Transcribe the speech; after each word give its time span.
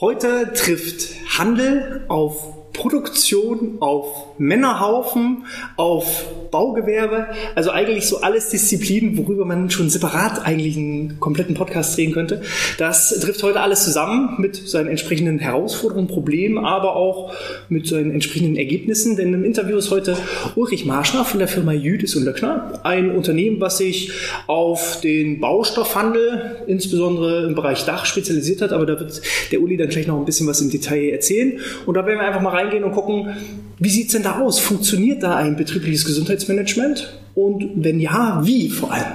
Heute 0.00 0.54
trifft 0.54 1.10
Handel 1.38 2.06
auf 2.08 2.59
Produktion, 2.80 3.76
auf 3.80 4.38
Männerhaufen, 4.38 5.44
auf 5.76 6.24
Baugewerbe, 6.50 7.26
also 7.54 7.70
eigentlich 7.70 8.06
so 8.06 8.22
alles 8.22 8.48
Disziplinen, 8.48 9.18
worüber 9.18 9.44
man 9.44 9.70
schon 9.70 9.90
separat 9.90 10.44
eigentlich 10.46 10.76
einen 10.78 11.20
kompletten 11.20 11.54
Podcast 11.54 11.96
drehen 11.96 12.12
könnte. 12.12 12.40
Das 12.78 13.10
trifft 13.20 13.42
heute 13.42 13.60
alles 13.60 13.84
zusammen 13.84 14.36
mit 14.38 14.56
seinen 14.56 14.88
entsprechenden 14.88 15.38
Herausforderungen, 15.38 16.08
Problemen, 16.08 16.64
aber 16.64 16.96
auch 16.96 17.34
mit 17.68 17.86
seinen 17.86 18.12
entsprechenden 18.12 18.56
Ergebnissen. 18.56 19.16
Denn 19.16 19.34
im 19.34 19.44
Interview 19.44 19.76
ist 19.76 19.90
heute 19.90 20.16
Ulrich 20.56 20.86
Marschner 20.86 21.26
von 21.26 21.38
der 21.38 21.48
Firma 21.48 21.72
Jüdis 21.72 22.16
und 22.16 22.24
Löckner, 22.24 22.80
ein 22.82 23.10
Unternehmen, 23.10 23.60
was 23.60 23.76
sich 23.78 24.12
auf 24.46 25.00
den 25.02 25.38
Baustoffhandel, 25.40 26.62
insbesondere 26.66 27.46
im 27.46 27.54
Bereich 27.54 27.84
Dach, 27.84 28.06
spezialisiert 28.06 28.62
hat. 28.62 28.72
Aber 28.72 28.86
da 28.86 28.98
wird 28.98 29.20
der 29.52 29.60
Uli 29.60 29.76
dann 29.76 29.90
gleich 29.90 30.06
noch 30.06 30.18
ein 30.18 30.24
bisschen 30.24 30.46
was 30.46 30.62
im 30.62 30.70
Detail 30.70 31.10
erzählen. 31.10 31.60
Und 31.84 31.94
da 31.94 32.06
werden 32.06 32.18
wir 32.18 32.26
einfach 32.26 32.40
mal 32.40 32.54
reingehen 32.70 32.84
und 32.84 32.92
gucken, 32.92 33.36
wie 33.78 33.88
sieht 33.88 34.06
es 34.06 34.12
denn 34.12 34.22
da 34.22 34.40
aus? 34.40 34.60
Funktioniert 34.60 35.22
da 35.22 35.36
ein 35.36 35.56
betriebliches 35.56 36.04
Gesundheitsmanagement? 36.04 37.20
Und 37.34 37.70
wenn 37.76 38.00
ja, 38.00 38.40
wie 38.44 38.68
vor 38.68 38.92
allem? 38.92 39.06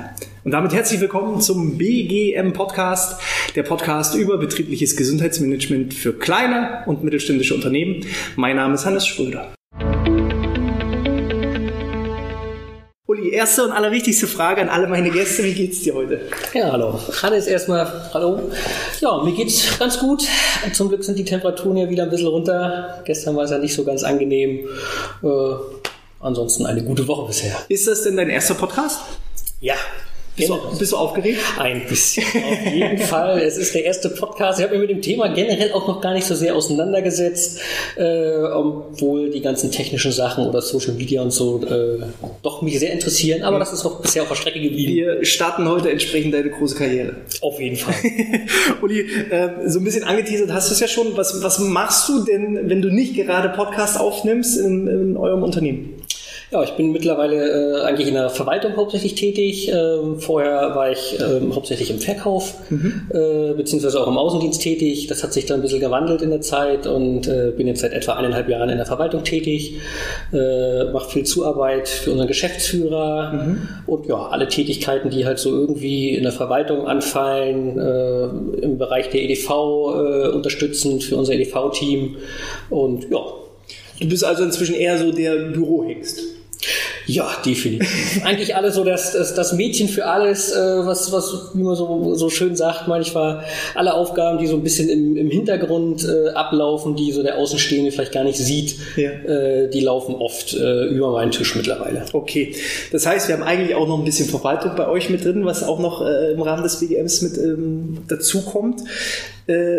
Und 0.44 0.52
damit 0.52 0.74
herzlich 0.74 1.00
willkommen 1.00 1.42
zum 1.42 1.78
BGM 1.78 2.54
Podcast, 2.54 3.20
der 3.56 3.64
Podcast 3.64 4.16
über 4.16 4.38
betriebliches 4.38 4.96
Gesundheitsmanagement 4.96 5.94
für 5.94 6.14
kleine 6.14 6.84
und 6.86 7.04
mittelständische 7.04 7.56
Unternehmen. 7.56 8.06
Mein 8.36 8.58
Name 8.58 8.76
ist 8.76 8.86
Hannes 8.86 9.08
Schröder. 9.08 9.54
Uli, 13.08 13.30
erste 13.30 13.64
und 13.64 13.72
allerwichtigste 13.72 14.26
Frage 14.26 14.62
an 14.62 14.70
alle 14.70 14.88
meine 14.88 15.12
Gäste. 15.12 15.44
Wie 15.44 15.54
geht's 15.54 15.82
dir 15.82 15.94
heute? 15.94 16.22
Ja, 16.56 16.72
hallo. 16.72 17.00
Hannes, 17.22 17.46
erstmal 17.46 18.10
hallo. 18.16 18.52
Ja, 19.00 19.22
mir 19.24 19.32
geht's 19.32 19.78
ganz 19.78 20.00
gut. 20.00 20.28
Zum 20.74 20.90
Glück 20.90 21.04
sind 21.04 21.20
die 21.20 21.24
Temperaturen 21.24 21.78
ja 21.78 21.88
wieder 21.88 22.04
ein 22.04 22.10
bisschen 22.10 22.30
runter. 22.30 23.04
Gestern 23.06 23.36
war 23.36 23.44
es 23.44 23.52
ja 23.52 23.60
nicht 23.60 23.76
so 23.76 23.84
ganz 23.84 24.02
angenehm. 24.02 24.68
Äh, 25.22 25.28
ansonsten 26.20 26.66
eine 26.66 26.84
gute 26.84 27.08
Woche 27.08 27.28
bisher. 27.28 27.56
Ist 27.70 27.88
das 27.88 28.02
denn 28.02 28.18
dein 28.18 28.32
erster 28.32 28.56
Podcast? 28.56 29.02
Ja, 29.62 29.76
bist 30.36 30.50
du, 30.50 30.78
bist 30.78 30.92
du 30.92 30.98
aufgeregt? 30.98 31.40
Ein 31.58 31.86
bisschen, 31.88 32.26
auf 32.26 32.74
jeden 32.74 32.98
Fall. 32.98 33.40
Es 33.40 33.58
ist 33.58 33.74
der 33.74 33.86
erste 33.86 34.10
Podcast. 34.10 34.60
Ich 34.60 34.66
habe 34.66 34.78
mich 34.78 34.88
mit 34.88 34.98
dem 34.98 35.02
Thema 35.02 35.30
generell 35.30 35.72
auch 35.72 35.88
noch 35.88 36.02
gar 36.02 36.14
nicht 36.14 36.26
so 36.26 36.36
sehr 36.36 36.56
auseinandergesetzt, 36.56 37.60
äh, 37.96 38.36
obwohl 38.54 39.30
die 39.30 39.42
ganzen 39.42 39.72
technischen 39.72 40.12
Sachen 40.12 40.46
oder 40.46 40.62
Social 40.62 40.94
Media 40.94 41.22
und 41.22 41.32
so 41.32 41.64
äh, 41.64 42.04
doch 42.42 42.62
mich 42.62 42.80
sehr 42.80 42.92
interessieren. 42.92 43.44
Aber 43.44 43.60
das 43.60 43.72
ist 43.72 43.86
auch 43.86 44.02
bisher 44.02 44.24
auf 44.24 44.30
der 44.30 44.36
Strecke 44.36 44.60
geblieben. 44.60 44.94
Wir 44.94 45.26
starten 45.26 45.70
heute 45.70 45.90
entsprechend 45.90 46.34
deine 46.34 46.50
große 46.50 46.76
Karriere. 46.76 47.16
Auf 47.42 47.60
jeden 47.60 47.78
Fall. 47.78 47.96
Uli, 48.82 49.02
äh, 49.02 49.50
so 49.68 49.80
ein 49.80 49.86
bisschen 49.86 50.04
angeteasert 50.04 50.52
hast 50.52 50.70
du 50.70 50.74
es 50.74 50.80
ja 50.80 50.88
schon. 50.88 51.16
Was, 51.16 51.42
was 51.44 51.60
machst 51.60 52.10
du 52.10 52.26
denn, 52.26 52.70
wenn 52.70 52.82
du 52.82 52.90
nicht 52.90 53.16
gerade 53.16 53.50
Podcast 53.50 54.00
aufnimmst 54.00 54.58
in, 54.58 54.88
in 54.88 55.18
eurem 55.18 55.44
Unternehmen? 55.44 55.96
Ja, 56.52 56.64
ich 56.64 56.72
bin 56.72 56.92
mittlerweile 56.92 57.80
äh, 57.80 57.82
eigentlich 57.82 58.08
in 58.08 58.14
der 58.14 58.30
Verwaltung 58.30 58.76
hauptsächlich 58.76 59.16
tätig. 59.16 59.72
Ähm, 59.74 60.20
vorher 60.20 60.76
war 60.76 60.92
ich 60.92 61.18
ähm, 61.20 61.56
hauptsächlich 61.56 61.90
im 61.90 62.00
Verkauf, 62.00 62.56
mhm. 62.70 63.10
äh, 63.12 63.54
beziehungsweise 63.54 64.00
auch 64.00 64.08
im 64.08 64.18
Außendienst 64.18 64.62
tätig. 64.62 65.08
Das 65.08 65.24
hat 65.24 65.34
sich 65.34 65.48
dann 65.48 65.60
ein 65.60 65.62
bisschen 65.64 65.80
gewandelt 65.80 66.22
in 66.22 66.30
der 66.30 66.42
Zeit 66.42 66.86
und 66.86 67.28
äh, 67.28 67.52
bin 67.58 67.66
jetzt 67.66 67.82
seit 67.82 67.94
etwa 67.94 68.14
eineinhalb 68.14 68.48
Jahren 68.48 68.70
in 68.70 68.78
der 68.78 68.86
Verwaltung 68.86 69.24
tätig, 69.24 69.80
äh, 70.34 70.84
mache 70.92 71.10
viel 71.10 71.24
Zuarbeit 71.24 71.90
für 71.90 72.12
unseren 72.12 72.28
Geschäftsführer 72.28 73.34
mhm. 73.34 73.70
und 73.88 74.06
ja, 74.06 74.28
alle 74.28 74.48
Tätigkeiten, 74.48 75.10
die 75.10 75.26
halt 75.26 75.40
so 75.40 75.50
irgendwie 75.50 76.10
in 76.16 76.24
der 76.24 76.32
Verwaltung 76.32 76.88
anfallen, 76.88 77.80
äh, 77.80 78.64
im 78.64 78.78
Bereich 78.78 79.10
der 79.10 79.24
EDV 79.24 79.50
äh, 79.50 80.28
unterstützend 80.30 81.04
für 81.04 81.18
unser 81.18 81.34
EDV-Team 81.34 82.18
und 82.70 83.10
ja. 83.10 83.26
Du 83.98 84.10
bist 84.10 84.26
also 84.26 84.44
inzwischen 84.44 84.76
eher 84.76 84.98
so 84.98 85.14
der 85.14 85.36
Bürohengst. 85.54 86.35
Ja, 87.08 87.30
definitiv. 87.46 87.88
Eigentlich 88.24 88.56
alles 88.56 88.76
so 88.76 88.84
das, 88.84 89.14
das, 89.14 89.34
das 89.34 89.54
Mädchen 89.54 89.88
für 89.88 90.06
alles, 90.06 90.52
äh, 90.52 90.56
was, 90.86 91.12
was, 91.12 91.52
wie 91.54 91.64
man 91.64 91.76
so, 91.76 92.16
so 92.16 92.30
schön 92.30 92.56
sagt, 92.56 92.88
manchmal 92.88 93.44
alle 93.76 93.94
Aufgaben, 93.94 94.38
die 94.40 94.48
so 94.48 94.56
ein 94.56 94.64
bisschen 94.64 94.90
im, 94.90 95.16
im 95.16 95.30
Hintergrund 95.30 96.08
äh, 96.08 96.30
ablaufen, 96.30 96.96
die 96.96 97.12
so 97.12 97.22
der 97.24 97.38
Außenstehende 97.38 97.92
vielleicht 97.92 98.12
gar 98.12 98.24
nicht 98.24 98.38
sieht, 98.38 98.76
ja. 98.96 99.12
äh, 99.12 99.70
die 99.70 99.82
laufen 99.82 100.16
oft 100.16 100.54
äh, 100.54 100.86
über 100.86 101.12
meinen 101.12 101.32
Tisch 101.32 101.56
mittlerweile. 101.56 102.06
Okay, 102.14 102.56
das 102.92 103.06
heißt, 103.06 103.28
wir 103.28 103.36
haben 103.36 103.44
eigentlich 103.44 103.76
auch 103.76 103.88
noch 103.88 104.00
ein 104.00 104.06
bisschen 104.06 104.28
Verwaltung 104.28 104.72
bei 104.76 104.88
euch 104.88 105.10
mit 105.10 105.24
drin, 105.24 105.46
was 105.46 105.64
auch 105.64 105.80
noch 105.80 106.06
äh, 106.06 106.32
im 106.32 106.42
Rahmen 106.42 106.64
des 106.64 106.80
BGMs 106.80 107.22
mit 107.22 107.38
ähm, 107.38 108.00
dazukommt. 108.08 108.82
Äh, 109.48 109.78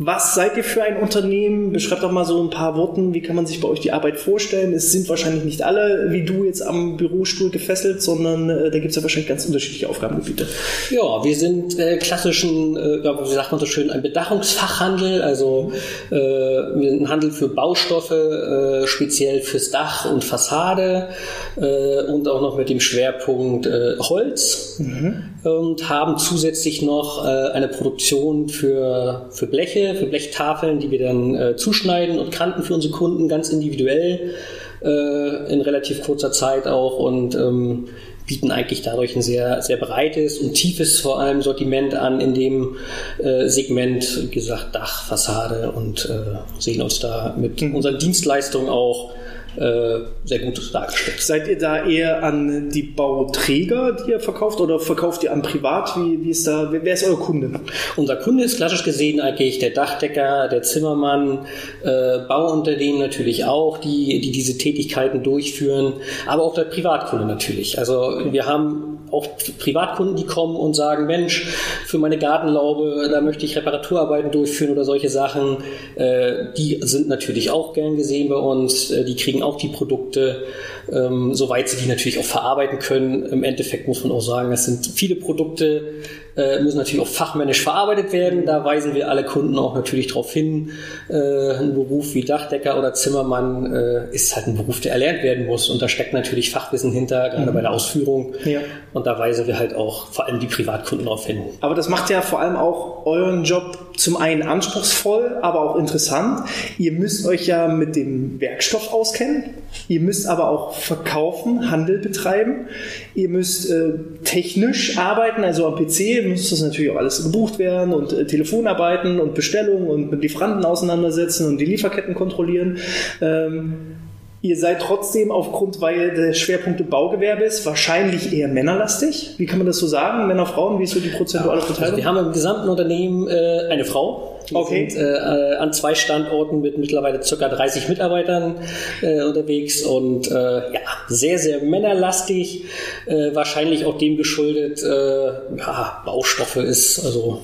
was 0.00 0.36
seid 0.36 0.56
ihr 0.56 0.62
für 0.62 0.84
ein 0.84 0.96
Unternehmen? 0.96 1.72
Beschreibt 1.72 2.04
doch 2.04 2.12
mal 2.12 2.24
so 2.24 2.40
ein 2.40 2.50
paar 2.50 2.76
Worten, 2.76 3.14
wie 3.14 3.20
kann 3.20 3.34
man 3.34 3.46
sich 3.46 3.60
bei 3.60 3.66
euch 3.66 3.80
die 3.80 3.90
Arbeit 3.90 4.16
vorstellen? 4.16 4.72
Es 4.72 4.92
sind 4.92 5.08
wahrscheinlich 5.08 5.42
nicht 5.42 5.62
alle 5.62 6.06
wie 6.10 6.24
du 6.24 6.44
jetzt 6.44 6.62
am 6.62 6.96
Bürostuhl 6.96 7.50
gefesselt, 7.50 8.00
sondern 8.00 8.48
äh, 8.48 8.70
da 8.70 8.78
gibt 8.78 8.90
es 8.90 8.96
ja 8.96 9.02
wahrscheinlich 9.02 9.28
ganz 9.28 9.44
unterschiedliche 9.46 9.88
Aufgabengebiete. 9.88 10.46
Ja, 10.90 11.24
wir 11.24 11.34
sind 11.34 11.76
äh, 11.80 11.96
klassischen, 11.96 12.76
äh, 12.76 13.02
wie 13.02 13.34
sagt 13.34 13.50
man 13.50 13.58
so 13.58 13.66
schön, 13.66 13.90
ein 13.90 14.00
Bedachungsfachhandel. 14.00 15.20
Also 15.20 15.72
äh, 16.10 16.14
wir 16.14 16.90
sind 16.90 17.02
ein 17.02 17.08
Handel 17.08 17.32
für 17.32 17.48
Baustoffe, 17.48 18.12
äh, 18.12 18.86
speziell 18.86 19.40
fürs 19.40 19.72
Dach 19.72 20.08
und 20.08 20.22
Fassade 20.22 21.08
äh, 21.56 22.02
und 22.04 22.28
auch 22.28 22.40
noch 22.40 22.56
mit 22.56 22.68
dem 22.68 22.78
Schwerpunkt 22.78 23.66
äh, 23.66 23.96
Holz. 23.98 24.76
Mhm. 24.78 25.24
Und 25.44 25.88
haben 25.88 26.18
zusätzlich 26.18 26.82
noch 26.82 27.24
äh, 27.24 27.28
eine 27.28 27.68
Produktion 27.68 28.48
für, 28.48 29.28
für 29.30 29.46
Bleche 29.46 29.94
für 29.94 30.06
Blechtafeln, 30.06 30.80
die 30.80 30.90
wir 30.90 30.98
dann 30.98 31.34
äh, 31.34 31.56
zuschneiden 31.56 32.18
und 32.18 32.32
kanten 32.32 32.62
für 32.62 32.74
unsere 32.74 32.92
Kunden 32.92 33.28
ganz 33.28 33.50
individuell 33.50 34.34
äh, 34.82 35.52
in 35.52 35.60
relativ 35.60 36.02
kurzer 36.02 36.32
Zeit 36.32 36.66
auch 36.66 36.98
und 36.98 37.34
ähm, 37.36 37.88
bieten 38.28 38.50
eigentlich 38.52 38.82
dadurch 38.82 39.16
ein 39.16 39.22
sehr, 39.22 39.62
sehr 39.62 39.78
breites 39.78 40.38
und 40.38 40.54
tiefes 40.54 41.00
vor 41.00 41.18
allem 41.18 41.42
Sortiment 41.42 41.94
an 41.94 42.20
in 42.20 42.34
dem 42.34 42.76
äh, 43.18 43.48
Segment, 43.48 44.24
wie 44.24 44.34
gesagt, 44.34 44.74
Dach, 44.74 45.04
Fassade 45.04 45.72
und 45.72 46.04
äh, 46.04 46.60
sehen 46.60 46.82
uns 46.82 47.00
da 47.00 47.34
mit 47.36 47.60
mhm. 47.60 47.74
unseren 47.74 47.98
Dienstleistungen 47.98 48.68
auch 48.68 49.12
äh, 49.58 50.04
sehr 50.24 50.38
gut 50.38 50.72
dargestellt. 50.72 51.20
Seid 51.20 51.48
ihr 51.48 51.58
da 51.58 51.84
eher 51.84 52.22
an 52.22 52.70
die 52.70 52.82
Bauträger, 52.82 53.92
die 53.92 54.12
ihr 54.12 54.20
verkauft, 54.20 54.60
oder 54.60 54.78
verkauft 54.78 55.24
ihr 55.24 55.32
an 55.32 55.42
Privat? 55.42 55.96
Wie, 55.96 56.22
wie 56.24 56.30
ist 56.30 56.46
da, 56.46 56.68
wer 56.70 56.94
ist 56.94 57.04
euer 57.04 57.18
Kunde? 57.18 57.50
Unser 57.96 58.16
Kunde 58.16 58.44
ist 58.44 58.56
klassisch 58.56 58.84
gesehen 58.84 59.20
eigentlich 59.20 59.58
der 59.58 59.70
Dachdecker, 59.70 60.48
der 60.48 60.62
Zimmermann, 60.62 61.46
äh, 61.82 62.18
Bauunternehmen 62.28 63.00
natürlich 63.00 63.46
auch, 63.46 63.78
die, 63.78 64.20
die 64.20 64.30
diese 64.30 64.58
Tätigkeiten 64.58 65.22
durchführen, 65.24 65.94
aber 66.26 66.44
auch 66.44 66.54
der 66.54 66.64
Privatkunde 66.64 67.26
natürlich. 67.26 67.78
Also 67.78 68.20
wir 68.30 68.46
haben 68.46 68.98
auch 69.10 69.26
Privatkunden, 69.58 70.16
die 70.16 70.26
kommen 70.26 70.56
und 70.56 70.74
sagen, 70.74 71.06
Mensch, 71.06 71.46
für 71.86 71.98
meine 71.98 72.18
Gartenlaube, 72.18 73.08
da 73.10 73.20
möchte 73.20 73.44
ich 73.44 73.56
Reparaturarbeiten 73.56 74.30
durchführen 74.30 74.72
oder 74.72 74.84
solche 74.84 75.08
Sachen. 75.08 75.58
Äh, 75.96 76.52
die 76.56 76.78
sind 76.82 77.08
natürlich 77.08 77.50
auch 77.50 77.72
gern 77.72 77.96
gesehen 77.96 78.28
bei 78.28 78.36
uns. 78.36 78.90
Äh, 78.90 79.04
die 79.04 79.16
kriegen 79.16 79.42
auch 79.42 79.47
die 79.56 79.68
Produkte, 79.68 80.44
ähm, 80.92 81.34
soweit 81.34 81.68
sie 81.68 81.82
die 81.82 81.88
natürlich 81.88 82.18
auch 82.18 82.24
verarbeiten 82.24 82.78
können. 82.78 83.24
Im 83.26 83.44
Endeffekt 83.44 83.88
muss 83.88 84.02
man 84.02 84.12
auch 84.12 84.20
sagen, 84.20 84.52
es 84.52 84.64
sind 84.64 84.86
viele 84.86 85.16
Produkte, 85.16 85.94
äh, 86.38 86.60
müssen 86.62 86.78
natürlich 86.78 87.00
auch 87.00 87.08
fachmännisch 87.08 87.62
verarbeitet 87.62 88.12
werden. 88.12 88.46
Da 88.46 88.64
weisen 88.64 88.94
wir 88.94 89.10
alle 89.10 89.24
Kunden 89.24 89.58
auch 89.58 89.74
natürlich 89.74 90.06
darauf 90.06 90.32
hin. 90.32 90.70
Äh, 91.08 91.14
ein 91.58 91.74
Beruf 91.74 92.14
wie 92.14 92.24
Dachdecker 92.24 92.78
oder 92.78 92.94
Zimmermann 92.94 93.74
äh, 93.74 94.14
ist 94.14 94.36
halt 94.36 94.46
ein 94.46 94.56
Beruf, 94.56 94.80
der 94.80 94.92
erlernt 94.92 95.22
werden 95.22 95.46
muss. 95.46 95.68
Und 95.68 95.82
da 95.82 95.88
steckt 95.88 96.12
natürlich 96.12 96.50
Fachwissen 96.50 96.92
hinter, 96.92 97.28
gerade 97.30 97.50
mhm. 97.50 97.54
bei 97.54 97.60
der 97.60 97.72
Ausführung. 97.72 98.34
Ja. 98.44 98.60
Und 98.92 99.06
da 99.06 99.18
weisen 99.18 99.46
wir 99.46 99.58
halt 99.58 99.74
auch 99.74 100.12
vor 100.12 100.26
allem 100.26 100.38
die 100.38 100.46
Privatkunden 100.46 101.06
darauf 101.06 101.26
hin. 101.26 101.42
Aber 101.60 101.74
das 101.74 101.88
macht 101.88 102.08
ja 102.08 102.22
vor 102.22 102.40
allem 102.40 102.56
auch 102.56 103.04
euren 103.04 103.42
Job 103.44 103.88
zum 103.96 104.16
einen 104.16 104.42
anspruchsvoll, 104.42 105.38
aber 105.42 105.60
auch 105.60 105.76
interessant. 105.76 106.48
Ihr 106.78 106.92
müsst 106.92 107.26
euch 107.26 107.46
ja 107.46 107.66
mit 107.66 107.96
dem 107.96 108.40
Werkstoff 108.40 108.92
auskennen. 108.92 109.54
Ihr 109.88 110.00
müsst 110.00 110.26
aber 110.26 110.48
auch 110.50 110.74
verkaufen, 110.74 111.70
Handel 111.70 111.98
betreiben. 111.98 112.68
Ihr 113.14 113.28
müsst 113.28 113.68
äh, 113.70 113.94
technisch 114.24 114.96
arbeiten, 114.98 115.42
also 115.42 115.66
am 115.66 115.74
PC 115.74 116.22
muss 116.28 116.50
das 116.50 116.62
natürlich 116.62 116.90
auch 116.90 116.96
alles 116.96 117.22
gebucht 117.22 117.58
werden 117.58 117.92
und 117.92 118.12
äh, 118.12 118.26
Telefonarbeiten 118.26 119.20
und 119.20 119.34
Bestellungen 119.34 119.88
und 119.88 120.10
mit 120.10 120.22
Lieferanten 120.22 120.64
auseinandersetzen 120.64 121.46
und 121.46 121.58
die 121.58 121.66
Lieferketten 121.66 122.14
kontrollieren. 122.14 122.78
Ähm, 123.20 123.96
Ihr 124.40 124.56
seid 124.56 124.80
trotzdem 124.80 125.32
aufgrund, 125.32 125.80
weil 125.80 126.14
der 126.14 126.32
Schwerpunkt 126.32 126.88
Baugewerbe 126.88 127.42
ist, 127.42 127.66
wahrscheinlich 127.66 128.32
eher 128.32 128.46
männerlastig. 128.46 129.34
Wie 129.36 129.46
kann 129.46 129.58
man 129.58 129.66
das 129.66 129.78
so 129.78 129.88
sagen? 129.88 130.28
Männer, 130.28 130.46
Frauen, 130.46 130.78
wie 130.78 130.84
ist 130.84 130.92
so 130.92 131.00
die 131.00 131.08
prozentuale 131.08 131.60
Verteilung? 131.60 131.94
Also 131.94 131.96
wir 131.96 132.04
haben 132.04 132.26
im 132.26 132.32
gesamten 132.32 132.68
Unternehmen 132.68 133.26
äh, 133.28 133.68
eine 133.68 133.84
Frau. 133.84 134.38
Wir 134.48 134.58
okay. 134.58 134.88
sind 134.88 135.02
äh, 135.02 135.56
an 135.56 135.72
zwei 135.72 135.96
Standorten 135.96 136.60
mit 136.60 136.78
mittlerweile 136.78 137.18
ca. 137.18 137.48
30 137.48 137.88
Mitarbeitern 137.88 138.54
äh, 139.02 139.22
unterwegs 139.22 139.82
und 139.82 140.30
äh, 140.30 140.34
ja, 140.72 140.80
sehr, 141.08 141.38
sehr 141.38 141.60
männerlastig. 141.62 142.64
Äh, 143.06 143.34
wahrscheinlich 143.34 143.86
auch 143.86 143.98
dem 143.98 144.16
geschuldet, 144.16 144.82
äh, 144.84 145.56
ja, 145.58 146.02
Baustoffe 146.04 146.56
ist 146.56 147.04
also 147.04 147.40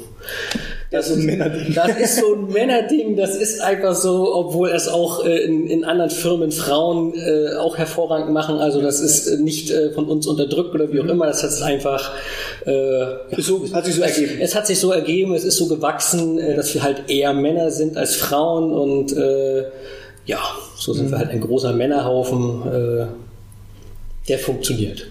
Das 0.95 1.11
ist 1.11 1.17
ein 1.17 1.27
Männerding. 1.27 1.75
Das 1.75 1.99
ist 1.99 2.17
so 2.21 2.35
ein 2.35 2.47
Männerding, 2.53 3.17
das 3.17 3.35
ist 3.35 3.61
einfach 3.61 3.97
so, 3.97 4.33
obwohl 4.33 4.69
es 4.69 4.87
auch 4.87 5.25
äh, 5.25 5.39
in, 5.39 5.67
in 5.67 5.85
anderen 5.85 6.11
Firmen 6.11 6.53
Frauen 6.53 7.15
äh, 7.15 7.57
auch 7.57 7.77
hervorragend 7.77 8.33
machen. 8.33 8.59
Also 8.59 8.81
das 8.81 9.01
ist 9.01 9.27
äh, 9.27 9.39
nicht 9.39 9.73
äh, 9.73 9.91
von 9.91 10.07
uns 10.07 10.29
unterdrückt 10.29 10.73
oder 10.73 10.93
wie 10.93 11.01
auch 11.01 11.05
mhm. 11.05 11.11
immer. 11.11 11.27
Das 11.27 11.43
hat 11.43 11.63
einfach 11.63 12.13
äh, 12.65 13.07
so, 13.39 13.67
hat 13.73 13.87
sich 13.87 13.97
so 13.97 14.03
ergeben. 14.03 14.35
Es, 14.39 14.51
es, 14.51 14.55
hat 14.55 14.69
sich 14.69 14.79
so 14.79 14.93
ergeben, 14.93 15.35
es 15.35 15.43
ist 15.43 15.57
so 15.57 15.67
gewachsen, 15.67 16.39
äh, 16.39 16.55
dass 16.55 16.73
wir 16.75 16.85
halt 16.85 17.11
eher 17.11 17.33
Männer 17.33 17.73
sind 17.73 17.97
als 17.97 18.15
Frauen 18.15 18.73
und 18.73 19.15
ja, 20.27 20.39
so 20.77 20.93
sind 20.93 21.07
mhm. 21.07 21.11
wir 21.11 21.19
halt 21.19 21.31
ein 21.31 21.41
großer 21.41 21.73
Männerhaufen, 21.73 23.09
der 24.29 24.39
funktioniert. 24.39 25.07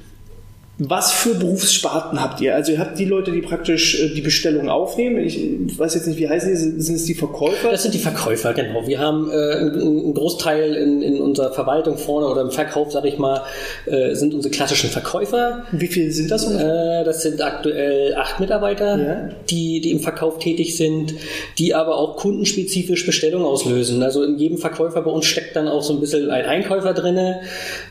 Was 0.80 1.12
für 1.12 1.36
Berufssparten 1.36 2.20
habt 2.20 2.42
ihr? 2.42 2.56
Also 2.56 2.72
ihr 2.72 2.80
habt 2.80 2.98
die 2.98 3.06
Leute, 3.06 3.32
die 3.32 3.42
praktisch 3.42 4.02
äh, 4.02 4.10
die 4.10 4.22
Bestellung 4.22 4.70
aufnehmen. 4.70 5.24
Ich 5.24 5.78
weiß 5.78 5.94
jetzt 5.94 6.08
nicht, 6.08 6.18
wie 6.18 6.28
heißen 6.28 6.50
die? 6.50 6.82
Sind 6.82 6.96
es 6.96 7.06
die 7.06 7.14
Verkäufer? 7.14 7.70
Das 7.70 7.84
sind 7.84 7.94
die 7.94 8.00
Verkäufer, 8.00 8.54
genau. 8.56 8.88
Wir 8.88 8.98
haben 8.98 9.30
äh, 9.30 9.34
einen 9.34 10.16
Großteil 10.16 10.74
in, 10.74 11.04
in 11.04 11.22
unserer 11.22 11.54
Verwaltung 11.54 12.00
vorne 12.00 12.26
oder 12.26 12.42
im 12.42 12.50
Verkauf, 12.50 12.92
sage 12.92 13.08
ich 13.08 13.20
mal, 13.20 13.44
äh, 13.86 14.16
sind 14.16 14.34
unsere 14.34 14.52
klassischen 14.52 14.90
Verkäufer. 14.90 15.64
Wie 15.72 15.86
viele 15.86 16.12
sind 16.12 16.32
das? 16.32 16.50
Äh, 16.50 17.04
das 17.04 17.22
sind 17.22 17.40
aktuell 17.44 18.16
acht 18.16 18.40
Mitarbeiter, 18.40 18.98
ja. 18.98 19.30
die, 19.52 19.80
die 19.80 19.92
im 19.92 20.00
Verkauf 20.00 20.40
tätig 20.40 20.76
sind, 20.76 21.14
die 21.60 21.76
aber 21.76 21.98
auch 21.98 22.18
kundenspezifisch 22.18 23.06
Bestellungen 23.06 23.46
auslösen. 23.46 24.02
Also 24.02 24.24
in 24.24 24.40
jedem 24.40 24.58
Verkäufer 24.58 25.04
bei 25.04 25.12
uns 25.12 25.28
steckt 25.28 25.56
dann 25.56 25.68
auch 25.68 25.84
so 25.84 25.94
ein 25.94 26.00
bisschen 26.00 26.32
ein 26.32 26.46
Einkäufer 26.46 26.96
drinne, 26.96 27.42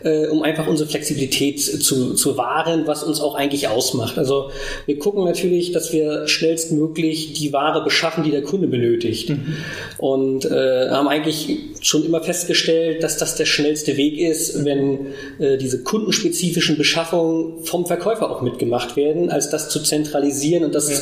äh, 0.02 0.26
um 0.26 0.42
einfach 0.42 0.66
unsere 0.66 0.88
Flexibilität 0.88 1.60
zu, 1.60 2.14
zu 2.14 2.36
wahren 2.36 2.71
darin, 2.72 2.86
was 2.86 3.02
uns 3.02 3.20
auch 3.20 3.34
eigentlich 3.34 3.68
ausmacht. 3.68 4.18
Also 4.18 4.50
wir 4.86 4.98
gucken 4.98 5.24
natürlich, 5.24 5.72
dass 5.72 5.92
wir 5.92 6.26
schnellstmöglich 6.26 7.34
die 7.34 7.52
Ware 7.52 7.84
beschaffen, 7.84 8.24
die 8.24 8.30
der 8.30 8.42
Kunde 8.42 8.66
benötigt. 8.66 9.30
Mhm. 9.30 9.56
Und 9.98 10.44
äh, 10.44 10.90
haben 10.90 11.08
eigentlich 11.08 11.58
schon 11.80 12.04
immer 12.04 12.22
festgestellt, 12.22 13.02
dass 13.02 13.16
das 13.18 13.36
der 13.36 13.46
schnellste 13.46 13.96
Weg 13.96 14.18
ist, 14.18 14.64
wenn 14.64 15.06
äh, 15.38 15.58
diese 15.58 15.82
kundenspezifischen 15.82 16.76
Beschaffungen 16.76 17.64
vom 17.64 17.86
Verkäufer 17.86 18.30
auch 18.30 18.42
mitgemacht 18.42 18.96
werden, 18.96 19.30
als 19.30 19.50
das 19.50 19.68
zu 19.68 19.80
zentralisieren 19.80 20.64
und 20.64 20.74
das 20.74 20.90
ja 20.90 20.96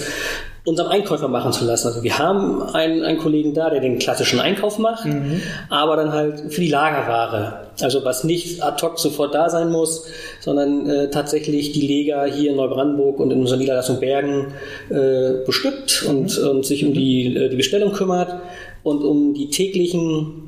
unserem 0.64 0.90
Einkäufer 0.90 1.28
machen 1.28 1.52
zu 1.52 1.64
lassen. 1.64 1.88
Also 1.88 2.02
wir 2.02 2.18
haben 2.18 2.62
einen, 2.62 3.02
einen 3.02 3.18
Kollegen 3.18 3.54
da, 3.54 3.70
der 3.70 3.80
den 3.80 3.98
klassischen 3.98 4.40
Einkauf 4.40 4.78
macht, 4.78 5.06
mhm. 5.06 5.40
aber 5.68 5.96
dann 5.96 6.12
halt 6.12 6.52
für 6.52 6.60
die 6.60 6.68
Lagerware. 6.68 7.70
Also 7.80 8.04
was 8.04 8.24
nicht 8.24 8.62
ad 8.62 8.84
hoc 8.84 8.98
sofort 8.98 9.34
da 9.34 9.48
sein 9.48 9.70
muss, 9.70 10.06
sondern 10.40 10.88
äh, 10.88 11.10
tatsächlich 11.10 11.72
die 11.72 11.86
Leger 11.86 12.24
hier 12.26 12.50
in 12.50 12.56
Neubrandenburg 12.56 13.18
und 13.20 13.30
in 13.30 13.40
unserer 13.40 13.58
Niederlassung 13.58 14.00
Bergen 14.00 14.52
äh, 14.90 15.44
bestückt 15.46 16.04
und, 16.08 16.38
mhm. 16.38 16.48
und 16.48 16.66
sich 16.66 16.84
um 16.84 16.92
die, 16.92 17.36
äh, 17.36 17.48
die 17.48 17.56
Bestellung 17.56 17.92
kümmert 17.92 18.34
und 18.82 19.02
um 19.02 19.34
die 19.34 19.50
täglichen 19.50 20.39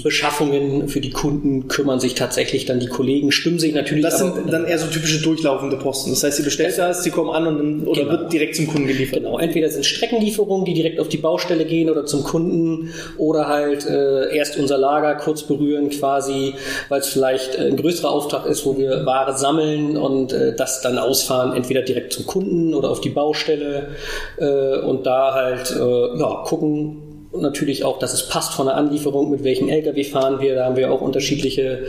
Beschaffungen 0.00 0.88
für 0.88 1.00
die 1.00 1.10
Kunden 1.10 1.68
kümmern 1.68 2.00
sich 2.00 2.14
tatsächlich 2.14 2.64
dann 2.64 2.80
die 2.80 2.86
Kollegen, 2.86 3.30
stimmen 3.30 3.58
sich 3.58 3.74
natürlich. 3.74 4.02
Das 4.02 4.18
sind 4.18 4.50
dann 4.50 4.64
eher 4.64 4.78
so 4.78 4.86
typische 4.86 5.20
durchlaufende 5.22 5.76
Posten. 5.76 6.10
Das 6.10 6.24
heißt, 6.24 6.38
sie 6.38 6.42
bestellt 6.42 6.78
das, 6.78 7.04
sie 7.04 7.10
kommen 7.10 7.28
an 7.28 7.46
und 7.46 7.58
dann, 7.58 7.86
oder 7.86 8.00
genau. 8.00 8.12
wird 8.12 8.32
direkt 8.32 8.56
zum 8.56 8.68
Kunden 8.68 8.86
geliefert. 8.86 9.18
Genau. 9.18 9.38
Entweder 9.38 9.68
sind 9.68 9.84
Streckenlieferungen, 9.84 10.64
die 10.64 10.72
direkt 10.72 10.98
auf 10.98 11.08
die 11.08 11.18
Baustelle 11.18 11.66
gehen 11.66 11.90
oder 11.90 12.06
zum 12.06 12.24
Kunden 12.24 12.90
oder 13.18 13.48
halt 13.48 13.86
äh, 13.86 14.34
erst 14.34 14.56
unser 14.56 14.78
Lager 14.78 15.14
kurz 15.16 15.42
berühren 15.42 15.90
quasi, 15.90 16.54
weil 16.88 17.00
es 17.00 17.08
vielleicht 17.08 17.56
äh, 17.56 17.66
ein 17.66 17.76
größerer 17.76 18.10
Auftrag 18.10 18.46
ist, 18.46 18.64
wo 18.64 18.78
wir 18.78 19.04
Ware 19.04 19.36
sammeln 19.36 19.98
und 19.98 20.32
äh, 20.32 20.56
das 20.56 20.80
dann 20.80 20.96
ausfahren, 20.96 21.54
entweder 21.54 21.82
direkt 21.82 22.14
zum 22.14 22.26
Kunden 22.26 22.72
oder 22.72 22.88
auf 22.88 23.02
die 23.02 23.10
Baustelle 23.10 23.88
äh, 24.38 24.78
und 24.78 25.04
da 25.04 25.34
halt 25.34 25.70
äh, 25.70 26.18
ja, 26.18 26.42
gucken, 26.46 27.11
und 27.32 27.40
natürlich 27.40 27.82
auch, 27.84 27.98
dass 27.98 28.12
es 28.12 28.28
passt 28.28 28.52
von 28.52 28.66
der 28.66 28.76
Anlieferung, 28.76 29.30
mit 29.30 29.42
welchem 29.42 29.68
LKW 29.68 30.04
fahren 30.04 30.40
wir. 30.40 30.54
Da 30.54 30.66
haben 30.66 30.76
wir 30.76 30.92
auch 30.92 31.00
unterschiedliche 31.00 31.86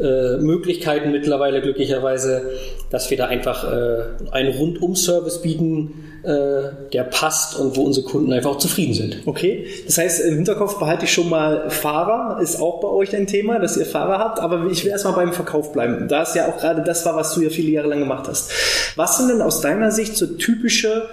äh, 0.00 0.36
Möglichkeiten 0.38 1.12
mittlerweile 1.12 1.62
glücklicherweise, 1.62 2.50
dass 2.90 3.08
wir 3.08 3.16
da 3.16 3.26
einfach 3.26 3.64
äh, 3.64 4.02
einen 4.32 4.52
Rundum-Service 4.52 5.42
bieten, 5.42 6.10
äh, 6.24 6.90
der 6.92 7.04
passt 7.04 7.56
und 7.56 7.76
wo 7.76 7.82
unsere 7.82 8.04
Kunden 8.04 8.32
einfach 8.32 8.50
auch 8.50 8.58
zufrieden 8.58 8.94
sind. 8.94 9.22
Okay, 9.26 9.66
das 9.86 9.96
heißt, 9.96 10.24
im 10.24 10.34
Hinterkopf 10.34 10.78
behalte 10.80 11.04
ich 11.04 11.12
schon 11.12 11.30
mal 11.30 11.70
Fahrer, 11.70 12.40
ist 12.42 12.60
auch 12.60 12.80
bei 12.80 12.88
euch 12.88 13.14
ein 13.14 13.28
Thema, 13.28 13.60
dass 13.60 13.76
ihr 13.76 13.86
Fahrer 13.86 14.18
habt, 14.18 14.40
aber 14.40 14.66
ich 14.70 14.84
will 14.84 14.90
erstmal 14.90 15.14
beim 15.14 15.32
Verkauf 15.32 15.72
bleiben. 15.72 16.08
Da 16.08 16.22
es 16.22 16.34
ja 16.34 16.48
auch 16.48 16.58
gerade 16.58 16.82
das 16.82 17.06
war, 17.06 17.14
was 17.14 17.32
du 17.34 17.42
ja 17.42 17.48
viele 17.48 17.70
Jahre 17.70 17.88
lang 17.88 18.00
gemacht 18.00 18.26
hast. 18.28 18.50
Was 18.96 19.18
sind 19.18 19.28
denn 19.28 19.40
aus 19.40 19.60
deiner 19.60 19.92
Sicht 19.92 20.16
so 20.16 20.26
typische 20.26 21.04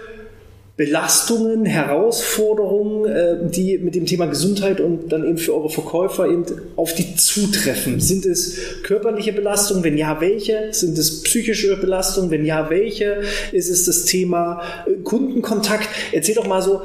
Belastungen, 0.77 1.65
Herausforderungen, 1.65 3.05
äh, 3.05 3.49
die 3.49 3.79
mit 3.79 3.95
dem 3.95 4.05
Thema 4.05 4.27
Gesundheit 4.27 4.79
und 4.79 5.11
dann 5.11 5.27
eben 5.27 5.39
für 5.39 5.55
eure 5.55 5.71
Verkäufer 5.71 6.27
eben 6.27 6.45
auf 6.75 6.93
die 6.93 7.15
zutreffen? 7.15 7.99
Sind 7.99 8.27
es 8.27 8.57
körperliche 8.83 9.33
Belastungen? 9.33 9.83
Wenn 9.83 9.97
ja, 9.97 10.21
welche? 10.21 10.69
Sind 10.71 10.95
es 10.99 11.23
psychische 11.23 11.75
Belastungen? 11.77 12.29
Wenn 12.29 12.45
ja, 12.45 12.69
welche? 12.69 13.23
Ist 13.51 13.71
es 13.71 13.85
das 13.85 14.05
Thema 14.05 14.61
äh, 14.85 15.01
Kundenkontakt? 15.03 15.89
Erzähl 16.11 16.35
doch 16.35 16.45
mal 16.45 16.61
so, 16.61 16.81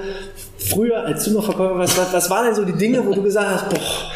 früher, 0.56 1.04
als 1.04 1.24
du 1.24 1.32
noch 1.32 1.44
Verkäufer 1.44 1.78
warst, 1.78 1.98
was, 1.98 2.14
was 2.14 2.30
waren 2.30 2.46
denn 2.46 2.54
so 2.54 2.64
die 2.64 2.78
Dinge, 2.78 3.04
wo 3.06 3.12
du 3.12 3.22
gesagt 3.22 3.50
hast, 3.50 3.68
boah, 3.68 4.12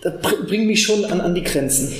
das 0.00 0.14
bringt 0.46 0.66
mich 0.66 0.82
schon 0.82 1.04
an, 1.04 1.20
an 1.20 1.34
die 1.34 1.44
Grenzen? 1.44 1.92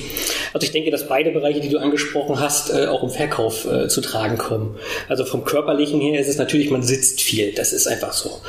Also 0.53 0.65
ich 0.65 0.71
denke, 0.71 0.91
dass 0.91 1.07
beide 1.07 1.31
Bereiche, 1.31 1.59
die 1.59 1.69
du 1.69 1.79
angesprochen 1.79 2.39
hast, 2.39 2.71
äh, 2.71 2.85
auch 2.85 3.03
im 3.03 3.09
Verkauf 3.09 3.65
äh, 3.65 3.87
zu 3.87 4.01
tragen 4.01 4.37
kommen. 4.37 4.75
Also 5.09 5.25
vom 5.25 5.43
körperlichen 5.45 5.99
her 5.99 6.19
ist 6.19 6.27
es 6.27 6.37
natürlich, 6.37 6.69
man 6.69 6.83
sitzt 6.83 7.21
viel. 7.21 7.53
Das 7.53 7.73
ist 7.73 7.87
einfach 7.87 8.13
so. 8.13 8.41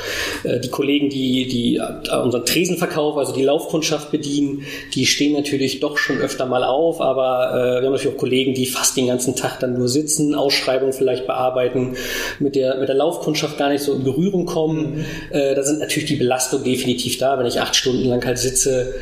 Äh, 0.43 0.59
die 0.59 0.69
Kollegen, 0.69 1.09
die, 1.09 1.47
die 1.47 1.77
äh, 1.77 2.15
unseren 2.17 2.45
Tresenverkauf, 2.45 3.17
also 3.17 3.33
die 3.33 3.43
Laufkundschaft 3.43 4.11
bedienen, 4.11 4.65
die 4.93 5.05
stehen 5.05 5.33
natürlich 5.33 5.79
doch 5.79 5.97
schon 5.97 6.19
öfter 6.19 6.45
mal 6.45 6.63
auf, 6.63 7.01
aber 7.01 7.49
äh, 7.51 7.81
wir 7.81 7.87
haben 7.87 7.93
natürlich 7.93 8.15
auch 8.15 8.19
Kollegen, 8.19 8.53
die 8.53 8.67
fast 8.67 8.95
den 8.97 9.07
ganzen 9.07 9.35
Tag 9.35 9.59
dann 9.59 9.77
nur 9.77 9.89
sitzen, 9.89 10.35
Ausschreibungen 10.35 10.93
vielleicht 10.93 11.25
bearbeiten, 11.25 11.95
mit 12.39 12.55
der, 12.55 12.77
mit 12.77 12.87
der 12.87 12.95
Laufkundschaft 12.95 13.57
gar 13.57 13.69
nicht 13.69 13.83
so 13.83 13.93
in 13.93 14.03
Berührung 14.03 14.45
kommen. 14.45 14.97
Mhm. 14.97 15.05
Äh, 15.31 15.55
da 15.55 15.63
sind 15.63 15.79
natürlich 15.79 16.07
die 16.07 16.17
Belastungen 16.17 16.65
definitiv 16.65 17.17
da, 17.17 17.39
wenn 17.39 17.47
ich 17.47 17.59
acht 17.59 17.75
Stunden 17.75 18.07
lang 18.07 18.23
halt 18.23 18.37
sitze, 18.37 18.93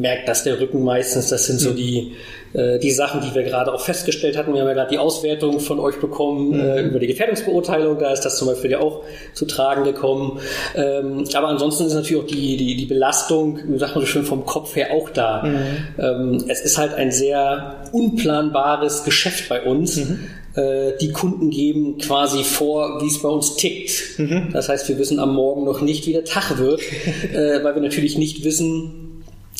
merkt 0.00 0.28
das 0.28 0.44
der 0.44 0.60
Rücken 0.60 0.82
meistens. 0.82 1.28
Das 1.28 1.46
sind 1.46 1.60
so 1.60 1.70
mhm. 1.70 1.76
die, 1.76 2.12
äh, 2.52 2.78
die 2.78 2.90
Sachen, 2.90 3.20
die 3.20 3.34
wir 3.34 3.42
gerade 3.42 3.72
auch 3.72 3.80
festgestellt 3.80 4.36
hatten. 4.36 4.52
Wir 4.52 4.60
haben 4.60 4.68
ja 4.68 4.74
gerade 4.74 4.90
die 4.90 4.98
Auswertung 4.98 5.60
von 5.60 5.78
euch 5.80 6.00
bekommen 6.00 6.48
mhm. 6.48 6.60
äh, 6.60 6.82
über 6.82 6.98
die 6.98 7.06
Gefährdungsbeurteilung. 7.06 7.98
Da 7.98 8.12
ist 8.12 8.22
das 8.22 8.38
zum 8.38 8.48
Beispiel 8.48 8.72
ja 8.72 8.80
auch 8.80 9.02
zu 9.32 9.46
tragen 9.46 9.84
gekommen. 9.84 10.40
Ähm, 10.74 11.24
aber 11.34 11.48
ansonsten 11.48 11.86
ist 11.86 11.94
natürlich 11.94 12.22
auch 12.22 12.26
die, 12.26 12.56
die, 12.56 12.76
die 12.76 12.86
Belastung, 12.86 13.58
wie 13.66 13.78
sagt 13.78 13.94
man 13.94 14.04
so 14.04 14.06
schön, 14.06 14.24
vom 14.24 14.44
Kopf 14.44 14.76
her 14.76 14.88
auch 14.92 15.10
da. 15.10 15.42
Mhm. 15.42 15.58
Ähm, 15.98 16.44
es 16.48 16.60
ist 16.60 16.78
halt 16.78 16.94
ein 16.94 17.10
sehr 17.10 17.88
unplanbares 17.92 19.04
Geschäft 19.04 19.48
bei 19.48 19.62
uns 19.62 19.96
mhm 19.96 20.20
äh, 20.56 20.96
die 21.00 21.10
Kunden 21.12 21.50
geben 21.50 21.98
quasi 21.98 22.44
vor, 22.44 23.00
wie 23.02 23.06
es 23.06 23.20
bei 23.20 23.28
uns 23.28 23.56
tickt. 23.56 24.18
Mhm. 24.18 24.50
Das 24.52 24.68
heißt, 24.68 24.88
wir 24.88 24.98
wissen 24.98 25.18
am 25.18 25.34
Morgen 25.34 25.64
noch 25.64 25.80
nicht, 25.80 26.06
wie 26.06 26.12
der 26.12 26.24
Tag 26.24 26.58
wird, 26.58 26.80
äh, 27.32 27.62
weil 27.64 27.74
wir 27.74 27.82
natürlich 27.82 28.18
nicht 28.18 28.44
wissen, 28.44 29.03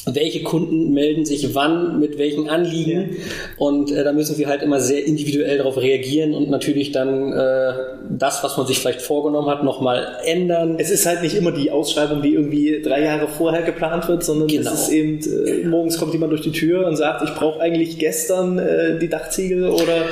welche 0.06 0.42
Kunden 0.42 0.92
melden 0.92 1.25
sich 1.25 1.54
wann, 1.54 1.99
mit 1.99 2.18
welchen 2.18 2.49
Anliegen. 2.49 3.11
Ja. 3.11 3.16
Und 3.56 3.90
äh, 3.90 4.04
da 4.04 4.12
müssen 4.12 4.37
wir 4.38 4.49
halt 4.49 4.62
immer 4.62 4.80
sehr 4.80 5.04
individuell 5.06 5.58
darauf 5.58 5.78
reagieren 5.78 6.34
und 6.34 6.50
natürlich 6.50 6.92
dann 6.92 7.32
äh, 7.32 7.73
das, 8.11 8.44
was 8.44 8.56
man 8.56 8.66
sich 8.66 8.78
vielleicht 8.78 9.00
vorgenommen 9.00 9.49
hat, 9.49 9.64
nochmal 9.64 10.06
ändern. 10.25 10.76
Es 10.78 10.90
ist 10.90 11.06
halt 11.06 11.23
nicht 11.23 11.34
immer 11.34 11.52
die 11.52 11.70
Ausschreibung, 11.70 12.20
die 12.23 12.34
irgendwie 12.34 12.82
drei 12.82 13.02
Jahre 13.02 13.28
vorher 13.28 13.62
geplant 13.62 14.06
wird, 14.08 14.25
sondern 14.25 14.49
genau. 14.49 14.73
es 14.73 14.82
ist 14.82 14.88
eben, 14.90 15.20
äh, 15.20 15.66
morgens 15.66 15.99
kommt 15.99 16.12
jemand 16.12 16.32
durch 16.32 16.42
die 16.42 16.52
Tür 16.52 16.87
und 16.87 16.96
sagt, 16.96 17.23
ich 17.25 17.34
brauche 17.34 17.61
eigentlich 17.61 17.99
gestern 17.99 18.58
äh, 18.58 18.99
die 18.99 19.08
Dachziegel 19.08 19.68
oder 19.68 20.04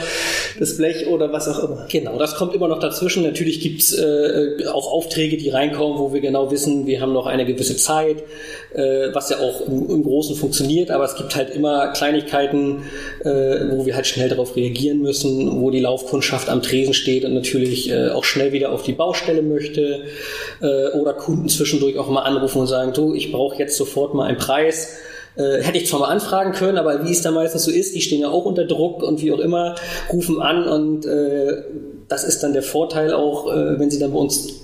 das 0.59 0.77
Blech 0.77 1.07
oder 1.07 1.33
was 1.33 1.49
auch 1.49 1.63
immer. 1.65 1.87
Genau, 1.91 2.19
das 2.19 2.37
kommt 2.37 2.55
immer 2.55 2.69
noch 2.69 2.79
dazwischen. 2.79 3.25
Natürlich 3.25 3.61
gibt's 3.61 3.93
äh, 3.93 4.67
auch 4.73 4.91
Aufträge, 4.91 5.37
die 5.37 5.51
reinkommen, 5.51 5.99
wo 5.99 6.13
wir 6.15 6.21
genau 6.21 6.51
wissen, 6.51 6.87
wir 6.87 7.01
haben 7.01 7.13
noch 7.13 7.27
eine 7.27 7.45
gewisse 7.45 7.77
Zeit, 7.77 8.23
äh, 8.73 9.09
was 9.13 9.31
ja 9.31 9.39
auch 9.39 9.63
im, 9.89 10.03
Großen 10.03 10.37
funktioniert, 10.37 10.91
aber 10.91 11.05
es 11.05 11.15
gibt 11.15 11.37
halt 11.37 11.51
immer 11.51 11.89
Kleinigkeiten, 11.89 12.83
äh, 13.25 13.71
wo 13.71 13.87
wir 13.87 13.95
halt 13.95 14.07
schnell 14.07 14.29
darauf 14.29 14.57
reagieren 14.57 15.01
müssen, 15.01 15.61
wo 15.61 15.71
die 15.71 15.81
Laufkundschaft 15.81 16.49
am 16.49 16.63
Tresen 16.63 16.95
steht 16.95 17.25
und 17.25 17.35
natürlich 17.35 17.91
äh, 17.91 18.11
auch 18.11 18.25
schnell 18.25 18.53
wieder 18.53 18.73
auf 18.73 18.83
die 18.83 18.93
Baustelle 18.93 19.43
möchte 19.43 20.05
äh, 20.61 20.89
oder 20.99 21.15
Kunden 21.15 21.49
zwischendurch 21.49 21.99
auch 21.99 22.09
mal 22.09 22.23
anrufen 22.23 22.61
und 22.61 22.67
sagen, 22.67 22.93
du, 22.93 23.15
ich 23.15 23.33
brauche 23.33 23.59
jetzt 23.59 23.77
sofort 23.77 24.15
mal 24.15 24.25
einen 24.25 24.39
Preis. 24.39 24.97
Äh, 25.35 25.63
hätte 25.63 25.79
ich 25.79 25.87
zwar 25.87 26.01
mal 26.01 26.09
anfragen 26.09 26.53
können, 26.53 26.77
aber 26.77 27.07
wie 27.07 27.13
es 27.13 27.23
da 27.23 27.31
meistens 27.31 27.65
so 27.65 27.71
ist, 27.71 27.95
die 27.95 28.03
stehen 28.03 28.21
ja 28.21 28.29
auch 28.29 28.45
unter 28.45 28.67
Druck 28.67 29.03
und 29.03 29.23
wie 29.23 29.33
auch 29.33 29.39
immer, 29.39 29.77
rufen 30.13 30.43
an 30.43 30.69
und 30.69 31.07
äh, 31.07 31.63
das 32.09 32.25
ist 32.25 32.43
dann 32.43 32.53
der 32.53 32.63
Vorteil 32.63 33.15
auch, 33.15 33.51
äh, 33.51 33.79
wenn 33.79 33.91
sie 33.91 33.99
dann 33.99 34.13
bei 34.13 34.19
uns 34.19 34.63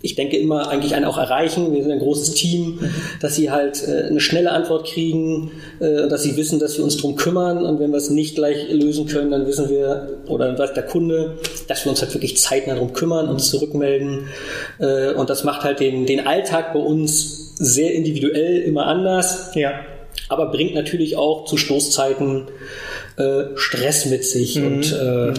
ich 0.00 0.14
denke 0.14 0.36
immer 0.36 0.68
eigentlich 0.68 0.94
einen 0.94 1.04
auch 1.04 1.18
erreichen. 1.18 1.74
Wir 1.74 1.82
sind 1.82 1.90
ein 1.90 1.98
großes 1.98 2.34
Team, 2.34 2.78
dass 3.20 3.34
sie 3.34 3.50
halt 3.50 3.82
äh, 3.86 4.04
eine 4.04 4.20
schnelle 4.20 4.52
Antwort 4.52 4.86
kriegen, 4.86 5.50
äh, 5.80 6.06
dass 6.08 6.22
sie 6.22 6.36
wissen, 6.36 6.60
dass 6.60 6.76
wir 6.76 6.84
uns 6.84 6.96
drum 6.96 7.16
kümmern 7.16 7.64
und 7.64 7.80
wenn 7.80 7.90
wir 7.90 7.98
es 7.98 8.08
nicht 8.08 8.36
gleich 8.36 8.70
lösen 8.70 9.06
können, 9.06 9.30
dann 9.32 9.46
wissen 9.46 9.68
wir 9.68 10.20
oder 10.28 10.46
dann 10.46 10.58
weiß 10.58 10.72
der 10.74 10.84
Kunde, 10.84 11.38
dass 11.66 11.84
wir 11.84 11.90
uns 11.90 12.00
halt 12.00 12.14
wirklich 12.14 12.36
zeitnah 12.36 12.76
drum 12.76 12.92
kümmern, 12.92 13.28
uns 13.28 13.50
zurückmelden 13.50 14.28
äh, 14.78 15.12
und 15.14 15.30
das 15.30 15.42
macht 15.42 15.64
halt 15.64 15.80
den, 15.80 16.06
den 16.06 16.26
Alltag 16.26 16.72
bei 16.72 16.80
uns 16.80 17.54
sehr 17.56 17.92
individuell 17.92 18.58
immer 18.58 18.86
anders. 18.86 19.50
Ja. 19.54 19.72
Aber 20.28 20.50
bringt 20.50 20.74
natürlich 20.74 21.16
auch 21.16 21.44
zu 21.44 21.56
Stoßzeiten 21.56 22.48
äh, 23.16 23.44
Stress 23.56 24.06
mit 24.06 24.24
sich 24.24 24.56
Mhm. 24.56 24.66
und 24.66 24.92
äh, 24.92 25.32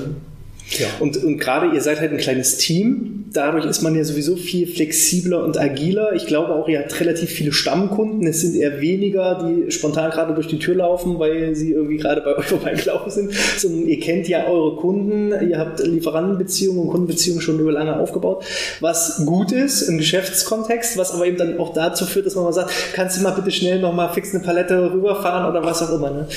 Ja. 0.78 0.88
Und, 1.00 1.18
und 1.24 1.38
gerade 1.38 1.74
ihr 1.74 1.82
seid 1.82 2.00
halt 2.00 2.12
ein 2.12 2.18
kleines 2.18 2.58
Team. 2.58 3.26
Dadurch 3.34 3.66
ist 3.66 3.82
man 3.82 3.96
ja 3.96 4.04
sowieso 4.04 4.36
viel 4.36 4.68
flexibler 4.68 5.44
und 5.44 5.60
agiler. 5.60 6.14
Ich 6.14 6.26
glaube 6.26 6.54
auch, 6.54 6.68
ihr 6.68 6.80
habt 6.80 7.00
relativ 7.00 7.30
viele 7.30 7.52
Stammkunden. 7.52 8.26
Es 8.28 8.42
sind 8.42 8.56
eher 8.56 8.82
weniger, 8.82 9.48
die 9.48 9.72
spontan 9.72 10.12
gerade 10.12 10.34
durch 10.34 10.48
die 10.48 10.60
Tür 10.60 10.76
laufen, 10.76 11.20
weil 11.20 11.56
sie 11.56 11.72
irgendwie 11.72 11.98
gerade 11.98 12.22
bei 12.22 12.36
euch 12.38 12.46
vorbeigelaufen 12.46 13.12
sind, 13.12 13.34
sondern 13.58 13.88
ihr 13.88 14.00
kennt 14.00 14.28
ja 14.28 14.48
eure 14.48 14.76
Kunden. 14.78 15.32
Ihr 15.48 15.58
habt 15.58 15.80
Lieferantenbeziehungen 15.80 16.82
und 16.84 16.90
Kundenbeziehungen 16.90 17.42
schon 17.42 17.60
über 17.60 17.72
lange 17.72 18.00
aufgebaut, 18.00 18.44
was 18.80 19.24
gut 19.26 19.52
ist 19.52 19.84
im 19.84 19.98
Geschäftskontext, 19.98 20.98
was 20.98 21.12
aber 21.12 21.26
eben 21.26 21.38
dann 21.38 21.60
auch 21.60 21.74
dazu 21.74 22.06
führt, 22.06 22.26
dass 22.26 22.36
man 22.36 22.46
mal 22.46 22.54
sagt, 22.54 22.72
kannst 22.94 23.18
du 23.18 23.24
mal 23.24 23.32
bitte 23.32 23.52
schnell 23.52 23.80
nochmal 23.80 24.12
fix 24.14 24.34
eine 24.34 24.44
Palette 24.44 24.92
rüberfahren 24.92 25.50
oder 25.50 25.64
was 25.64 25.82
auch 25.82 25.94
immer. 25.94 26.12
Ne? 26.12 26.28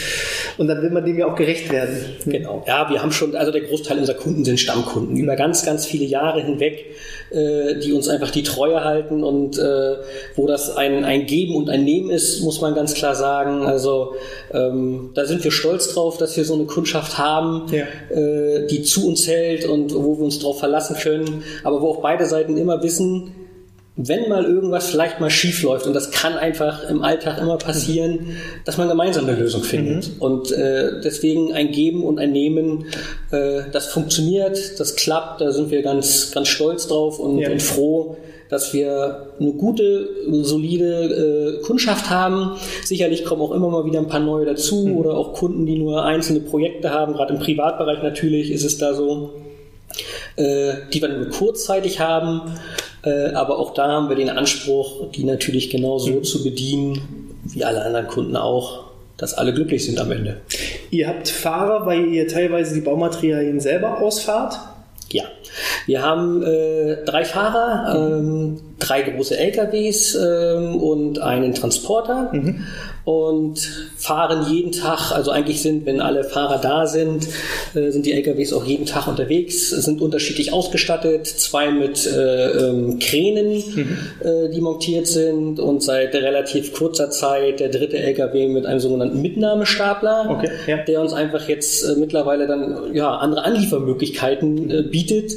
Und 0.58 0.68
dann 0.68 0.82
will 0.82 0.90
man 0.90 1.04
dem 1.04 1.18
ja 1.18 1.26
auch 1.26 1.36
gerecht 1.36 1.70
werden. 1.70 1.96
Genau. 2.26 2.64
Ja, 2.66 2.88
wir 2.90 3.02
haben 3.02 3.12
schon, 3.12 3.34
also 3.34 3.52
der 3.52 3.62
Großteil 3.62 3.98
unserer 3.98 4.21
Kunden 4.22 4.44
sind 4.44 4.60
Stammkunden 4.60 5.16
über 5.16 5.36
ganz, 5.36 5.64
ganz 5.64 5.86
viele 5.86 6.04
Jahre 6.04 6.42
hinweg, 6.42 6.86
äh, 7.30 7.78
die 7.80 7.92
uns 7.92 8.08
einfach 8.08 8.30
die 8.30 8.42
Treue 8.42 8.84
halten 8.84 9.24
und 9.24 9.58
äh, 9.58 9.96
wo 10.36 10.46
das 10.46 10.76
ein, 10.76 11.04
ein 11.04 11.26
Geben 11.26 11.56
und 11.56 11.68
ein 11.70 11.84
Nehmen 11.84 12.10
ist, 12.10 12.40
muss 12.42 12.60
man 12.60 12.74
ganz 12.74 12.94
klar 12.94 13.14
sagen. 13.14 13.62
Also 13.66 14.14
ähm, 14.52 15.10
da 15.14 15.24
sind 15.24 15.42
wir 15.44 15.50
stolz 15.50 15.92
drauf, 15.94 16.18
dass 16.18 16.36
wir 16.36 16.44
so 16.44 16.54
eine 16.54 16.64
Kundschaft 16.64 17.18
haben, 17.18 17.66
Ja. 17.72 17.84
äh, 18.16 18.66
die 18.66 18.82
zu 18.82 19.06
uns 19.08 19.26
hält 19.26 19.64
und 19.66 19.94
wo 19.94 20.16
wir 20.18 20.24
uns 20.24 20.38
drauf 20.38 20.58
verlassen 20.60 20.96
können, 20.96 21.42
aber 21.64 21.80
wo 21.82 21.88
auch 21.90 22.00
beide 22.02 22.26
Seiten 22.26 22.56
immer 22.56 22.82
wissen, 22.82 23.32
wenn 23.96 24.28
mal 24.28 24.44
irgendwas 24.44 24.88
vielleicht 24.88 25.20
mal 25.20 25.28
schief 25.28 25.62
läuft, 25.62 25.86
und 25.86 25.92
das 25.92 26.10
kann 26.10 26.34
einfach 26.34 26.88
im 26.88 27.02
Alltag 27.02 27.38
immer 27.38 27.58
passieren, 27.58 28.36
dass 28.64 28.78
man 28.78 28.88
gemeinsam 28.88 29.26
eine 29.26 29.38
Lösung 29.38 29.62
findet. 29.62 30.12
Und 30.18 30.50
äh, 30.50 31.00
deswegen 31.04 31.52
ein 31.52 31.72
Geben 31.72 32.02
und 32.02 32.18
ein 32.18 32.32
Nehmen, 32.32 32.86
äh, 33.30 33.62
das 33.70 33.88
funktioniert, 33.88 34.80
das 34.80 34.96
klappt, 34.96 35.42
da 35.42 35.52
sind 35.52 35.70
wir 35.70 35.82
ganz, 35.82 36.32
ganz 36.32 36.48
stolz 36.48 36.86
drauf 36.88 37.18
und, 37.18 37.38
Ja. 37.38 37.50
und 37.50 37.60
froh, 37.60 38.16
dass 38.48 38.72
wir 38.72 39.28
eine 39.38 39.52
gute, 39.52 40.08
solide 40.42 41.58
äh, 41.60 41.62
Kundschaft 41.62 42.08
haben. 42.08 42.56
Sicherlich 42.84 43.24
kommen 43.24 43.42
auch 43.42 43.52
immer 43.52 43.68
mal 43.68 43.84
wieder 43.84 43.98
ein 43.98 44.08
paar 44.08 44.20
neue 44.20 44.46
dazu 44.46 44.86
oder 44.96 45.16
auch 45.16 45.34
Kunden, 45.34 45.66
die 45.66 45.78
nur 45.78 46.04
einzelne 46.04 46.40
Projekte 46.40 46.90
haben. 46.90 47.12
Gerade 47.12 47.34
im 47.34 47.40
Privatbereich 47.40 48.02
natürlich 48.02 48.50
ist 48.50 48.64
es 48.64 48.78
da 48.78 48.94
so 48.94 49.32
äh, 50.36 50.74
die 50.92 51.02
wir 51.02 51.08
nur 51.08 51.28
kurzzeitig 51.28 52.00
haben. 52.00 52.42
Äh, 53.04 53.32
aber 53.32 53.58
auch 53.58 53.74
da 53.74 53.88
haben 53.88 54.08
wir 54.08 54.16
den 54.16 54.28
Anspruch, 54.28 55.10
die 55.10 55.24
natürlich 55.24 55.70
genau 55.70 55.98
so 55.98 56.20
zu 56.20 56.44
bedienen, 56.44 57.32
wie 57.44 57.64
alle 57.64 57.84
anderen 57.84 58.06
Kunden 58.06 58.36
auch, 58.36 58.84
dass 59.16 59.34
alle 59.34 59.52
glücklich 59.52 59.84
sind 59.84 59.98
am 60.00 60.12
Ende. 60.12 60.40
Ihr 60.90 61.08
habt 61.08 61.28
Fahrer, 61.28 61.86
weil 61.86 62.06
ihr 62.06 62.28
teilweise 62.28 62.74
die 62.74 62.80
Baumaterialien 62.80 63.60
selber 63.60 64.00
ausfahrt. 64.00 64.58
Ja, 65.10 65.24
wir 65.86 66.02
haben 66.02 66.42
äh, 66.42 67.04
drei 67.04 67.24
Fahrer, 67.24 67.94
ähm, 67.94 68.60
drei 68.82 69.02
große 69.02 69.38
LKWs 69.38 70.14
ähm, 70.16 70.76
und 70.76 71.18
einen 71.20 71.54
Transporter. 71.54 72.30
Und 73.04 73.58
fahren 73.96 74.46
jeden 74.52 74.70
Tag, 74.70 75.10
also 75.10 75.32
eigentlich 75.32 75.60
sind, 75.60 75.86
wenn 75.86 76.00
alle 76.00 76.22
Fahrer 76.22 76.58
da 76.58 76.86
sind, 76.86 77.26
äh, 77.74 77.90
sind 77.90 78.06
die 78.06 78.12
LKWs 78.12 78.52
auch 78.52 78.64
jeden 78.64 78.86
Tag 78.86 79.08
unterwegs, 79.08 79.70
sind 79.70 80.00
unterschiedlich 80.00 80.52
ausgestattet, 80.52 81.26
zwei 81.26 81.72
mit 81.72 82.06
äh, 82.06 82.50
ähm, 82.50 83.00
Kränen, 83.00 83.48
äh, 84.20 84.48
die 84.54 84.60
montiert 84.60 85.08
sind. 85.08 85.58
Und 85.58 85.82
seit 85.82 86.14
relativ 86.14 86.72
kurzer 86.74 87.10
Zeit 87.10 87.58
der 87.58 87.70
dritte 87.70 87.98
LKW 87.98 88.46
mit 88.46 88.66
einem 88.66 88.78
sogenannten 88.78 89.20
Mitnahmestapler, 89.20 90.28
Okay, 90.30 90.50
ja. 90.68 90.76
der 90.78 91.00
uns 91.00 91.12
einfach 91.12 91.48
jetzt 91.48 91.82
äh, 91.82 91.96
mittlerweile 91.96 92.46
dann 92.46 92.94
ja 92.94 93.16
andere 93.16 93.44
Anliefermöglichkeiten 93.44 94.70
äh, 94.70 94.82
bietet, 94.82 95.32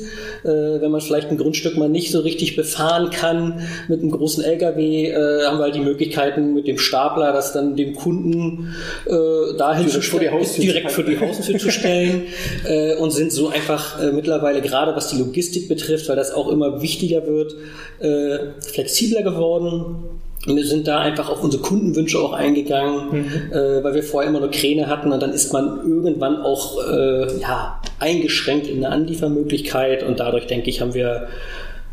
wenn 0.82 0.92
man 0.92 1.02
vielleicht 1.02 1.30
ein 1.30 1.38
Grundstück 1.38 1.78
mal 1.78 1.90
nicht 1.90 2.12
so 2.12 2.20
richtig 2.20 2.56
befahren 2.56 3.10
kann 3.10 3.62
mit 3.88 4.02
einem 4.02 4.12
großen 4.12 4.44
LKW, 4.44 5.10
äh, 5.10 5.46
haben 5.46 5.58
wir 5.58 5.64
halt 5.64 5.76
die 5.76 5.80
Möglichkeiten 5.80 6.54
mit 6.54 6.68
dem 6.68 6.78
Stapler, 6.78 7.34
das 7.34 7.54
dann 7.54 7.76
dem 7.76 7.96
Kunden 7.96 8.76
äh, 9.06 9.58
dahin 9.58 9.86
Direkt 9.88 10.04
zu 10.04 10.12
vor 10.12 10.20
die 10.20 10.28
stellen, 10.28 10.62
direkt 10.62 10.92
vor 10.92 11.04
die 11.04 11.20
Haustür 11.20 11.58
zu 11.58 11.72
stellen 11.72 12.24
äh, 12.66 12.96
und 12.96 13.12
sind 13.12 13.32
so 13.32 13.50
einfach 13.50 14.02
äh, 14.02 14.12
mittlerweile 14.12 14.62
gerade 14.62 14.96
was 14.96 15.10
die 15.10 15.18
Logistik 15.18 15.68
betrifft, 15.68 16.08
weil 16.10 16.16
das 16.16 16.32
auch 16.32 16.50
immer 16.50 16.82
wichtiger 16.82 17.26
wird, 17.26 17.54
äh, 18.00 18.62
flexibler 18.62 19.24
geworden. 19.24 20.22
Und 20.48 20.56
wir 20.56 20.66
sind 20.66 20.88
da 20.88 21.00
einfach 21.00 21.30
auf 21.30 21.44
unsere 21.44 21.64
Kundenwünsche 21.64 22.20
auch 22.20 22.34
eingegangen, 22.34 23.26
äh, 23.52 23.84
weil 23.84 23.96
wir 23.96 24.04
vorher 24.04 24.30
immer 24.30 24.40
nur 24.40 24.52
Kräne 24.52 24.88
hatten 24.88 25.12
und 25.12 25.22
dann 25.22 25.32
ist 25.32 25.52
man 25.54 25.80
irgendwann 25.88 26.42
auch 26.42 26.78
äh, 26.88 27.40
ja, 27.40 27.82
eingeschränkt 28.00 28.68
in 28.68 28.82
der 28.82 28.92
Anliefermöglichkeit 28.92 30.04
und 30.04 30.20
dadurch, 30.20 30.48
denke 30.48 30.70
ich, 30.70 30.82
haben 30.82 30.94
wir 30.94 31.28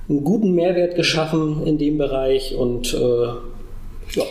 einen 0.08 0.24
guten 0.24 0.52
Mehrwert 0.52 0.96
geschaffen 0.96 1.66
in 1.66 1.78
dem 1.78 1.96
Bereich 1.96 2.54
und 2.54 2.92
äh, 2.92 3.26
ja, 4.14 4.24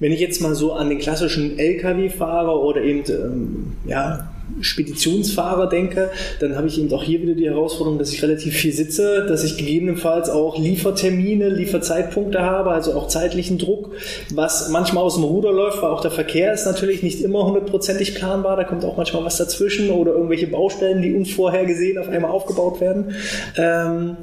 Wenn 0.00 0.12
ich 0.12 0.20
jetzt 0.20 0.40
mal 0.40 0.54
so 0.54 0.72
an 0.72 0.88
den 0.88 0.98
klassischen 0.98 1.58
LKW-Fahrer 1.58 2.60
oder 2.60 2.82
eben 2.82 3.04
ähm, 3.08 3.72
ja, 3.86 4.28
Speditionsfahrer 4.60 5.68
denke, 5.68 6.10
dann 6.40 6.56
habe 6.56 6.66
ich 6.68 6.78
eben 6.78 6.92
auch 6.92 7.02
hier 7.02 7.22
wieder 7.22 7.34
die 7.34 7.46
Herausforderung, 7.46 7.98
dass 7.98 8.12
ich 8.12 8.22
relativ 8.22 8.54
viel 8.54 8.72
sitze, 8.72 9.26
dass 9.26 9.44
ich 9.44 9.56
gegebenenfalls 9.56 10.30
auch 10.30 10.58
Liefertermine, 10.58 11.48
Lieferzeitpunkte 11.48 12.40
habe, 12.42 12.70
also 12.70 12.94
auch 12.94 13.08
zeitlichen 13.08 13.58
Druck, 13.58 13.92
was 14.32 14.68
manchmal 14.70 15.04
aus 15.04 15.14
dem 15.14 15.24
Ruder 15.24 15.52
läuft, 15.52 15.82
weil 15.82 15.90
auch 15.90 16.00
der 16.00 16.10
Verkehr 16.10 16.52
ist 16.52 16.66
natürlich 16.66 17.02
nicht 17.02 17.20
immer 17.22 17.44
hundertprozentig 17.44 18.14
planbar, 18.14 18.56
da 18.56 18.64
kommt 18.64 18.84
auch 18.84 18.96
manchmal 18.96 19.24
was 19.24 19.36
dazwischen 19.36 19.90
oder 19.90 20.12
irgendwelche 20.12 20.46
Baustellen, 20.46 21.02
die 21.02 21.14
unvorhergesehen 21.14 21.98
auf 21.98 22.08
einmal 22.08 22.30
aufgebaut 22.30 22.80
werden. 22.80 23.14
Ähm, 23.56 24.16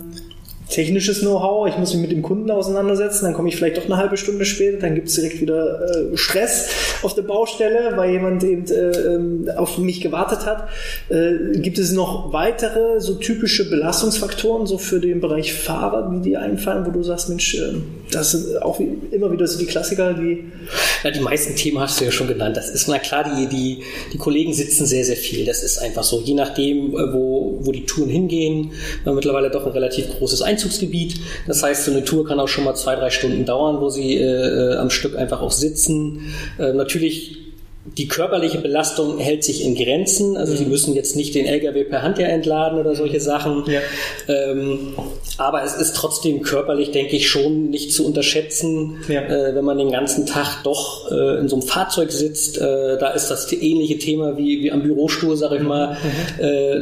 technisches 0.69 1.21
Know-how, 1.21 1.67
ich 1.67 1.77
muss 1.77 1.93
mich 1.93 2.01
mit 2.01 2.11
dem 2.11 2.21
Kunden 2.21 2.49
auseinandersetzen, 2.51 3.25
dann 3.25 3.33
komme 3.33 3.49
ich 3.49 3.55
vielleicht 3.55 3.77
doch 3.77 3.85
eine 3.85 3.97
halbe 3.97 4.17
Stunde 4.17 4.45
später, 4.45 4.79
dann 4.79 4.95
gibt 4.95 5.07
es 5.07 5.15
direkt 5.15 5.41
wieder 5.41 6.11
äh, 6.13 6.17
Stress 6.17 6.69
auf 7.03 7.13
der 7.13 7.21
Baustelle, 7.21 7.93
weil 7.95 8.11
jemand 8.11 8.43
eben 8.43 8.65
äh, 8.67 8.91
ähm, 8.91 9.49
auf 9.55 9.77
mich 9.77 10.01
gewartet 10.01 10.45
hat. 10.45 10.67
Äh, 11.09 11.59
gibt 11.59 11.77
es 11.77 11.91
noch 11.91 12.33
weitere 12.33 12.99
so 12.99 13.15
typische 13.15 13.69
Belastungsfaktoren 13.69 14.65
so 14.65 14.77
für 14.77 14.99
den 14.99 15.21
Bereich 15.21 15.53
Fahrer, 15.53 16.11
die 16.11 16.29
dir 16.29 16.41
einfallen, 16.41 16.85
wo 16.85 16.91
du 16.91 17.03
sagst, 17.03 17.29
Mensch, 17.29 17.55
äh, 17.55 17.75
das 18.11 18.31
sind 18.31 18.61
auch 18.61 18.79
wie, 18.79 18.97
immer 19.11 19.31
wieder 19.31 19.47
so 19.47 19.59
die 19.59 19.65
Klassiker, 19.65 20.13
die 20.13 20.45
Ja, 21.03 21.11
die 21.11 21.19
meisten 21.19 21.55
Themen 21.55 21.79
hast 21.79 21.99
du 21.99 22.05
ja 22.05 22.11
schon 22.11 22.27
genannt. 22.27 22.57
Das 22.57 22.69
ist 22.69 22.87
na 22.87 22.99
klar, 22.99 23.23
die, 23.23 23.47
die, 23.47 23.83
die 24.13 24.17
Kollegen 24.17 24.53
sitzen 24.53 24.85
sehr, 24.85 25.03
sehr 25.03 25.15
viel. 25.15 25.45
Das 25.45 25.63
ist 25.63 25.77
einfach 25.77 26.03
so. 26.03 26.21
Je 26.21 26.33
nachdem, 26.33 26.95
äh, 26.95 27.13
wo, 27.13 27.59
wo 27.61 27.71
die 27.71 27.85
Touren 27.85 28.09
hingehen, 28.09 28.71
haben 29.05 29.15
mittlerweile 29.15 29.49
doch 29.49 29.65
ein 29.65 29.71
relativ 29.71 30.09
großes 30.09 30.41
Einzugsgebiet. 30.55 31.15
Das 31.47 31.61
heißt, 31.63 31.85
so 31.85 31.91
eine 31.91 32.03
Tour 32.05 32.25
kann 32.25 32.39
auch 32.39 32.47
schon 32.47 32.63
mal 32.63 32.75
zwei, 32.75 32.95
drei 32.95 33.09
Stunden 33.09 33.45
dauern, 33.45 33.81
wo 33.81 33.89
sie 33.89 34.15
äh, 34.15 34.23
äh, 34.23 34.77
am 34.77 34.89
Stück 34.89 35.17
einfach 35.17 35.41
auch 35.41 35.51
sitzen. 35.51 36.33
Äh, 36.57 36.73
natürlich 36.73 37.37
die 37.97 38.07
körperliche 38.07 38.57
Belastung 38.57 39.19
hält 39.19 39.43
sich 39.43 39.63
in 39.63 39.75
Grenzen. 39.75 40.37
Also 40.37 40.55
sie 40.55 40.65
müssen 40.65 40.95
jetzt 40.95 41.15
nicht 41.15 41.35
den 41.35 41.45
LKW 41.45 41.83
per 41.83 42.01
Hand 42.01 42.17
ja 42.17 42.25
entladen 42.25 42.79
oder 42.79 42.95
solche 42.95 43.19
Sachen. 43.19 43.63
Ja. 43.67 43.79
Ähm, 44.27 44.95
aber 45.37 45.63
es 45.63 45.75
ist 45.75 45.95
trotzdem 45.95 46.41
körperlich, 46.41 46.89
denke 46.89 47.15
ich, 47.15 47.29
schon 47.29 47.69
nicht 47.69 47.93
zu 47.93 48.03
unterschätzen, 48.03 49.03
Ja. 49.07 49.21
äh, 49.21 49.53
wenn 49.53 49.63
man 49.63 49.77
den 49.77 49.91
ganzen 49.91 50.25
Tag 50.25 50.63
doch 50.63 51.11
äh, 51.11 51.37
in 51.39 51.47
so 51.47 51.57
einem 51.57 51.61
Fahrzeug 51.67 52.11
sitzt. 52.11 52.57
Äh, 52.57 52.97
da 52.97 53.09
ist 53.11 53.27
das 53.29 53.51
ähnliche 53.53 53.99
Thema 53.99 54.35
wie, 54.35 54.63
wie 54.63 54.71
am 54.71 54.81
Bürostuhl, 54.81 55.35
sag 55.37 55.51
ich 55.51 55.61
mal. 55.61 55.95
Äh, 56.39 56.79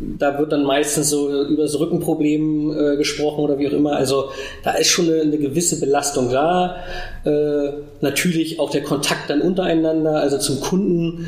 da 0.00 0.38
wird 0.38 0.52
dann 0.52 0.64
meistens 0.64 1.10
so 1.10 1.44
über 1.46 1.62
das 1.62 1.78
Rückenproblem 1.78 2.70
äh, 2.70 2.96
gesprochen 2.96 3.40
oder 3.40 3.58
wie 3.58 3.68
auch 3.68 3.72
immer. 3.72 3.96
Also 3.96 4.30
da 4.62 4.72
ist 4.72 4.88
schon 4.88 5.06
eine, 5.06 5.22
eine 5.22 5.38
gewisse 5.38 5.80
Belastung 5.80 6.30
da. 6.30 6.76
Äh, 7.24 7.72
natürlich 8.00 8.60
auch 8.60 8.70
der 8.70 8.82
Kontakt 8.82 9.28
dann 9.28 9.40
untereinander, 9.40 10.20
also 10.20 10.38
zum 10.38 10.60
Kunden. 10.60 11.26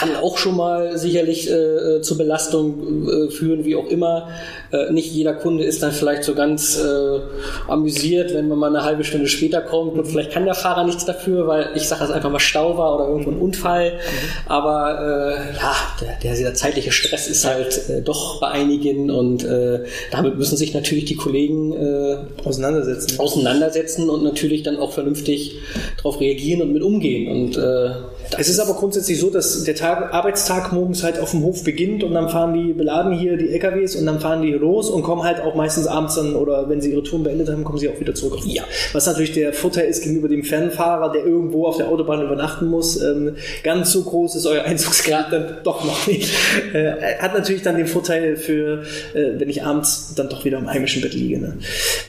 Kann 0.00 0.16
auch 0.16 0.38
schon 0.38 0.56
mal 0.56 0.96
sicherlich 0.96 1.50
äh, 1.50 2.00
zur 2.00 2.16
Belastung 2.16 3.06
äh, 3.06 3.30
führen, 3.30 3.66
wie 3.66 3.76
auch 3.76 3.86
immer. 3.86 4.28
Äh, 4.72 4.90
nicht 4.92 5.12
jeder 5.12 5.34
Kunde 5.34 5.64
ist 5.64 5.82
dann 5.82 5.92
vielleicht 5.92 6.24
so 6.24 6.34
ganz 6.34 6.78
äh, 6.78 7.20
amüsiert, 7.68 8.32
wenn 8.32 8.48
man 8.48 8.58
mal 8.58 8.74
eine 8.74 8.82
halbe 8.82 9.04
Stunde 9.04 9.28
später 9.28 9.60
kommt 9.60 9.98
und 9.98 10.06
vielleicht 10.06 10.32
kann 10.32 10.46
der 10.46 10.54
Fahrer 10.54 10.84
nichts 10.84 11.04
dafür, 11.04 11.46
weil 11.46 11.72
ich 11.74 11.86
sage 11.86 12.00
das 12.00 12.12
einfach 12.12 12.30
mal 12.30 12.40
Stau 12.40 12.78
war 12.78 12.94
oder 12.94 13.08
irgendwo 13.08 13.30
ein 13.30 13.38
Unfall. 13.38 13.92
Mhm. 13.92 13.98
Aber 14.46 15.36
äh, 15.36 15.56
ja, 15.58 15.76
der, 16.22 16.34
der, 16.34 16.54
zeitliche 16.54 16.92
Stress 16.92 17.28
ist 17.28 17.44
halt 17.44 17.90
äh, 17.90 18.00
doch 18.00 18.40
bei 18.40 18.48
einigen 18.48 19.10
und 19.10 19.44
äh, 19.44 19.80
damit 20.10 20.38
müssen 20.38 20.56
sich 20.56 20.72
natürlich 20.72 21.04
die 21.04 21.16
Kollegen 21.16 21.74
äh, 21.74 22.16
auseinandersetzen. 22.44 23.20
auseinandersetzen 23.20 24.08
und 24.08 24.24
natürlich 24.24 24.62
dann 24.62 24.78
auch 24.78 24.92
vernünftig 24.92 25.58
darauf 25.98 26.20
reagieren 26.20 26.62
und 26.62 26.72
mit 26.72 26.82
umgehen. 26.82 27.30
Und 27.30 27.58
äh, 27.58 27.90
es 28.38 28.48
ist 28.48 28.60
aber 28.60 28.74
grundsätzlich 28.74 29.18
so, 29.18 29.30
dass 29.30 29.64
der 29.64 29.74
Tag, 29.74 30.14
Arbeitstag 30.14 30.72
morgens 30.72 31.02
halt 31.02 31.18
auf 31.18 31.32
dem 31.32 31.42
Hof 31.42 31.64
beginnt 31.64 32.04
und 32.04 32.14
dann 32.14 32.28
fahren 32.28 32.54
die 32.54 32.72
beladen 32.72 33.12
hier 33.12 33.36
die 33.36 33.50
LKWs 33.50 33.96
und 33.96 34.06
dann 34.06 34.20
fahren 34.20 34.42
die 34.42 34.52
los 34.52 34.90
und 34.90 35.02
kommen 35.02 35.22
halt 35.22 35.40
auch 35.40 35.54
meistens 35.54 35.86
abends 35.86 36.14
dann 36.14 36.34
oder 36.34 36.68
wenn 36.68 36.80
sie 36.80 36.92
ihre 36.92 37.02
Touren 37.02 37.24
beendet 37.24 37.48
haben, 37.48 37.64
kommen 37.64 37.78
sie 37.78 37.88
auch 37.88 37.98
wieder 37.98 38.14
zurück. 38.14 38.40
Ja. 38.44 38.62
Was 38.92 39.06
natürlich 39.06 39.32
der 39.32 39.52
Vorteil 39.52 39.88
ist 39.88 40.02
gegenüber 40.02 40.28
dem 40.28 40.44
Fernfahrer, 40.44 41.12
der 41.12 41.24
irgendwo 41.24 41.66
auf 41.66 41.76
der 41.76 41.88
Autobahn 41.88 42.22
übernachten 42.22 42.66
muss. 42.66 43.00
Ähm, 43.02 43.36
ganz 43.62 43.92
so 43.92 44.02
groß 44.02 44.36
ist 44.36 44.46
euer 44.46 44.64
Einzugsgrad 44.70 45.32
dann 45.32 45.58
doch 45.64 45.84
noch 45.84 46.06
nicht. 46.06 46.32
Äh, 46.72 47.18
hat 47.18 47.34
natürlich 47.34 47.62
dann 47.62 47.76
den 47.76 47.86
Vorteil 47.86 48.36
für, 48.36 48.82
äh, 49.14 49.38
wenn 49.38 49.48
ich 49.48 49.64
abends 49.64 50.14
dann 50.14 50.28
doch 50.28 50.44
wieder 50.44 50.58
im 50.58 50.70
heimischen 50.70 51.02
Bett 51.02 51.14
liege. 51.14 51.38
Ne? 51.38 51.58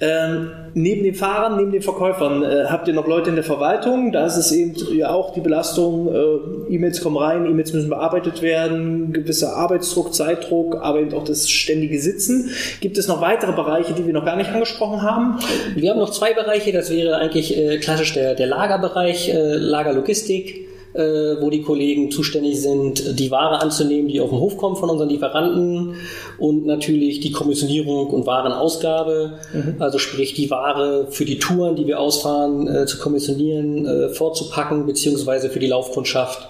Ähm, 0.01 0.51
neben 0.73 1.03
den 1.03 1.15
Fahrern, 1.15 1.57
neben 1.57 1.71
den 1.71 1.81
Verkäufern, 1.81 2.43
äh, 2.43 2.65
habt 2.65 2.87
ihr 2.87 2.93
noch 2.93 3.07
Leute 3.07 3.29
in 3.29 3.35
der 3.35 3.43
Verwaltung. 3.43 4.11
Da 4.11 4.25
ist 4.25 4.37
es 4.37 4.51
eben 4.51 4.75
ja 4.93 5.11
auch 5.11 5.33
die 5.33 5.41
Belastung, 5.41 6.10
äh, 6.11 6.73
E-Mails 6.73 7.01
kommen 7.01 7.17
rein, 7.17 7.45
E-Mails 7.45 7.73
müssen 7.73 7.89
bearbeitet 7.89 8.41
werden, 8.41 9.13
gewisser 9.13 9.55
Arbeitsdruck, 9.55 10.13
Zeitdruck, 10.13 10.77
aber 10.81 10.99
eben 10.99 11.13
auch 11.13 11.23
das 11.23 11.49
ständige 11.49 11.99
Sitzen. 11.99 12.49
Gibt 12.79 12.97
es 12.97 13.07
noch 13.07 13.21
weitere 13.21 13.53
Bereiche, 13.53 13.93
die 13.93 14.05
wir 14.05 14.13
noch 14.13 14.25
gar 14.25 14.35
nicht 14.35 14.49
angesprochen 14.49 15.01
haben? 15.01 15.39
Wir 15.75 15.91
haben 15.91 15.99
noch 15.99 16.11
zwei 16.11 16.33
Bereiche. 16.33 16.71
Das 16.71 16.89
wäre 16.89 17.17
eigentlich 17.17 17.57
äh, 17.57 17.77
klassisch 17.77 18.13
der, 18.13 18.35
der 18.35 18.47
Lagerbereich, 18.47 19.29
äh, 19.29 19.55
Lagerlogistik 19.55 20.70
wo 20.93 21.49
die 21.49 21.61
Kollegen 21.61 22.11
zuständig 22.11 22.61
sind, 22.61 23.19
die 23.19 23.31
Ware 23.31 23.61
anzunehmen, 23.61 24.09
die 24.09 24.19
auf 24.19 24.29
den 24.29 24.39
Hof 24.39 24.57
kommt 24.57 24.77
von 24.77 24.89
unseren 24.89 25.09
Lieferanten 25.09 25.95
und 26.37 26.65
natürlich 26.65 27.19
die 27.19 27.31
Kommissionierung 27.31 28.07
und 28.07 28.25
Warenausgabe, 28.25 29.39
mhm. 29.53 29.75
also 29.79 29.99
sprich 29.99 30.33
die 30.33 30.49
Ware 30.49 31.07
für 31.09 31.25
die 31.25 31.39
Touren, 31.39 31.75
die 31.75 31.87
wir 31.87 31.99
ausfahren, 31.99 32.67
äh, 32.67 32.85
zu 32.85 32.99
kommissionieren, 32.99 33.85
äh, 33.85 34.09
vorzupacken, 34.09 34.85
beziehungsweise 34.85 35.49
für 35.49 35.59
die 35.59 35.67
Laufkundschaft 35.67 36.47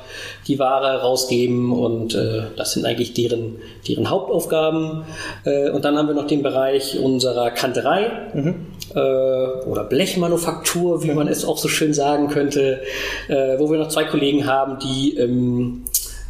die 0.48 0.60
Ware 0.60 1.02
rausgeben 1.02 1.72
und 1.72 2.16
äh, 2.16 2.44
das 2.56 2.74
sind 2.74 2.86
eigentlich 2.86 3.14
deren, 3.14 3.58
deren 3.88 4.10
Hauptaufgaben. 4.10 5.04
Äh, 5.46 5.70
und 5.70 5.86
dann 5.86 5.98
haben 5.98 6.08
wir 6.08 6.16
noch 6.16 6.28
den 6.28 6.42
Bereich 6.42 7.00
unserer 7.00 7.52
Kanterei. 7.52 8.12
Mhm 8.34 8.71
äh, 8.96 9.68
oder 9.68 9.84
Blechmanufaktur, 9.84 11.04
wie 11.04 11.10
mhm. 11.10 11.16
man 11.16 11.28
es 11.28 11.46
auch 11.46 11.58
so 11.58 11.68
schön 11.68 11.94
sagen 11.94 12.30
könnte, 12.30 12.82
äh, 13.28 13.60
wo 13.60 13.70
wir 13.72 13.78
noch 13.78 13.90
zwei 13.90 14.04
Kollegen 14.04 14.46
haben, 14.46 14.80
die 14.80 15.18
ähm, 15.18 15.84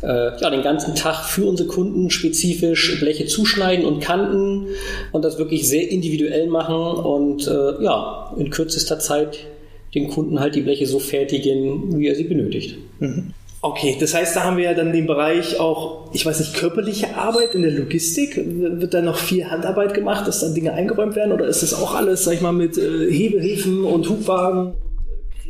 äh, 0.03 0.39
ja, 0.39 0.49
den 0.49 0.63
ganzen 0.63 0.95
Tag 0.95 1.25
für 1.25 1.45
unsere 1.45 1.67
Kunden 1.67 2.09
spezifisch 2.09 2.99
Bleche 2.99 3.25
zuschneiden 3.25 3.85
und 3.85 3.99
kanten 3.99 4.67
und 5.11 5.23
das 5.23 5.37
wirklich 5.37 5.67
sehr 5.67 5.89
individuell 5.89 6.47
machen 6.47 6.75
und 6.75 7.47
äh, 7.47 7.83
ja, 7.83 8.33
in 8.37 8.49
kürzester 8.49 8.99
Zeit 8.99 9.39
den 9.93 10.09
Kunden 10.09 10.39
halt 10.39 10.55
die 10.55 10.61
Bleche 10.61 10.87
so 10.87 10.99
fertigen, 10.99 11.99
wie 11.99 12.07
er 12.07 12.15
sie 12.15 12.23
benötigt. 12.23 12.77
Mhm. 12.99 13.33
Okay, 13.63 13.95
das 13.99 14.15
heißt, 14.15 14.35
da 14.35 14.43
haben 14.43 14.57
wir 14.57 14.63
ja 14.63 14.73
dann 14.73 14.91
den 14.91 15.05
Bereich 15.05 15.59
auch, 15.59 16.09
ich 16.13 16.25
weiß 16.25 16.39
nicht, 16.39 16.55
körperliche 16.55 17.15
Arbeit 17.15 17.53
in 17.53 17.61
der 17.61 17.69
Logistik. 17.69 18.35
Wird 18.35 18.93
da 18.95 19.03
noch 19.03 19.17
viel 19.17 19.51
Handarbeit 19.51 19.93
gemacht, 19.93 20.27
dass 20.27 20.39
dann 20.39 20.55
Dinge 20.55 20.73
eingeräumt 20.73 21.15
werden 21.15 21.31
oder 21.31 21.45
ist 21.45 21.61
das 21.61 21.75
auch 21.75 21.93
alles, 21.93 22.23
sag 22.23 22.33
ich 22.33 22.41
mal, 22.41 22.53
mit 22.53 22.79
äh, 22.79 23.11
Hebehilfen 23.11 23.83
und 23.83 24.09
Hubwagen? 24.09 24.73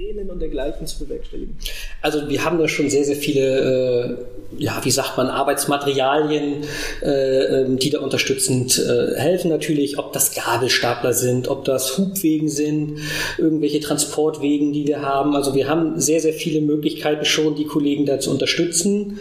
Kränen 0.01 0.29
und 0.29 0.39
dergleichen 0.39 0.88
zu 0.88 1.00
bewerkstelligen? 1.00 1.55
Also 2.01 2.29
wir 2.29 2.43
haben 2.43 2.58
da 2.58 2.67
schon 2.67 2.89
sehr, 2.89 3.03
sehr 3.03 3.15
viele, 3.15 4.17
äh, 4.58 4.63
ja, 4.63 4.79
wie 4.84 4.91
sagt 4.91 5.17
man, 5.17 5.27
Arbeitsmaterialien, 5.27 6.63
äh, 7.01 7.08
ähm, 7.08 7.77
die 7.77 7.89
da 7.89 8.00
unterstützend 8.00 8.79
äh, 8.79 9.20
helfen 9.20 9.50
natürlich, 9.50 9.98
ob 9.98 10.13
das 10.13 10.34
Gabelstapler 10.34 11.13
sind, 11.13 11.48
ob 11.48 11.65
das 11.65 11.98
Hubwegen 11.98 12.50
sind, 12.50 13.00
irgendwelche 13.38 13.79
Transportwegen, 13.79 14.74
die 14.74 14.88
wir 14.88 15.01
haben. 15.01 15.36
Also 15.36 15.55
wir 15.55 15.67
haben 15.67 16.00
sehr, 16.00 16.20
sehr 16.20 16.34
viele 16.34 16.62
Möglichkeiten 16.62 17.25
schon, 17.25 17.55
die 17.55 17.65
Kollegen 17.65 18.05
da 18.05 18.20
zu 18.20 18.31
unterstützen. 18.31 19.20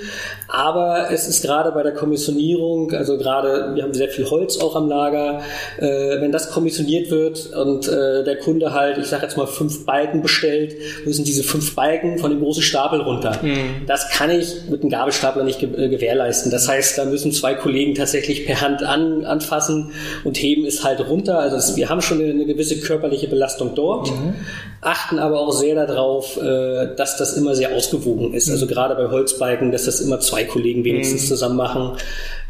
Aber 0.48 1.10
es 1.10 1.28
ist 1.28 1.42
gerade 1.42 1.72
bei 1.72 1.82
der 1.82 1.92
Kommissionierung, 1.92 2.92
also 2.92 3.18
gerade, 3.18 3.74
wir 3.74 3.82
haben 3.82 3.94
sehr 3.94 4.08
viel 4.08 4.28
Holz 4.28 4.58
auch 4.58 4.76
am 4.76 4.88
Lager, 4.88 5.42
äh, 5.78 6.20
wenn 6.20 6.32
das 6.32 6.50
kommissioniert 6.50 7.10
wird 7.10 7.52
und 7.52 7.88
äh, 7.88 8.24
der 8.24 8.38
Kunde 8.38 8.72
halt, 8.72 8.98
ich 8.98 9.06
sage 9.06 9.24
jetzt 9.24 9.36
mal, 9.36 9.46
fünf 9.46 9.84
Balken 9.84 10.22
bestellt, 10.22 10.69
müssen 11.04 11.24
diese 11.24 11.42
fünf 11.42 11.74
Balken 11.74 12.18
von 12.18 12.30
dem 12.30 12.40
großen 12.40 12.62
Stapel 12.62 13.00
runter. 13.00 13.38
Mhm. 13.42 13.86
Das 13.86 14.10
kann 14.10 14.30
ich 14.30 14.68
mit 14.68 14.82
einem 14.82 14.90
Gabelstapler 14.90 15.44
nicht 15.44 15.58
ge 15.60 15.68
äh, 15.76 15.88
gewährleisten. 15.88 16.50
Das 16.50 16.68
heißt, 16.68 16.98
da 16.98 17.04
müssen 17.04 17.32
zwei 17.32 17.54
Kollegen 17.54 17.94
tatsächlich 17.94 18.46
per 18.46 18.60
Hand 18.60 18.82
an, 18.82 19.24
anfassen 19.24 19.92
und 20.24 20.36
heben 20.36 20.64
es 20.66 20.84
halt 20.84 21.00
runter. 21.08 21.38
Also 21.38 21.56
das, 21.56 21.76
wir 21.76 21.88
haben 21.88 22.02
schon 22.02 22.20
eine, 22.20 22.30
eine, 22.30 22.46
gewisse 22.46 22.78
körperliche 22.80 23.28
Belastung 23.28 23.74
dort, 23.74 24.10
mhm. 24.10 24.34
achten 24.80 25.18
aber 25.18 25.40
auch 25.40 25.52
sehr 25.52 25.74
darauf, 25.74 26.36
äh, 26.36 26.94
dass 26.96 27.16
das 27.16 27.36
immer 27.36 27.54
sehr 27.54 27.74
ausgewogen 27.74 28.34
ist. 28.34 28.50
Also 28.50 28.66
mhm. 28.66 28.70
gerade 28.70 28.94
bei 28.94 29.10
Holzbalken, 29.10 29.72
dass 29.72 29.84
das 29.84 30.00
immer 30.00 30.20
zwei 30.20 30.44
Kollegen 30.44 30.84
wenigstens 30.84 31.22
mhm. 31.24 31.26
zusammen 31.26 31.56
machen 31.56 31.96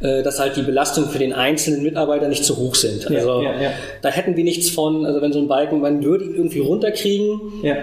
äh, 0.01 0.23
dass 0.23 0.41
halt 0.41 0.57
die 0.57 0.63
Belastungen 0.63 1.11
für 1.11 1.19
den 1.19 1.33
einzelnen 1.33 1.83
Mitarbeiter 1.83 2.29
nicht 2.29 2.45
zu 2.45 2.57
hoch 2.57 2.75
sind. 2.75 3.07
Also 3.07 3.43
ja, 3.43 3.53
ja, 3.53 3.63
ja. 3.63 3.71
da 4.01 4.09
hätten 4.09 4.37
wir 4.37 4.45
nichts 4.45 4.71
von, 4.71 5.05
also 5.05 5.21
wenn 5.21 5.33
so 5.33 5.39
ein 5.39 5.49
Balken, 5.49 5.81
man 5.81 6.03
würde 6.03 6.25
ihn 6.25 6.35
irgendwie 6.35 6.61
runterkriegen, 6.61 7.39
ja. 7.63 7.77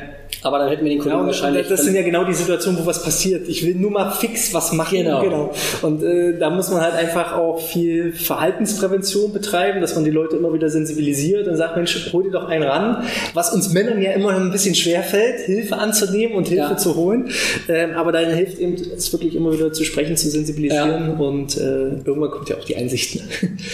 Aber 0.47 0.59
dann 0.59 0.69
hätten 0.69 0.85
wir 0.85 0.91
den 0.91 0.99
Kollegen 0.99 1.17
genau, 1.17 1.27
wahrscheinlich. 1.27 1.67
Das 1.67 1.83
sind 1.83 1.93
ja 1.93 2.03
genau 2.03 2.23
die 2.23 2.33
Situationen, 2.33 2.81
wo 2.81 2.85
was 2.85 3.03
passiert. 3.03 3.49
Ich 3.49 3.65
will 3.65 3.75
nur 3.75 3.91
mal 3.91 4.11
fix 4.11 4.53
was 4.53 4.71
machen. 4.71 4.97
Genau. 4.97 5.21
genau. 5.21 5.53
Und 5.81 6.01
äh, 6.01 6.37
da 6.39 6.49
muss 6.49 6.71
man 6.71 6.79
halt 6.79 6.93
einfach 6.93 7.35
auch 7.35 7.59
viel 7.59 8.13
Verhaltensprävention 8.13 9.33
betreiben, 9.33 9.81
dass 9.81 9.95
man 9.95 10.05
die 10.05 10.11
Leute 10.11 10.37
immer 10.37 10.53
wieder 10.53 10.69
sensibilisiert 10.69 11.49
und 11.49 11.57
sagt, 11.57 11.75
Mensch, 11.75 12.13
hol 12.13 12.23
dir 12.23 12.31
doch 12.31 12.47
einen 12.47 12.63
ran. 12.63 13.03
Was 13.33 13.53
uns 13.53 13.73
Männern 13.73 14.01
ja 14.01 14.11
immer 14.11 14.29
ein 14.37 14.49
bisschen 14.49 14.73
schwer 14.73 15.03
fällt, 15.03 15.41
Hilfe 15.41 15.75
anzunehmen 15.75 16.37
und 16.37 16.47
Hilfe 16.47 16.71
ja. 16.71 16.77
zu 16.77 16.95
holen. 16.95 17.29
Ähm, 17.67 17.91
aber 17.95 18.13
dann 18.13 18.33
hilft 18.33 18.57
eben, 18.59 18.75
es 18.75 19.11
wirklich 19.11 19.35
immer 19.35 19.51
wieder 19.51 19.73
zu 19.73 19.83
sprechen, 19.83 20.15
zu 20.15 20.29
sensibilisieren 20.29 21.17
ja. 21.19 21.25
und 21.25 21.57
äh, 21.57 21.99
irgendwann 22.05 22.31
kommt 22.31 22.47
ja 22.47 22.55
auch 22.55 22.63
die 22.63 22.77
Einsicht. 22.77 23.19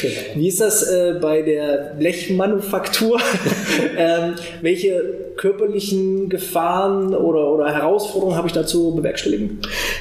Genau. 0.01 0.13
Wie 0.35 0.47
ist 0.47 0.59
das 0.59 0.81
äh, 0.89 1.19
bei 1.21 1.43
der 1.43 1.93
Blechmanufaktur? 1.99 3.19
ähm, 3.97 4.33
welche 4.61 5.03
körperlichen 5.37 6.29
Gefahren 6.29 6.62
oder, 7.13 7.51
oder 7.51 7.73
Herausforderungen 7.73 8.37
habe 8.37 8.47
ich 8.47 8.53
dazu 8.53 8.95
bewerkstelligen? 8.95 9.59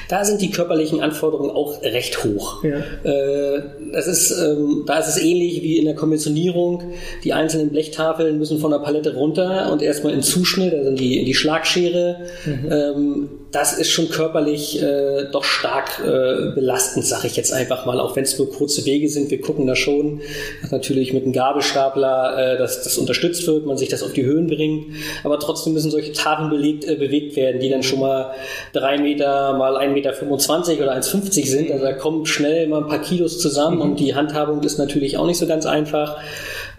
Da 0.09 0.25
sind 0.25 0.41
die 0.41 0.51
körperlichen 0.51 1.01
Anforderungen 1.01 1.51
auch 1.51 1.81
recht 1.81 2.23
hoch. 2.23 2.63
Ja. 2.63 2.77
Äh, 3.03 3.63
das 3.91 4.07
ist, 4.07 4.31
ähm, 4.31 4.83
da 4.85 4.99
ist 4.99 5.07
es 5.07 5.21
ähnlich 5.21 5.61
wie 5.61 5.77
in 5.77 5.85
der 5.85 5.95
Kommissionierung. 5.95 6.83
Die 7.23 7.33
einzelnen 7.33 7.69
Blechtafeln 7.69 8.37
müssen 8.37 8.59
von 8.59 8.71
der 8.71 8.79
Palette 8.79 9.15
runter 9.15 9.71
und 9.71 9.81
erstmal 9.81 10.13
in 10.13 10.21
Zuschnitt, 10.21 10.73
also 10.73 10.89
in 10.89 10.95
die, 10.95 11.19
in 11.19 11.25
die 11.25 11.33
Schlagschere. 11.33 12.17
Mhm. 12.45 12.71
Ähm, 12.71 13.29
das 13.53 13.77
ist 13.77 13.91
schon 13.91 14.09
körperlich 14.09 14.81
äh, 14.81 15.25
doch 15.31 15.43
stark 15.43 15.99
äh, 15.99 16.51
belastend, 16.55 17.05
sage 17.05 17.27
ich 17.27 17.35
jetzt 17.35 17.53
einfach 17.53 17.85
mal, 17.85 17.99
auch 17.99 18.15
wenn 18.15 18.23
es 18.23 18.37
nur 18.39 18.51
kurze 18.51 18.83
Wege 18.85 19.07
sind. 19.09 19.29
Wir 19.29 19.39
gucken 19.41 19.67
da 19.67 19.75
schon, 19.75 20.21
dass 20.63 20.71
natürlich 20.71 21.13
mit 21.13 21.23
einem 21.23 21.33
Gabelstapler 21.33 22.55
äh, 22.55 22.57
dass 22.57 22.83
das 22.83 22.97
unterstützt 22.97 23.45
wird, 23.45 23.67
man 23.67 23.77
sich 23.77 23.89
das 23.89 24.01
auf 24.01 24.11
die 24.11 24.25
Höhen 24.25 24.47
bringt. 24.47 24.95
Aber 25.23 25.39
trotzdem 25.39 25.73
müssen 25.73 25.91
solche 25.91 26.13
Tafeln 26.13 26.49
belegt, 26.49 26.85
äh, 26.85 26.95
bewegt 26.95 27.35
werden, 27.35 27.61
die 27.61 27.69
dann 27.69 27.83
schon 27.83 27.99
mal 27.99 28.31
drei 28.73 28.97
Meter 28.97 29.53
mal 29.53 29.77
1,25 29.77 30.69
Meter 30.69 30.83
oder 30.83 30.95
1,50 30.95 31.47
sind. 31.47 31.71
Also 31.71 31.85
da 31.85 31.93
kommen 31.93 32.25
schnell 32.25 32.67
mal 32.67 32.81
ein 32.81 32.87
paar 32.87 33.01
Kilos 33.01 33.37
zusammen 33.37 33.75
mhm. 33.75 33.81
und 33.83 33.99
die 33.99 34.15
Handhabung 34.15 34.63
ist 34.63 34.79
natürlich 34.79 35.17
auch 35.17 35.27
nicht 35.27 35.37
so 35.37 35.45
ganz 35.45 35.67
einfach. 35.67 36.17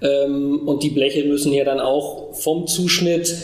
Ähm, 0.05 0.61
und 0.67 0.83
die 0.83 0.91
Bleche 0.91 1.25
müssen 1.25 1.53
ja 1.53 1.65
dann 1.65 1.81
auch 1.81 2.35
vom 2.35 2.67
Zuschnitt 2.67 3.35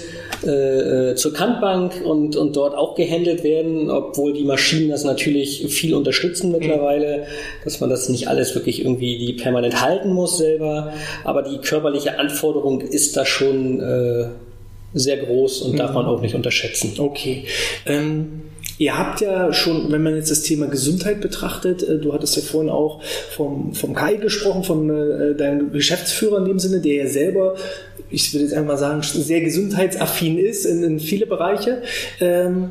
äh, 0.46 1.10
äh, 1.10 1.14
zur 1.16 1.32
Kantbank 1.32 2.02
und, 2.04 2.36
und 2.36 2.56
dort 2.56 2.74
auch 2.74 2.94
gehandelt 2.94 3.42
werden, 3.42 3.90
obwohl 3.90 4.32
die 4.32 4.44
Maschinen 4.44 4.90
das 4.90 5.04
natürlich 5.04 5.66
viel 5.68 5.94
unterstützen 5.94 6.52
mittlerweile, 6.52 7.18
mhm. 7.18 7.22
dass 7.64 7.80
man 7.80 7.90
das 7.90 8.08
nicht 8.08 8.28
alles 8.28 8.54
wirklich 8.54 8.80
irgendwie 8.80 9.18
die 9.18 9.32
permanent 9.32 9.80
halten 9.80 10.12
muss 10.12 10.38
selber. 10.38 10.92
Aber 11.24 11.42
die 11.42 11.58
körperliche 11.58 12.18
Anforderung 12.18 12.80
ist 12.80 13.16
da 13.16 13.24
schon 13.24 13.80
äh, 13.80 14.26
sehr 14.94 15.18
groß 15.18 15.62
und 15.62 15.72
mhm. 15.72 15.76
darf 15.76 15.94
man 15.94 16.06
auch 16.06 16.20
nicht 16.20 16.34
unterschätzen. 16.34 16.94
Okay. 16.98 17.44
Ähm 17.86 18.42
Ihr 18.80 18.96
habt 18.96 19.20
ja 19.20 19.52
schon, 19.52 19.92
wenn 19.92 20.02
man 20.02 20.16
jetzt 20.16 20.30
das 20.30 20.40
Thema 20.40 20.66
Gesundheit 20.66 21.20
betrachtet, 21.20 21.82
äh, 21.82 21.98
du 21.98 22.14
hattest 22.14 22.36
ja 22.36 22.42
vorhin 22.42 22.70
auch 22.70 23.02
vom, 23.02 23.74
vom 23.74 23.94
Kai 23.94 24.14
gesprochen, 24.14 24.64
von 24.64 24.88
äh, 24.88 25.34
deinem 25.34 25.70
Geschäftsführer 25.70 26.38
in 26.38 26.46
dem 26.46 26.58
Sinne, 26.58 26.80
der 26.80 26.94
ja 26.94 27.06
selber, 27.06 27.56
ich 28.08 28.32
würde 28.32 28.44
jetzt 28.44 28.54
einfach 28.54 28.68
mal 28.68 28.78
sagen, 28.78 29.02
sehr 29.02 29.42
gesundheitsaffin 29.42 30.38
ist 30.38 30.64
in, 30.64 30.82
in 30.82 30.98
viele 30.98 31.26
Bereiche. 31.26 31.82
Ähm, 32.20 32.70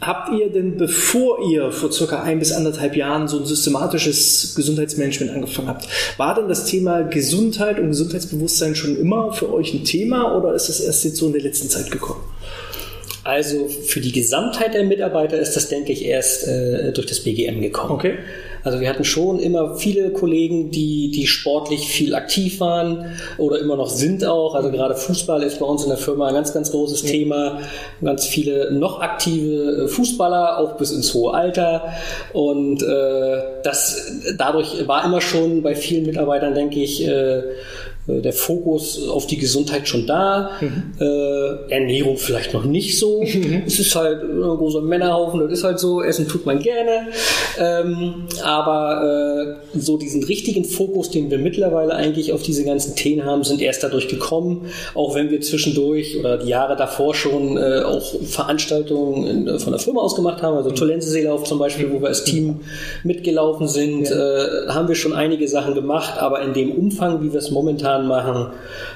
Habt 0.00 0.32
ihr 0.32 0.50
denn, 0.50 0.78
bevor 0.78 1.46
ihr 1.52 1.70
vor 1.72 1.92
circa 1.92 2.22
ein 2.22 2.38
bis 2.38 2.52
anderthalb 2.52 2.96
Jahren 2.96 3.28
so 3.28 3.38
ein 3.38 3.44
systematisches 3.44 4.54
Gesundheitsmanagement 4.54 5.30
angefangen 5.30 5.68
habt, 5.68 5.88
war 6.16 6.34
denn 6.34 6.48
das 6.48 6.64
Thema 6.64 7.02
Gesundheit 7.02 7.78
und 7.78 7.88
Gesundheitsbewusstsein 7.88 8.74
schon 8.74 8.96
immer 8.96 9.34
für 9.34 9.52
euch 9.52 9.74
ein 9.74 9.84
Thema 9.84 10.34
oder 10.38 10.54
ist 10.54 10.70
das 10.70 10.80
erst 10.80 11.04
jetzt 11.04 11.18
so 11.18 11.26
in 11.26 11.34
der 11.34 11.42
letzten 11.42 11.68
Zeit 11.68 11.90
gekommen? 11.90 12.22
Also 13.30 13.68
für 13.68 14.00
die 14.00 14.10
Gesamtheit 14.10 14.74
der 14.74 14.82
Mitarbeiter 14.82 15.38
ist 15.38 15.54
das, 15.54 15.68
denke 15.68 15.92
ich, 15.92 16.04
erst 16.04 16.48
äh, 16.48 16.92
durch 16.92 17.06
das 17.06 17.20
BGM 17.20 17.60
gekommen. 17.60 17.92
Okay. 17.92 18.18
Also 18.62 18.80
wir 18.80 18.90
hatten 18.90 19.04
schon 19.04 19.38
immer 19.38 19.76
viele 19.76 20.10
Kollegen, 20.10 20.70
die, 20.70 21.10
die 21.10 21.26
sportlich 21.26 21.88
viel 21.88 22.14
aktiv 22.14 22.60
waren 22.60 23.16
oder 23.38 23.58
immer 23.58 23.76
noch 23.76 23.88
sind 23.88 24.24
auch. 24.24 24.54
Also 24.54 24.70
gerade 24.70 24.94
Fußball 24.96 25.42
ist 25.44 25.60
bei 25.60 25.64
uns 25.64 25.84
in 25.84 25.88
der 25.88 25.96
Firma 25.96 26.26
ein 26.26 26.34
ganz, 26.34 26.52
ganz 26.52 26.70
großes 26.72 27.04
ja. 27.04 27.10
Thema. 27.10 27.60
Ganz 28.02 28.26
viele 28.26 28.72
noch 28.72 29.00
aktive 29.00 29.84
äh, 29.84 29.88
Fußballer, 29.88 30.58
auch 30.58 30.76
bis 30.76 30.90
ins 30.90 31.14
hohe 31.14 31.32
Alter. 31.32 31.94
Und 32.34 32.82
äh, 32.82 33.42
das 33.62 34.20
dadurch 34.36 34.86
war 34.88 35.04
immer 35.04 35.20
schon 35.20 35.62
bei 35.62 35.74
vielen 35.74 36.04
Mitarbeitern, 36.04 36.54
denke 36.54 36.80
ich, 36.80 37.06
äh, 37.06 37.10
äh, 37.10 37.42
der 38.20 38.32
Fokus 38.32 39.08
auf 39.08 39.26
die 39.26 39.38
Gesundheit 39.38 39.88
schon 39.88 40.06
da, 40.06 40.50
mhm. 40.60 40.92
äh, 41.00 41.72
Ernährung 41.72 42.16
vielleicht 42.16 42.52
noch 42.52 42.64
nicht 42.64 42.98
so. 42.98 43.22
Mhm. 43.22 43.62
Es 43.66 43.78
ist 43.78 43.94
halt 43.94 44.22
ein 44.22 44.40
großer 44.40 44.82
Männerhaufen, 44.82 45.40
das 45.40 45.52
ist 45.52 45.64
halt 45.64 45.78
so, 45.78 46.02
Essen 46.02 46.28
tut 46.28 46.46
man 46.46 46.58
gerne. 46.58 47.08
Ähm, 47.58 48.26
aber 48.42 49.58
äh, 49.74 49.78
so 49.78 49.96
diesen 49.96 50.24
richtigen 50.24 50.64
Fokus, 50.64 51.10
den 51.10 51.30
wir 51.30 51.38
mittlerweile 51.38 51.94
eigentlich 51.94 52.32
auf 52.32 52.42
diese 52.42 52.64
ganzen 52.64 52.96
Themen 52.96 53.24
haben, 53.24 53.44
sind 53.44 53.60
erst 53.60 53.82
dadurch 53.82 54.08
gekommen, 54.08 54.66
auch 54.94 55.14
wenn 55.14 55.30
wir 55.30 55.40
zwischendurch 55.40 56.18
oder 56.18 56.38
die 56.38 56.48
Jahre 56.48 56.76
davor 56.76 57.14
schon 57.14 57.56
äh, 57.56 57.82
auch 57.82 58.14
Veranstaltungen 58.24 59.26
in, 59.26 59.48
äh, 59.48 59.58
von 59.58 59.72
der 59.72 59.80
Firma 59.80 60.00
aus 60.00 60.14
gemacht 60.14 60.42
haben, 60.42 60.56
also 60.56 60.70
mhm. 60.70 60.74
Tolenseelauf 60.74 61.44
zum 61.44 61.58
Beispiel, 61.58 61.90
wo 61.90 62.00
wir 62.00 62.08
als 62.08 62.24
Team 62.24 62.60
mitgelaufen 63.04 63.68
sind, 63.68 64.08
ja. 64.08 64.16
äh, 64.16 64.68
haben 64.68 64.88
wir 64.88 64.94
schon 64.94 65.12
einige 65.12 65.46
Sachen 65.48 65.74
gemacht, 65.74 66.18
aber 66.18 66.42
in 66.42 66.52
dem 66.52 66.72
Umfang, 66.72 67.22
wie 67.22 67.32
wir 67.32 67.38
es 67.38 67.50
momentan 67.50 67.99
Jahren 68.00 68.06
machen, 68.08 68.46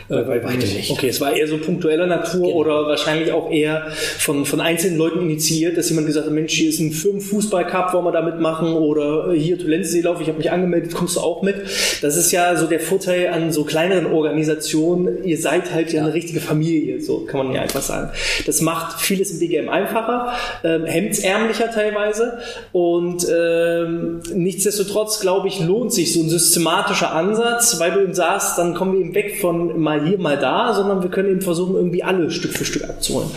äh, 0.09 0.23
bei 0.23 0.43
weitem 0.45 0.59
nicht. 0.59 0.91
Okay, 0.91 1.09
es 1.09 1.21
war 1.21 1.35
eher 1.35 1.47
so 1.49 1.59
punktueller 1.59 2.07
Natur 2.07 2.43
genau. 2.43 2.57
oder 2.57 2.87
wahrscheinlich 2.87 3.33
auch 3.33 3.51
eher 3.51 3.87
von, 4.19 4.45
von 4.45 4.61
einzelnen 4.61 4.99
Leuten 4.99 5.21
initiiert, 5.21 5.77
dass 5.77 5.89
jemand 5.89 6.07
gesagt 6.07 6.27
hat, 6.27 6.33
Mensch, 6.33 6.53
hier 6.53 6.69
ist 6.69 6.81
ein 6.81 6.93
Firmenfußballcup, 6.93 7.95
wollen 7.95 8.05
wir 8.05 8.13
da 8.13 8.23
mitmachen 8.23 8.75
oder 8.75 9.33
äh, 9.33 9.39
hier 9.39 9.59
Tolenseelauf, 9.59 10.21
ich 10.21 10.29
habe 10.29 10.39
mich 10.39 10.51
angemeldet, 10.51 10.95
kommst 10.95 11.17
du 11.17 11.21
auch 11.21 11.43
mit. 11.43 11.57
Das 12.03 12.17
ist 12.17 12.33
ja 12.33 12.57
so 12.57 12.67
der 12.67 12.81
Vorteil 12.81 13.29
an 13.29 13.53
so 13.53 13.65
kleineren 13.65 14.07
Organisationen, 14.07 15.25
ihr 15.25 15.39
seid 15.39 15.73
halt 15.73 15.93
ja, 15.93 16.01
ja. 16.01 16.05
eine 16.05 16.15
richtige 16.15 16.41
Familie, 16.41 17.01
so 17.01 17.21
kann 17.21 17.47
man 17.47 17.55
ja 17.55 17.63
einfach 17.63 17.83
sagen. 17.83 18.11
Das 18.47 18.61
macht 18.61 19.01
vieles 19.01 19.31
im 19.31 19.39
BGM 19.39 19.69
einfacher, 19.69 20.33
ähm, 20.63 20.85
hemdsärmlicher 20.85 21.71
teilweise 21.71 22.39
und 22.73 23.27
ähm, 23.35 24.21
nichtsdestotrotz, 24.35 25.21
glaube 25.21 25.49
ich, 25.49 25.61
lohnt 25.61 25.93
sich 25.93 26.13
so 26.13 26.21
ein 26.21 26.29
systematischer 26.29 27.13
Ansatz, 27.13 27.79
weil 27.81 27.93
du 27.93 28.01
eben 28.01 28.15
sagst, 28.15 28.59
dann 28.59 28.75
kommen 28.75 28.93
wir 28.93 29.01
eben 29.01 29.15
weg 29.15 29.39
von 29.41 29.79
mal 29.99 30.07
hier, 30.07 30.19
mal 30.19 30.39
da, 30.39 30.75
sondern 30.75 31.03
wir 31.03 31.11
können 31.11 31.31
eben 31.31 31.43
versuchen, 31.43 31.75
irgendwie 31.75 32.03
alle 32.03 32.31
Stück 32.31 32.53
für 32.53 32.65
Stück 32.65 32.85
abzuholen. 32.85 33.29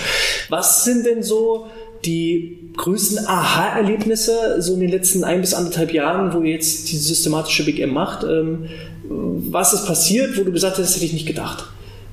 Was 0.50 0.84
sind 0.84 1.06
denn 1.06 1.24
so 1.24 1.67
die 2.06 2.72
größten 2.78 3.26
Aha-Erlebnisse 3.28 4.62
so 4.62 4.74
in 4.76 4.82
den 4.82 4.91
letzten 4.91 5.24
ein 5.24 5.41
bis 5.41 5.54
anderthalb 5.54 5.93
Jahren, 5.93 6.34
wo 6.34 6.41
ihr 6.41 6.54
jetzt 6.54 6.91
die 6.91 6.98
systematische 6.98 7.65
Big 7.65 7.80
M 7.80 7.93
macht? 7.93 8.24
Ähm, 8.24 8.65
was 9.10 9.74
ist 9.74 9.86
passiert, 9.86 10.38
wo 10.38 10.43
du 10.43 10.52
gesagt 10.52 10.78
hast, 10.78 10.86
das 10.86 10.96
hätte 10.96 11.06
ich 11.06 11.13
nicht 11.13 11.28
gedacht? 11.28 11.65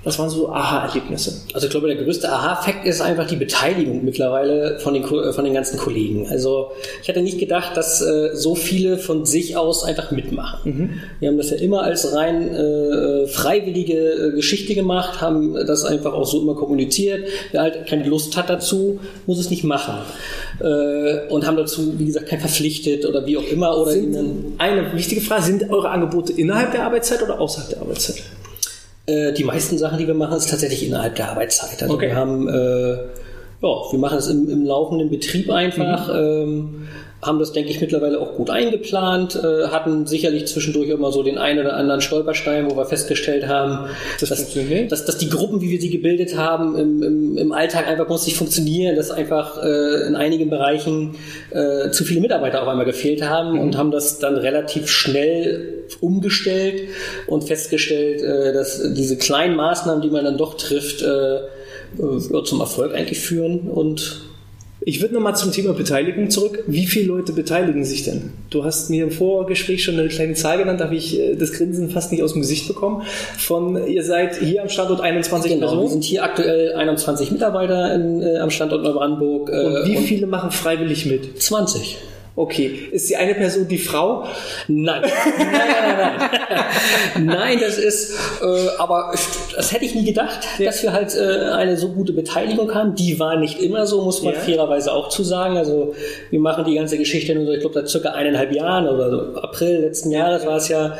Was 0.04 0.18
waren 0.18 0.28
so 0.28 0.50
Aha-Erlebnisse? 0.50 1.40
Also 1.54 1.66
ich 1.66 1.70
glaube, 1.70 1.88
der 1.88 1.96
größte 1.96 2.30
Aha-Fakt 2.30 2.86
ist 2.86 3.00
einfach 3.00 3.26
die 3.26 3.36
Beteiligung 3.36 4.04
mittlerweile 4.04 4.78
von 4.78 4.92
den, 4.92 5.02
äh, 5.02 5.32
von 5.32 5.44
den 5.44 5.54
ganzen 5.54 5.78
Kollegen. 5.78 6.28
Also 6.28 6.72
ich 7.02 7.08
hatte 7.08 7.22
nicht 7.22 7.38
gedacht, 7.38 7.76
dass 7.76 8.02
äh, 8.02 8.30
so 8.34 8.54
viele 8.54 8.98
von 8.98 9.24
sich 9.24 9.56
aus 9.56 9.82
einfach 9.82 10.10
mitmachen. 10.10 10.60
Mhm. 10.64 10.90
Wir 11.20 11.28
haben 11.30 11.38
das 11.38 11.50
ja 11.50 11.56
immer 11.56 11.82
als 11.82 12.14
rein 12.14 12.54
äh, 12.54 13.26
freiwillige 13.26 13.94
äh, 13.94 14.32
Geschichte 14.32 14.74
gemacht, 14.74 15.22
haben 15.22 15.54
das 15.54 15.84
einfach 15.84 16.12
auch 16.12 16.26
so 16.26 16.42
immer 16.42 16.54
kommuniziert. 16.54 17.26
Wer 17.52 17.62
halt 17.62 17.86
keine 17.86 18.04
Lust 18.04 18.36
hat 18.36 18.50
dazu, 18.50 19.00
muss 19.26 19.38
es 19.38 19.48
nicht 19.48 19.64
machen. 19.64 19.94
Äh, 20.60 21.32
und 21.32 21.46
haben 21.46 21.56
dazu, 21.56 21.98
wie 21.98 22.06
gesagt, 22.06 22.26
kein 22.26 22.40
verpflichtet 22.40 23.06
oder 23.06 23.26
wie 23.26 23.38
auch 23.38 23.46
immer. 23.50 23.78
Oder 23.78 23.92
sind, 23.92 24.16
eine 24.58 24.92
wichtige 24.92 25.22
Frage, 25.22 25.42
sind 25.44 25.70
eure 25.70 25.88
Angebote 25.88 26.32
innerhalb 26.32 26.72
der 26.72 26.84
Arbeitszeit 26.84 27.22
oder 27.22 27.40
außerhalb 27.40 27.70
der 27.70 27.80
Arbeitszeit? 27.80 28.22
Äh, 29.06 29.32
die 29.32 29.44
meisten 29.44 29.76
Sachen, 29.76 29.98
die 29.98 30.06
wir 30.06 30.14
machen, 30.14 30.36
ist 30.36 30.48
tatsächlich 30.48 30.86
innerhalb 30.86 31.16
der 31.16 31.30
Arbeitszeit. 31.30 31.82
Also 31.82 31.94
okay. 31.94 32.08
wir 32.08 32.16
haben, 32.16 32.48
äh, 32.48 32.92
ja, 32.92 33.68
wir 33.90 33.98
machen 33.98 34.18
es 34.18 34.28
im, 34.28 34.48
im 34.48 34.64
laufenden 34.64 35.10
Betrieb 35.10 35.50
einfach. 35.50 36.08
Mhm. 36.08 36.14
Ähm, 36.14 36.88
haben 37.24 37.38
das, 37.38 37.52
denke 37.52 37.70
ich, 37.70 37.80
mittlerweile 37.80 38.20
auch 38.20 38.34
gut 38.34 38.50
eingeplant, 38.50 39.36
äh, 39.36 39.68
hatten 39.68 40.06
sicherlich 40.06 40.46
zwischendurch 40.46 40.90
immer 40.90 41.10
so 41.10 41.22
den 41.22 41.38
einen 41.38 41.60
oder 41.60 41.76
anderen 41.76 42.00
Stolperstein, 42.00 42.70
wo 42.70 42.76
wir 42.76 42.84
festgestellt 42.84 43.46
haben, 43.48 43.88
das 44.20 44.28
dass, 44.28 44.54
dass, 44.88 45.04
dass, 45.04 45.18
die 45.18 45.30
Gruppen, 45.30 45.60
wie 45.60 45.70
wir 45.70 45.80
sie 45.80 45.90
gebildet 45.90 46.36
haben, 46.36 46.76
im, 46.76 47.02
im, 47.02 47.38
im 47.38 47.52
Alltag 47.52 47.88
einfach 47.88 48.08
muss 48.08 48.26
nicht 48.26 48.36
funktionieren, 48.36 48.96
dass 48.96 49.10
einfach 49.10 49.62
äh, 49.62 50.06
in 50.06 50.16
einigen 50.16 50.50
Bereichen 50.50 51.16
äh, 51.50 51.90
zu 51.90 52.04
viele 52.04 52.20
Mitarbeiter 52.20 52.62
auf 52.62 52.68
einmal 52.68 52.86
gefehlt 52.86 53.28
haben 53.28 53.54
mhm. 53.54 53.60
und 53.60 53.76
haben 53.76 53.90
das 53.90 54.18
dann 54.18 54.36
relativ 54.36 54.88
schnell 54.88 55.84
umgestellt 56.00 56.88
und 57.26 57.44
festgestellt, 57.44 58.22
äh, 58.22 58.52
dass 58.52 58.94
diese 58.94 59.16
kleinen 59.16 59.56
Maßnahmen, 59.56 60.02
die 60.02 60.10
man 60.10 60.24
dann 60.24 60.38
doch 60.38 60.54
trifft, 60.54 61.02
äh, 61.02 61.36
äh 61.36 62.44
zum 62.44 62.60
Erfolg 62.60 62.94
eigentlich 62.94 63.20
führen 63.20 63.70
und 63.70 64.24
ich 64.86 65.00
würde 65.00 65.14
nochmal 65.14 65.34
zum 65.34 65.50
Thema 65.50 65.72
Beteiligung 65.72 66.28
zurück. 66.28 66.62
Wie 66.66 66.86
viele 66.86 67.06
Leute 67.06 67.32
beteiligen 67.32 67.84
sich 67.84 68.04
denn? 68.04 68.32
Du 68.50 68.64
hast 68.64 68.90
mir 68.90 69.04
im 69.04 69.10
Vorgespräch 69.10 69.82
schon 69.82 69.98
eine 69.98 70.08
kleine 70.08 70.34
Zahl 70.34 70.58
genannt, 70.58 70.80
da 70.80 70.84
habe 70.84 70.94
ich 70.94 71.18
äh, 71.18 71.36
das 71.36 71.52
Grinsen 71.52 71.88
fast 71.88 72.12
nicht 72.12 72.22
aus 72.22 72.34
dem 72.34 72.42
Gesicht 72.42 72.68
bekommen. 72.68 73.02
Von, 73.38 73.86
ihr 73.86 74.04
seid 74.04 74.36
hier 74.36 74.60
am 74.62 74.68
Standort 74.68 75.00
21 75.00 75.52
genau, 75.52 75.60
Personen. 75.60 75.82
Wir 75.84 75.90
sind 75.90 76.04
hier 76.04 76.22
aktuell 76.22 76.74
21 76.74 77.30
Mitarbeiter 77.30 77.94
in, 77.94 78.22
äh, 78.22 78.36
am 78.36 78.50
Standort 78.50 78.82
Neubrandenburg. 78.82 79.48
Äh, 79.50 79.64
und 79.64 79.86
wie 79.86 79.96
viele 79.96 80.26
machen 80.26 80.50
freiwillig 80.50 81.06
mit? 81.06 81.40
20. 81.42 81.96
Okay, 82.36 82.88
ist 82.90 83.08
die 83.08 83.16
eine 83.16 83.34
Person 83.34 83.68
die 83.68 83.78
Frau? 83.78 84.24
Nein. 84.66 85.02
Nein, 85.38 85.48
nein, 85.52 85.96
nein, 85.96 86.30
nein. 87.14 87.26
nein, 87.26 87.58
das 87.60 87.78
ist, 87.78 88.12
äh, 88.42 88.68
aber 88.78 89.14
das 89.54 89.72
hätte 89.72 89.84
ich 89.84 89.94
nie 89.94 90.04
gedacht, 90.04 90.40
ja. 90.58 90.66
dass 90.66 90.82
wir 90.82 90.92
halt 90.92 91.14
äh, 91.14 91.50
eine 91.52 91.76
so 91.76 91.90
gute 91.90 92.12
Beteiligung 92.12 92.74
haben. 92.74 92.96
Die 92.96 93.20
war 93.20 93.36
nicht 93.36 93.60
immer 93.60 93.86
so, 93.86 94.02
muss 94.02 94.22
man 94.22 94.34
ja. 94.34 94.40
fairerweise 94.40 94.92
auch 94.92 95.10
zu 95.10 95.22
sagen. 95.22 95.56
Also 95.56 95.94
wir 96.30 96.40
machen 96.40 96.64
die 96.64 96.74
ganze 96.74 96.98
Geschichte 96.98 97.36
nur 97.36 97.46
so, 97.46 97.52
ich 97.52 97.60
glaube, 97.60 97.74
seit 97.74 97.88
circa 97.88 98.10
eineinhalb 98.10 98.52
Jahren 98.52 98.88
oder 98.88 99.10
so, 99.10 99.40
April 99.40 99.82
letzten 99.82 100.10
Jahres 100.10 100.44
war 100.44 100.56
es 100.56 100.68
ja. 100.68 100.96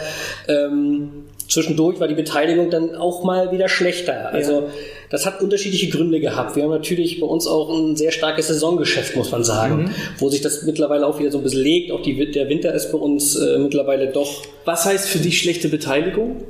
Ähm, 0.46 1.24
zwischendurch 1.48 2.00
war 2.00 2.08
die 2.08 2.14
Beteiligung 2.14 2.70
dann 2.70 2.94
auch 2.94 3.24
mal 3.24 3.50
wieder 3.52 3.68
schlechter. 3.68 4.30
Also 4.32 4.52
ja. 4.52 4.66
Das 5.10 5.26
hat 5.26 5.40
unterschiedliche 5.40 5.88
Gründe 5.88 6.20
gehabt. 6.20 6.56
Wir 6.56 6.64
haben 6.64 6.70
natürlich 6.70 7.20
bei 7.20 7.26
uns 7.26 7.46
auch 7.46 7.70
ein 7.70 7.96
sehr 7.96 8.10
starkes 8.10 8.48
Saisongeschäft, 8.48 9.16
muss 9.16 9.30
man 9.30 9.44
sagen, 9.44 9.84
mhm. 9.84 9.90
wo 10.18 10.28
sich 10.28 10.40
das 10.40 10.62
mittlerweile 10.62 11.06
auch 11.06 11.18
wieder 11.18 11.30
so 11.30 11.38
ein 11.38 11.44
bisschen 11.44 11.62
legt. 11.62 11.90
Auch 11.90 12.02
die, 12.02 12.30
der 12.30 12.48
Winter 12.48 12.74
ist 12.74 12.90
bei 12.92 12.98
uns 12.98 13.36
äh, 13.36 13.58
mittlerweile 13.58 14.08
doch. 14.08 14.42
Was 14.64 14.84
heißt 14.84 15.08
für 15.08 15.18
dich 15.18 15.38
schlechte 15.38 15.68
Beteiligung? 15.68 16.42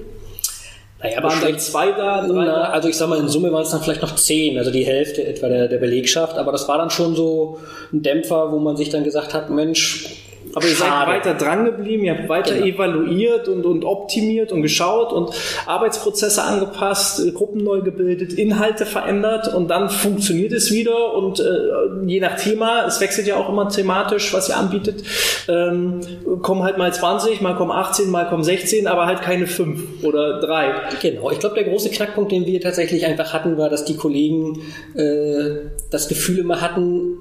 Naja, 1.02 1.22
waren 1.22 1.38
dann 1.42 1.58
zwei 1.58 1.92
da? 1.92 2.26
Na, 2.26 2.70
also 2.70 2.88
ich 2.88 2.96
sag 2.96 3.10
mal, 3.10 3.18
in 3.18 3.28
Summe 3.28 3.52
waren 3.52 3.62
es 3.62 3.70
dann 3.70 3.82
vielleicht 3.82 4.00
noch 4.00 4.16
zehn, 4.16 4.56
also 4.56 4.70
die 4.70 4.86
Hälfte 4.86 5.26
etwa 5.26 5.48
der, 5.48 5.68
der 5.68 5.76
Belegschaft. 5.76 6.38
Aber 6.38 6.50
das 6.50 6.66
war 6.66 6.78
dann 6.78 6.88
schon 6.88 7.14
so 7.14 7.58
ein 7.92 8.02
Dämpfer, 8.02 8.50
wo 8.52 8.58
man 8.58 8.78
sich 8.78 8.88
dann 8.88 9.04
gesagt 9.04 9.34
hat, 9.34 9.50
Mensch, 9.50 10.23
aber 10.54 10.66
ihr 10.66 10.76
seid 10.76 11.06
weiter 11.06 11.34
dran 11.34 11.64
geblieben, 11.64 12.04
ihr 12.04 12.16
habt 12.16 12.28
weiter 12.28 12.54
genau. 12.54 12.66
evaluiert 12.66 13.48
und, 13.48 13.64
und 13.66 13.84
optimiert 13.84 14.52
und 14.52 14.62
geschaut 14.62 15.12
und 15.12 15.30
Arbeitsprozesse 15.66 16.42
angepasst, 16.42 17.24
äh, 17.24 17.32
Gruppen 17.32 17.64
neu 17.64 17.80
gebildet, 17.80 18.32
Inhalte 18.34 18.86
verändert 18.86 19.52
und 19.52 19.68
dann 19.68 19.90
funktioniert 19.90 20.52
es 20.52 20.70
wieder 20.70 21.14
und 21.14 21.40
äh, 21.40 22.06
je 22.06 22.20
nach 22.20 22.36
Thema, 22.36 22.86
es 22.86 23.00
wechselt 23.00 23.26
ja 23.26 23.36
auch 23.36 23.48
immer 23.48 23.68
thematisch, 23.68 24.32
was 24.32 24.48
ihr 24.48 24.56
anbietet, 24.56 25.02
ähm, 25.48 26.00
kommen 26.42 26.62
halt 26.62 26.78
mal 26.78 26.92
20, 26.92 27.40
mal 27.40 27.56
kommen 27.56 27.72
18, 27.72 28.10
mal 28.10 28.28
kommen 28.28 28.44
16, 28.44 28.86
aber 28.86 29.06
halt 29.06 29.22
keine 29.22 29.46
5 29.46 30.04
oder 30.04 30.40
3. 30.40 30.72
Genau, 31.02 31.30
ich 31.30 31.38
glaube, 31.40 31.56
der 31.56 31.64
große 31.64 31.90
Knackpunkt, 31.90 32.30
den 32.30 32.46
wir 32.46 32.60
tatsächlich 32.60 33.06
einfach 33.06 33.32
hatten, 33.32 33.58
war, 33.58 33.68
dass 33.68 33.84
die 33.84 33.96
Kollegen 33.96 34.60
äh, 34.94 35.70
das 35.90 36.08
Gefühl 36.08 36.38
immer 36.38 36.60
hatten, 36.60 37.18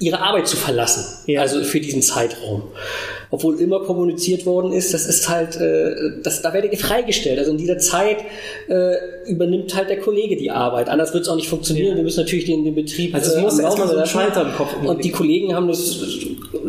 ihre 0.00 0.20
Arbeit 0.20 0.48
zu 0.48 0.56
verlassen, 0.56 1.04
ja. 1.26 1.42
also 1.42 1.62
für 1.62 1.78
diesen 1.78 2.00
Zeitraum. 2.02 2.62
Obwohl 3.30 3.60
immer 3.60 3.80
kommuniziert 3.80 4.44
worden 4.46 4.72
ist, 4.72 4.92
das 4.92 5.06
ist 5.06 5.28
halt, 5.28 5.56
äh, 5.56 5.94
das, 6.22 6.42
da 6.42 6.52
werdet 6.52 6.72
ihr 6.72 6.78
freigestellt. 6.78 7.38
Also 7.38 7.52
in 7.52 7.58
dieser 7.58 7.78
Zeit 7.78 8.16
äh, 8.68 8.94
übernimmt 9.26 9.76
halt 9.76 9.90
der 9.90 10.00
Kollege 10.00 10.36
die 10.36 10.50
Arbeit. 10.50 10.88
Anders 10.88 11.12
wird 11.12 11.24
es 11.24 11.28
auch 11.28 11.36
nicht 11.36 11.48
funktionieren. 11.48 11.90
Ja. 11.90 11.96
Wir 11.96 12.02
müssen 12.02 12.20
natürlich 12.20 12.46
den, 12.46 12.64
den 12.64 12.74
Betrieb. 12.74 13.14
Also 13.14 13.30
es 13.30 13.36
äh, 13.36 13.42
muss 13.42 13.58
erstmal 13.58 13.88
so 13.88 13.96
ein 13.96 14.06
Schalter 14.06 14.42
im 14.42 14.54
Kopf. 14.54 14.74
Und 14.82 15.04
die 15.04 15.12
Kollegen 15.12 15.54
haben 15.54 15.68
das, 15.68 16.00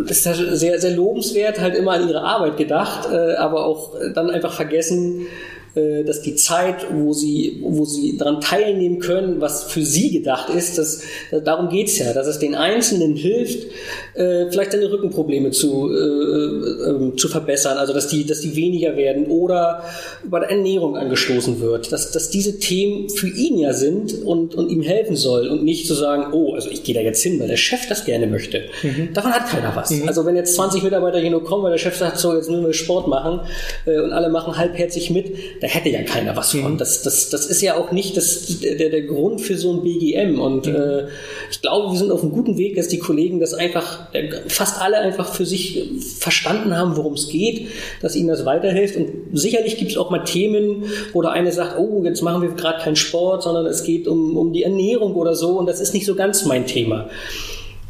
das 0.08 0.26
ist 0.26 0.60
sehr, 0.60 0.80
sehr 0.80 0.92
lobenswert, 0.92 1.60
halt 1.60 1.76
immer 1.76 1.94
an 1.94 2.08
ihre 2.08 2.22
Arbeit 2.22 2.58
gedacht, 2.58 3.08
äh, 3.12 3.36
aber 3.36 3.66
auch 3.66 3.94
dann 4.14 4.30
einfach 4.30 4.54
vergessen, 4.54 5.28
dass 5.74 6.22
die 6.22 6.36
Zeit, 6.36 6.88
wo 6.94 7.14
sie, 7.14 7.62
wo 7.64 7.86
sie 7.86 8.18
daran 8.18 8.42
teilnehmen 8.42 9.00
können, 9.00 9.42
was 9.42 9.64
für 9.64 9.84
sie 9.84 10.12
gedacht 10.12 10.50
ist, 10.50 10.78
dass, 10.78 11.02
darum 11.44 11.70
geht's 11.70 11.98
ja, 11.98 12.14
dass 12.14 12.28
es 12.28 12.40
den 12.40 12.56
Einzelnen 12.56 13.16
hilft, 13.16 13.68
äh, 14.14 14.50
vielleicht 14.50 14.74
seine 14.74 14.92
Rückenprobleme 14.92 15.52
zu, 15.52 15.90
äh, 15.90 15.96
äh, 15.96 17.16
zu 17.16 17.28
verbessern, 17.28 17.78
also 17.78 17.94
dass 17.94 18.08
die, 18.08 18.26
dass 18.26 18.42
die 18.42 18.56
weniger 18.56 18.98
werden 18.98 19.28
oder 19.28 19.84
bei 20.26 20.40
der 20.40 20.50
Ernährung 20.50 20.98
angestoßen 20.98 21.62
wird, 21.62 21.92
dass, 21.92 22.12
dass 22.12 22.30
diese 22.30 22.60
Themen 22.60 23.10
für 23.10 23.28
ihn 23.28 23.58
ja 23.58 23.74
sind 23.74 24.24
und, 24.24 24.56
und 24.56 24.70
ihm 24.70 24.82
helfen 24.82 25.16
soll 25.16 25.48
und 25.48 25.64
nicht 25.64 25.88
zu 25.88 25.94
sagen, 25.94 26.34
oh, 26.34 26.54
also 26.54 26.70
ich 26.70 26.84
gehe 26.84 26.96
da 26.96 27.02
jetzt 27.02 27.22
hin, 27.22 27.40
weil 27.40 27.48
der 27.48 27.58
Chef 27.58 27.88
das 27.88 28.06
gerne 28.06 28.28
möchte. 28.28 28.64
Mhm. 28.84 29.14
Davon 29.14 29.32
hat 29.32 29.48
keiner 29.48 29.76
was. 29.76 29.92
Mhm. 29.92 30.08
Also 30.08 30.26
wenn 30.26 30.36
jetzt 30.36 30.56
20 30.56 30.84
Mitarbeiter 30.84 31.20
hier 31.20 31.32
nur 31.32 31.44
kommen, 31.44 31.64
weil 31.64 31.72
der 31.72 31.78
Chef 31.78 31.96
sagt, 31.96 32.18
so, 32.18 32.36
jetzt 32.36 32.50
müssen 32.50 32.66
wir 32.66 32.74
Sport 32.74 33.08
machen 33.08 33.42
äh, 33.86 34.00
und 34.00 34.12
alle 34.12 34.30
machen 34.30 34.58
halbherzig 34.58 35.10
mit, 35.10 35.61
da 35.62 35.68
hätte 35.68 35.90
ja 35.90 36.02
keiner 36.02 36.36
was 36.36 36.52
von. 36.52 36.74
Mhm. 36.74 36.78
Das, 36.78 37.04
das, 37.04 37.30
das 37.30 37.46
ist 37.46 37.62
ja 37.62 37.78
auch 37.78 37.92
nicht 37.92 38.18
das, 38.18 38.60
der, 38.60 38.90
der 38.90 39.02
Grund 39.04 39.42
für 39.42 39.58
so 39.58 39.72
ein 39.74 39.84
BGM 39.84 40.40
und 40.40 40.66
mhm. 40.66 40.76
äh, 40.76 41.04
ich 41.52 41.62
glaube, 41.62 41.92
wir 41.92 42.00
sind 42.00 42.12
auf 42.12 42.24
einem 42.24 42.32
guten 42.32 42.58
Weg, 42.58 42.76
dass 42.76 42.88
die 42.88 42.98
Kollegen 42.98 43.40
das 43.40 43.54
einfach, 43.54 44.08
fast 44.48 44.82
alle 44.82 44.98
einfach 44.98 45.34
für 45.34 45.46
sich 45.46 45.88
verstanden 46.18 46.76
haben, 46.76 46.98
worum 46.98 47.14
es 47.14 47.30
geht, 47.30 47.68
dass 48.02 48.16
ihnen 48.16 48.28
das 48.28 48.44
weiterhilft 48.44 48.96
und 48.96 49.10
sicherlich 49.34 49.78
gibt 49.78 49.92
es 49.92 49.98
auch 49.98 50.10
mal 50.10 50.24
Themen, 50.24 50.86
wo 51.14 51.22
der 51.22 51.32
eine 51.32 51.52
sagt, 51.52 51.78
oh, 51.78 52.04
jetzt 52.04 52.24
machen 52.24 52.42
wir 52.42 52.50
gerade 52.50 52.84
keinen 52.84 52.96
Sport, 52.96 53.44
sondern 53.44 53.68
es 53.68 53.84
geht 53.84 54.08
um, 54.08 54.36
um 54.36 54.54
die 54.54 54.64
Ernährung 54.64 55.14
oder 55.14 55.36
so 55.36 55.60
und 55.60 55.68
das 55.68 55.80
ist 55.80 55.94
nicht 55.94 56.08
so 56.08 56.16
ganz 56.16 56.44
mein 56.46 56.66
Thema. 56.66 57.08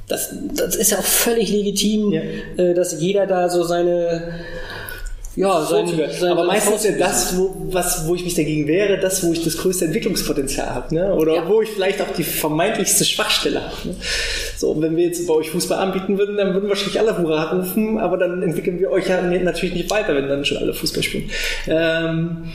Das, 0.10 0.36
das 0.55 0.75
ist 0.75 0.91
ja 0.91 0.99
auch 0.99 1.03
völlig 1.03 1.49
legitim, 1.49 2.12
ja. 2.12 2.21
äh, 2.57 2.73
dass 2.73 2.99
jeder 2.99 3.27
da 3.27 3.47
so 3.47 3.63
seine 3.63 4.41
ja, 5.35 5.61
sein, 5.61 5.87
sein, 5.87 6.31
aber 6.31 6.43
meistens 6.43 6.83
ja 6.83 6.91
das, 6.91 7.37
wo, 7.37 7.55
was, 7.71 8.05
wo 8.07 8.15
ich 8.15 8.23
mich 8.25 8.35
dagegen 8.35 8.67
wehre, 8.67 8.99
das, 8.99 9.23
wo 9.23 9.31
ich 9.31 9.43
das 9.43 9.57
größte 9.57 9.85
Entwicklungspotenzial 9.85 10.69
habe, 10.69 10.93
ne? 10.93 11.13
oder 11.15 11.35
ja. 11.35 11.47
wo 11.47 11.61
ich 11.61 11.69
vielleicht 11.69 12.01
auch 12.01 12.13
die 12.15 12.23
vermeintlichste 12.23 13.05
Schwachstelle 13.05 13.61
habe. 13.61 13.75
Ne? 13.85 13.95
So, 14.57 14.81
wenn 14.81 14.97
wir 14.97 15.05
jetzt 15.05 15.25
bei 15.27 15.33
euch 15.33 15.49
Fußball 15.51 15.79
anbieten 15.79 16.17
würden, 16.17 16.35
dann 16.35 16.53
würden 16.53 16.67
wahrscheinlich 16.67 16.99
alle 16.99 17.17
Hurra 17.17 17.51
rufen, 17.51 17.97
aber 17.97 18.17
dann 18.17 18.43
entwickeln 18.43 18.79
wir 18.79 18.91
euch 18.91 19.07
ja 19.07 19.21
natürlich 19.21 19.73
nicht 19.73 19.89
weiter, 19.89 20.15
wenn 20.15 20.27
dann 20.27 20.43
schon 20.43 20.57
alle 20.57 20.73
Fußball 20.73 21.03
spielen. 21.03 21.29
Ähm, 21.67 22.51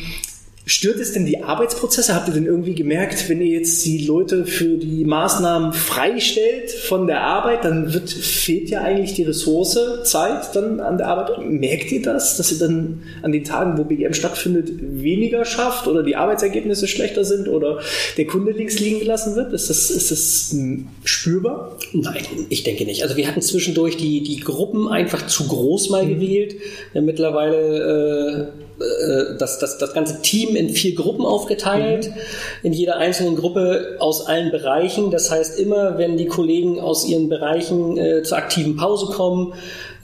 Stört 0.68 0.98
es 0.98 1.12
denn 1.12 1.26
die 1.26 1.44
Arbeitsprozesse? 1.44 2.12
Habt 2.12 2.26
ihr 2.26 2.35
denn 2.35 2.44
irgendwie 2.44 2.74
gemerkt, 2.74 3.29
wenn 3.29 3.40
ihr 3.40 3.57
jetzt 3.61 3.85
die 3.87 4.05
Leute 4.05 4.44
für 4.46 4.76
die 4.79 5.05
Maßnahmen 5.05 5.72
freistellt 5.72 6.72
von 6.72 7.07
der 7.07 7.20
Arbeit, 7.20 7.64
dann 7.64 7.94
wird, 7.94 8.11
fehlt 8.11 8.68
ja 8.70 8.81
eigentlich 8.81 9.14
die 9.14 9.22
Ressource, 9.22 9.79
Zeit 10.02 10.57
dann 10.57 10.81
an 10.81 10.98
der 10.98 11.07
Arbeit. 11.07 11.38
Merkt 11.48 11.92
ihr 11.92 12.02
das, 12.02 12.37
dass 12.37 12.50
ihr 12.50 12.59
dann 12.59 13.05
an 13.22 13.31
den 13.31 13.44
Tagen, 13.44 13.79
wo 13.79 13.85
BGM 13.85 14.12
stattfindet, 14.12 14.72
weniger 14.81 15.44
schafft 15.44 15.87
oder 15.87 16.02
die 16.02 16.16
Arbeitsergebnisse 16.16 16.88
schlechter 16.88 17.24
sind 17.24 17.46
oder 17.46 17.79
der 18.16 18.26
Kunde 18.26 18.50
links 18.50 18.81
liegen 18.81 18.98
gelassen 18.98 19.37
wird? 19.37 19.52
Ist 19.52 19.70
das, 19.70 19.88
ist 19.88 20.11
das 20.11 20.57
spürbar? 21.05 21.79
Nein, 21.92 22.24
ich 22.48 22.64
denke 22.64 22.87
nicht. 22.87 23.05
Also 23.05 23.16
wir 23.16 23.29
hatten 23.29 23.40
zwischendurch 23.40 23.98
die, 23.98 24.24
die 24.24 24.40
Gruppen 24.40 24.88
einfach 24.88 25.29
zu 25.29 25.46
groß 25.46 25.90
mal 25.90 26.05
mhm. 26.05 26.14
gewählt. 26.14 26.57
Ja, 26.92 27.02
mittlerweile 27.02 28.50
äh, 28.52 28.66
äh, 28.79 29.37
das, 29.38 29.59
das, 29.59 29.79
das 29.79 29.94
ganze 29.94 30.20
Team 30.22 30.56
in 30.57 30.71
vier 30.71 30.95
Gruppen 30.95 31.25
aufgeteilt, 31.25 32.09
mhm. 32.09 32.14
in 32.62 32.73
jeder 32.73 32.97
einzelnen 32.97 33.37
Gruppe 33.37 33.97
aus 34.01 34.27
allen 34.27 34.51
Bereichen. 34.51 35.11
Das 35.11 35.31
heißt, 35.31 35.59
immer 35.59 35.99
wenn 35.99 36.16
die 36.16 36.27
Kollegen 36.27 36.81
aus 36.81 37.07
ihren 37.07 37.29
Bereichen 37.29 37.97
äh, 37.99 38.23
zur 38.23 38.38
aktiven 38.38 38.77
Pause 38.77 39.07
kommen, 39.07 39.55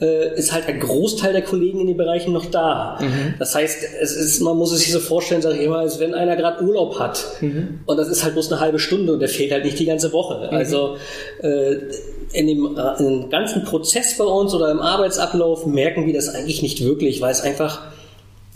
äh, 0.01 0.37
ist 0.37 0.51
halt 0.51 0.67
ein 0.67 0.79
Großteil 0.79 1.33
der 1.33 1.41
Kollegen 1.41 1.79
in 1.79 1.87
den 1.87 1.97
Bereichen 1.97 2.33
noch 2.33 2.45
da. 2.45 2.97
Mhm. 3.01 3.35
Das 3.39 3.55
heißt, 3.55 3.79
es 4.01 4.15
ist, 4.15 4.41
man 4.41 4.57
muss 4.57 4.71
es 4.71 4.79
sich 4.79 4.91
so 4.91 4.99
vorstellen, 4.99 5.41
sag 5.41 5.59
ich 5.59 5.67
mal, 5.67 5.79
als 5.79 5.99
wenn 5.99 6.13
einer 6.13 6.35
gerade 6.35 6.63
Urlaub 6.63 6.99
hat 6.99 7.25
mhm. 7.41 7.79
und 7.85 7.97
das 7.97 8.09
ist 8.09 8.23
halt 8.23 8.33
bloß 8.33 8.51
eine 8.51 8.61
halbe 8.61 8.79
Stunde 8.79 9.13
und 9.13 9.19
der 9.19 9.29
fehlt 9.29 9.51
halt 9.51 9.65
nicht 9.65 9.79
die 9.79 9.85
ganze 9.85 10.11
Woche. 10.13 10.49
Mhm. 10.51 10.57
Also 10.57 10.97
äh, 11.41 11.75
in 12.33 12.47
dem, 12.47 12.77
äh, 12.77 12.99
in 12.99 13.21
dem 13.21 13.29
ganzen 13.29 13.63
Prozess 13.63 14.17
bei 14.17 14.25
uns 14.25 14.53
oder 14.53 14.71
im 14.71 14.79
Arbeitsablauf 14.79 15.65
merken 15.65 16.05
wir 16.05 16.13
das 16.13 16.29
eigentlich 16.29 16.61
nicht 16.61 16.83
wirklich, 16.83 17.21
weil 17.21 17.31
es 17.31 17.41
einfach 17.41 17.92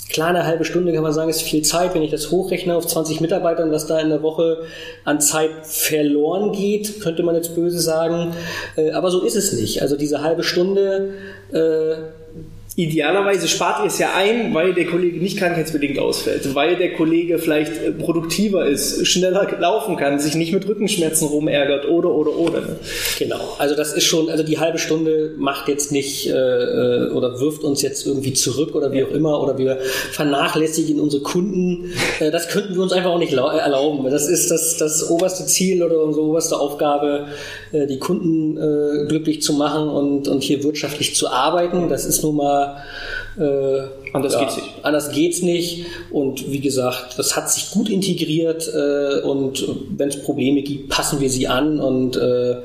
Klar, 0.09 0.29
eine 0.29 0.45
halbe 0.45 0.63
Stunde 0.63 0.93
kann 0.93 1.03
man 1.03 1.11
sagen, 1.11 1.29
ist 1.29 1.41
viel 1.41 1.63
Zeit. 1.63 1.93
Wenn 1.93 2.01
ich 2.01 2.11
das 2.11 2.31
hochrechne 2.31 2.75
auf 2.75 2.87
20 2.87 3.19
Mitarbeitern, 3.19 3.71
was 3.71 3.87
da 3.87 3.99
in 3.99 4.09
der 4.09 4.23
Woche 4.23 4.63
an 5.03 5.19
Zeit 5.19 5.51
verloren 5.63 6.53
geht, 6.53 7.01
könnte 7.01 7.23
man 7.23 7.35
jetzt 7.35 7.55
böse 7.55 7.79
sagen. 7.79 8.33
Äh, 8.77 8.91
aber 8.91 9.11
so 9.11 9.21
ist 9.21 9.35
es 9.35 9.53
nicht. 9.53 9.81
Also 9.81 9.97
diese 9.97 10.21
halbe 10.21 10.43
Stunde 10.43 11.13
äh, 11.51 12.16
Idealerweise 12.79 13.47
spart 13.47 13.79
ihr 13.79 13.87
es 13.87 13.97
ja 13.97 14.09
ein, 14.15 14.53
weil 14.53 14.75
der 14.75 14.85
Kollege 14.85 15.19
nicht 15.19 15.39
krankheitsbedingt 15.39 15.97
ausfällt, 15.97 16.53
weil 16.53 16.75
der 16.75 16.93
Kollege 16.93 17.39
vielleicht 17.39 17.71
äh, 17.81 17.91
produktiver 17.91 18.67
ist, 18.67 19.07
schneller 19.07 19.47
laufen 19.59 19.95
kann, 19.95 20.19
sich 20.19 20.35
nicht 20.35 20.53
mit 20.53 20.67
Rückenschmerzen 20.67 21.27
rumärgert 21.27 21.89
oder 21.89 22.11
oder 22.11 22.37
oder. 22.37 22.61
Ne? 22.61 22.75
Genau, 23.17 23.55
also 23.57 23.73
das 23.73 23.93
ist 23.93 24.03
schon, 24.03 24.29
also 24.29 24.43
die 24.43 24.59
halbe 24.59 24.77
Stunde 24.77 25.33
macht 25.39 25.67
jetzt 25.69 25.91
nicht 25.91 26.29
äh, 26.29 26.33
äh 26.33 27.09
oder 27.13 27.39
wirft 27.39 27.63
uns 27.63 27.81
jetzt 27.81 28.05
irgendwie 28.05 28.33
zurück 28.33 28.75
oder 28.75 28.91
wie 28.91 29.03
auch 29.03 29.09
immer 29.09 29.41
oder 29.41 29.57
wir 29.57 29.79
vernachlässigen 30.11 30.99
unsere 30.99 31.23
Kunden. 31.23 31.93
Äh, 32.19 32.31
das 32.31 32.47
könnten 32.47 32.73
wir 32.73 32.81
uns 32.81 32.93
einfach 32.93 33.11
auch 33.11 33.19
nicht 33.19 33.33
erlauben. 33.33 34.09
Das 34.09 34.27
ist 34.27 34.49
das, 34.49 34.77
das 34.77 35.07
oberste 35.09 35.45
Ziel 35.45 35.83
oder 35.83 36.01
unsere 36.01 36.25
oberste 36.25 36.57
Aufgabe, 36.57 37.27
äh, 37.71 37.85
die 37.85 37.99
Kunden 37.99 38.55
glücklich 39.07 39.41
zu 39.41 39.53
machen 39.53 39.89
und, 39.89 40.27
und 40.27 40.41
hier 40.41 40.63
wirtschaftlich 40.63 41.15
zu 41.15 41.29
arbeiten. 41.29 41.89
Das 41.89 42.05
ist 42.05 42.23
nun 42.23 42.37
mal 42.37 42.66
äh, 43.37 44.13
anders 44.13 44.33
ja, 44.33 44.39
geht's 44.39 44.55
nicht. 44.57 44.69
Anders 44.83 45.11
geht's 45.11 45.41
nicht. 45.41 45.85
Und 46.11 46.51
wie 46.51 46.59
gesagt, 46.59 47.17
das 47.17 47.35
hat 47.35 47.51
sich 47.51 47.71
gut 47.71 47.89
integriert 47.89 48.69
äh, 48.73 49.21
und 49.21 49.67
wenn 49.89 50.09
es 50.09 50.21
Probleme 50.21 50.61
gibt, 50.61 50.89
passen 50.89 51.19
wir 51.19 51.29
sie 51.29 51.47
an 51.47 51.79
und 51.79 52.17
äh, 52.17 52.57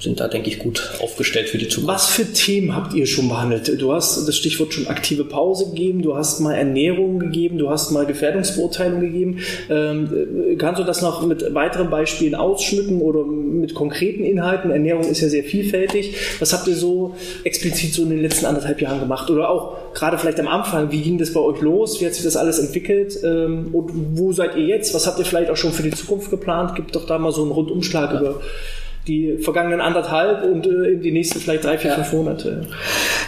sind 0.00 0.20
da, 0.20 0.28
denke 0.28 0.48
ich, 0.48 0.60
gut 0.60 0.92
aufgestellt 1.00 1.48
für 1.48 1.58
die 1.58 1.66
Zukunft. 1.66 1.92
Was 1.92 2.06
für 2.06 2.32
Themen 2.32 2.76
habt 2.76 2.94
ihr 2.94 3.06
schon 3.06 3.28
behandelt? 3.28 3.80
Du 3.80 3.92
hast 3.92 4.28
das 4.28 4.36
Stichwort 4.36 4.72
schon 4.72 4.86
aktive 4.86 5.24
Pause 5.24 5.70
gegeben, 5.70 6.02
du 6.02 6.16
hast 6.16 6.38
mal 6.38 6.54
Ernährung 6.54 7.18
gegeben, 7.18 7.58
du 7.58 7.68
hast 7.68 7.90
mal 7.90 8.06
Gefährdungsbeurteilung 8.06 9.00
gegeben. 9.00 9.40
Ähm, 9.68 10.56
kannst 10.56 10.80
du 10.80 10.84
das 10.84 11.02
noch 11.02 11.26
mit 11.26 11.52
weiteren 11.52 11.90
Beispielen 11.90 12.36
ausschmücken 12.36 13.00
oder 13.00 13.24
mit 13.24 13.74
konkreten 13.74 14.22
Inhalten? 14.22 14.70
Ernährung 14.70 15.02
ist 15.02 15.20
ja 15.20 15.28
sehr 15.28 15.42
vielfältig. 15.42 16.14
Was 16.38 16.52
habt 16.52 16.68
ihr 16.68 16.76
so 16.76 17.16
explizit 17.42 17.92
so 17.92 18.04
in 18.04 18.10
den 18.10 18.22
letzten 18.22 18.46
anderthalb 18.46 18.80
Jahren 18.80 19.00
gemacht? 19.00 19.28
Oder 19.30 19.50
auch 19.50 19.94
gerade 19.94 20.16
vielleicht 20.16 20.38
am 20.38 20.46
Anfang, 20.46 20.92
wie 20.92 21.00
ging 21.02 21.18
das 21.18 21.32
bei 21.32 21.40
euch 21.40 21.60
los? 21.60 22.00
Wie 22.00 22.06
hat 22.06 22.14
sich 22.14 22.22
das 22.22 22.36
alles 22.36 22.60
entwickelt? 22.60 23.18
Ähm, 23.24 23.70
und 23.72 23.90
wo 24.16 24.32
seid 24.32 24.54
ihr 24.54 24.64
jetzt? 24.64 24.94
Was 24.94 25.08
habt 25.08 25.18
ihr 25.18 25.24
vielleicht 25.24 25.50
auch 25.50 25.56
schon 25.56 25.72
für 25.72 25.82
die 25.82 25.90
Zukunft 25.90 26.30
geplant? 26.30 26.76
Gibt 26.76 26.94
doch 26.94 27.04
da 27.04 27.18
mal 27.18 27.32
so 27.32 27.42
einen 27.42 27.50
Rundumschlag 27.50 28.12
ja. 28.12 28.20
über 28.20 28.40
die 29.08 29.38
vergangenen 29.38 29.80
anderthalb 29.80 30.44
und 30.44 30.66
äh, 30.66 30.96
die 30.96 31.10
nächsten 31.10 31.40
vielleicht 31.40 31.64
drei, 31.64 31.78
vier, 31.78 31.90
ja. 31.90 31.96
fünf 31.96 32.12
Monate. 32.12 32.60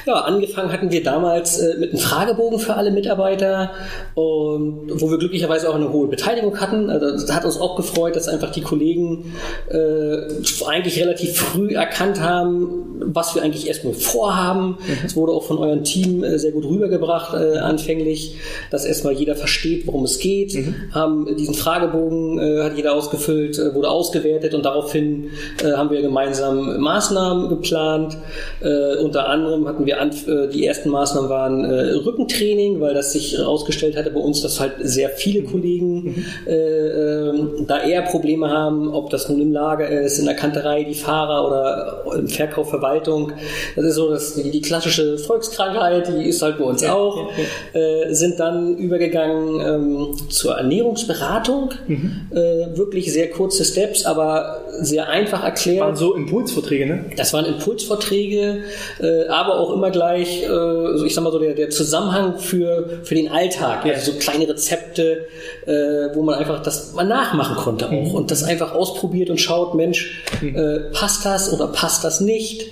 Ja, 0.06 0.14
angefangen 0.14 0.72
hatten 0.72 0.92
wir 0.92 1.02
damals 1.02 1.58
äh, 1.58 1.78
mit 1.78 1.90
einem 1.90 1.98
Fragebogen 1.98 2.58
für 2.58 2.74
alle 2.74 2.90
Mitarbeiter, 2.90 3.70
und, 4.14 4.90
wo 5.00 5.10
wir 5.10 5.18
glücklicherweise 5.18 5.68
auch 5.68 5.74
eine 5.74 5.92
hohe 5.92 6.08
Beteiligung 6.08 6.60
hatten. 6.60 6.90
Also, 6.90 7.10
das 7.12 7.34
hat 7.34 7.44
uns 7.44 7.58
auch 7.58 7.76
gefreut, 7.76 8.16
dass 8.16 8.28
einfach 8.28 8.50
die 8.50 8.60
Kollegen 8.60 9.32
äh, 9.70 10.18
eigentlich 10.66 11.00
relativ 11.00 11.36
früh 11.36 11.74
erkannt 11.74 12.20
haben, 12.20 13.00
was 13.00 13.34
wir 13.34 13.42
eigentlich 13.42 13.66
erstmal 13.66 13.94
vorhaben. 13.94 14.78
Es 15.04 15.14
mhm. 15.14 15.20
wurde 15.20 15.32
auch 15.32 15.44
von 15.44 15.58
eurem 15.58 15.84
Team 15.84 16.22
äh, 16.22 16.38
sehr 16.38 16.52
gut 16.52 16.64
rübergebracht 16.64 17.34
äh, 17.34 17.58
anfänglich, 17.58 18.36
dass 18.70 18.84
erstmal 18.84 19.14
jeder 19.14 19.36
versteht, 19.36 19.86
worum 19.86 20.04
es 20.04 20.18
geht. 20.18 20.54
Mhm. 20.54 20.74
Haben 20.92 21.36
diesen 21.36 21.54
Fragebogen 21.54 22.38
äh, 22.38 22.62
hat 22.62 22.76
jeder 22.76 22.94
ausgefüllt, 22.94 23.58
wurde 23.74 23.88
ausgewertet 23.88 24.54
und 24.54 24.64
daraufhin 24.64 25.30
äh, 25.70 25.76
haben 25.76 25.90
wir 25.90 26.02
gemeinsam 26.02 26.80
Maßnahmen 26.80 27.48
geplant. 27.48 28.16
Äh, 28.60 28.96
unter 28.96 29.28
anderem 29.28 29.66
hatten 29.68 29.86
wir 29.86 30.00
an, 30.00 30.10
äh, 30.10 30.48
die 30.48 30.66
ersten 30.66 30.90
Maßnahmen 30.90 31.30
waren 31.30 31.64
äh, 31.64 31.92
Rückentraining, 31.92 32.80
weil 32.80 32.94
das 32.94 33.12
sich 33.12 33.36
herausgestellt 33.38 33.96
hatte 33.96 34.10
bei 34.10 34.20
uns, 34.20 34.42
dass 34.42 34.60
halt 34.60 34.74
sehr 34.80 35.10
viele 35.10 35.42
Kollegen 35.44 36.02
mhm. 36.02 36.24
äh, 36.46 36.52
ähm, 36.52 37.66
da 37.66 37.82
eher 37.82 38.02
Probleme 38.02 38.50
haben, 38.50 38.92
ob 38.92 39.10
das 39.10 39.28
nun 39.28 39.40
im 39.40 39.52
Lager 39.52 39.88
ist, 39.88 40.18
in 40.18 40.26
der 40.26 40.34
Kanterei, 40.34 40.84
die 40.84 40.94
Fahrer 40.94 41.46
oder 41.46 42.18
im 42.18 42.28
Verkauf, 42.28 42.70
Verwaltung. 42.70 43.32
Das 43.76 43.84
ist 43.84 43.94
so 43.94 44.10
dass 44.10 44.34
die, 44.34 44.50
die 44.50 44.60
klassische 44.60 45.18
Volkskrankheit, 45.18 46.08
die 46.08 46.28
ist 46.28 46.42
halt 46.42 46.58
bei 46.58 46.64
uns 46.64 46.82
ja, 46.82 46.94
auch. 46.94 47.30
Ja, 47.72 47.80
ja. 47.80 48.14
Sind 48.14 48.40
dann 48.40 48.76
übergegangen 48.76 49.60
ähm, 49.60 50.16
zur 50.28 50.56
Ernährungsberatung. 50.56 51.70
Mhm. 51.86 52.28
Wirklich 52.74 53.12
sehr 53.12 53.30
kurze 53.30 53.64
Steps, 53.64 54.04
aber 54.04 54.62
sehr 54.80 55.08
einfach 55.08 55.44
erklärt. 55.44 55.59
Waren 55.66 55.96
so 55.96 56.14
Impulsvorträge, 56.14 56.86
ne? 56.86 57.04
Das 57.16 57.32
waren 57.32 57.44
Impulsvorträge, 57.44 58.64
äh, 59.00 59.26
aber 59.28 59.58
auch 59.58 59.72
immer 59.72 59.90
gleich, 59.90 60.42
äh, 60.42 60.46
so 60.48 61.04
ich 61.04 61.14
sag 61.14 61.24
mal 61.24 61.32
so, 61.32 61.38
der, 61.38 61.54
der 61.54 61.70
Zusammenhang 61.70 62.38
für, 62.38 63.00
für 63.02 63.14
den 63.14 63.28
Alltag. 63.28 63.84
Ja. 63.84 63.94
Also 63.94 64.12
so 64.12 64.18
kleine 64.18 64.48
Rezepte, 64.48 65.26
äh, 65.66 66.14
wo 66.14 66.22
man 66.22 66.36
einfach 66.36 66.62
das 66.62 66.94
mal 66.94 67.04
nachmachen 67.04 67.56
konnte 67.56 67.86
auch 67.86 67.90
mhm. 67.90 68.14
und 68.14 68.30
das 68.30 68.42
einfach 68.42 68.74
ausprobiert 68.74 69.30
und 69.30 69.40
schaut, 69.40 69.74
Mensch, 69.74 70.22
mhm. 70.40 70.56
äh, 70.56 70.78
passt 70.92 71.24
das 71.24 71.52
oder 71.52 71.68
passt 71.68 72.04
das 72.04 72.20
nicht? 72.20 72.70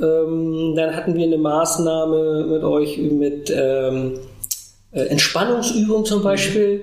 Ähm, 0.00 0.74
dann 0.76 0.94
hatten 0.94 1.14
wir 1.14 1.24
eine 1.24 1.38
Maßnahme 1.38 2.46
mit 2.46 2.62
euch 2.62 2.98
mit 2.98 3.52
ähm, 3.54 4.20
äh, 4.92 5.02
Entspannungsübungen 5.02 6.04
zum 6.04 6.22
Beispiel, 6.22 6.82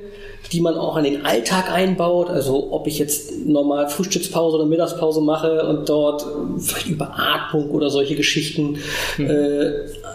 die 0.53 0.61
man 0.61 0.75
auch 0.75 0.95
an 0.95 1.03
den 1.03 1.25
Alltag 1.25 1.71
einbaut. 1.71 2.29
Also 2.29 2.71
ob 2.71 2.85
ich 2.87 2.99
jetzt 2.99 3.45
normal 3.45 3.89
Frühstückspause 3.89 4.57
oder 4.57 4.65
Mittagspause 4.65 5.19
mache 5.21 5.65
und 5.65 5.89
dort 5.89 6.25
vielleicht 6.59 6.87
über 6.87 7.11
Atmung 7.17 7.71
oder 7.71 7.89
solche 7.89 8.15
Geschichten 8.15 8.77
mhm. 9.17 9.29
äh, 9.29 9.71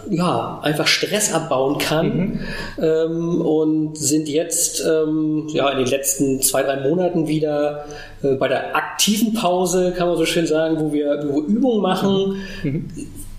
ja 0.09 0.59
einfach 0.63 0.87
Stress 0.87 1.33
abbauen 1.33 1.77
kann 1.77 2.07
mhm. 2.07 2.39
ähm, 2.81 3.41
und 3.41 3.97
sind 3.97 4.29
jetzt 4.29 4.83
ähm, 4.85 5.47
ja 5.49 5.69
in 5.69 5.79
den 5.79 5.87
letzten 5.87 6.41
zwei 6.41 6.63
drei 6.63 6.87
Monaten 6.87 7.27
wieder 7.27 7.85
äh, 8.23 8.35
bei 8.35 8.47
der 8.47 8.75
aktiven 8.75 9.33
Pause 9.33 9.93
kann 9.95 10.07
man 10.07 10.17
so 10.17 10.25
schön 10.25 10.47
sagen, 10.47 10.79
wo 10.79 10.93
wir, 10.93 11.25
wo 11.27 11.35
wir 11.35 11.47
Übungen 11.47 11.81
machen. 11.81 12.41
Mhm 12.63 12.89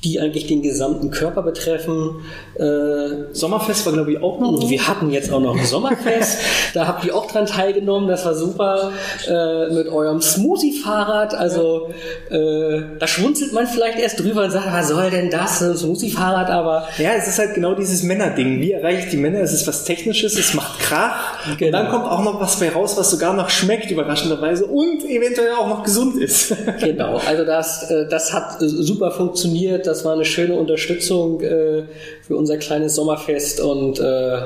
die 0.04 0.18
eigentlich 0.18 0.46
den 0.46 0.62
gesamten 0.62 1.10
Körper 1.10 1.42
betreffen. 1.42 2.22
Äh, 2.54 3.32
Sommerfest 3.32 3.84
war, 3.84 3.92
glaube 3.92 4.12
ich, 4.12 4.22
auch 4.22 4.40
noch. 4.40 4.68
Wir 4.70 4.88
hatten 4.88 5.10
jetzt 5.10 5.30
auch 5.30 5.40
noch 5.40 5.56
ein 5.56 5.66
Sommerfest. 5.66 6.38
da 6.74 6.86
habt 6.86 7.04
ihr 7.04 7.14
auch 7.14 7.30
dran 7.30 7.44
teilgenommen. 7.44 8.08
Das 8.08 8.24
war 8.24 8.34
super. 8.34 8.92
Äh, 9.28 9.72
mit 9.74 9.88
eurem 9.88 10.22
Smoothie-Fahrrad. 10.22 11.34
Also 11.34 11.90
äh, 12.30 12.80
da 12.98 13.06
schmunzelt 13.06 13.52
man 13.52 13.66
vielleicht 13.66 13.98
erst 13.98 14.20
drüber 14.20 14.44
und 14.44 14.50
sagt, 14.50 14.72
was 14.72 14.88
soll 14.88 15.10
denn 15.10 15.30
das? 15.30 15.62
Ein 15.62 15.76
Smoothie-Fahrrad, 15.76 16.48
aber. 16.48 16.88
Ja, 16.96 17.10
es 17.18 17.28
ist 17.28 17.38
halt 17.38 17.54
genau 17.54 17.74
dieses 17.74 18.02
Männerding. 18.02 18.58
Wie 18.60 18.72
erreiche 18.72 19.00
ich 19.00 19.10
die 19.10 19.18
Männer? 19.18 19.40
Es 19.40 19.52
ist 19.52 19.66
was 19.66 19.84
Technisches, 19.84 20.38
es 20.38 20.54
macht 20.54 20.80
Krach. 20.80 21.44
Genau. 21.58 21.66
Und 21.66 21.72
dann 21.72 21.90
kommt 21.90 22.06
auch 22.06 22.24
noch 22.24 22.40
was 22.40 22.58
bei 22.58 22.70
raus, 22.70 22.96
was 22.96 23.10
sogar 23.10 23.34
noch 23.34 23.50
schmeckt, 23.50 23.90
überraschenderweise, 23.90 24.64
und 24.64 25.04
eventuell 25.04 25.52
auch 25.52 25.68
noch 25.68 25.82
gesund 25.82 26.16
ist. 26.16 26.54
genau, 26.80 27.20
also 27.26 27.44
das, 27.44 27.90
äh, 27.90 28.08
das 28.08 28.32
hat 28.32 28.56
super 28.60 29.10
funktioniert 29.10 29.89
das 29.90 30.05
war 30.05 30.14
eine 30.14 30.24
schöne 30.24 30.55
Unterstützung 30.55 31.40
äh, 31.40 31.83
für 32.22 32.37
unser 32.37 32.57
kleines 32.57 32.94
Sommerfest 32.94 33.61
und 33.61 33.98
äh, 33.98 34.38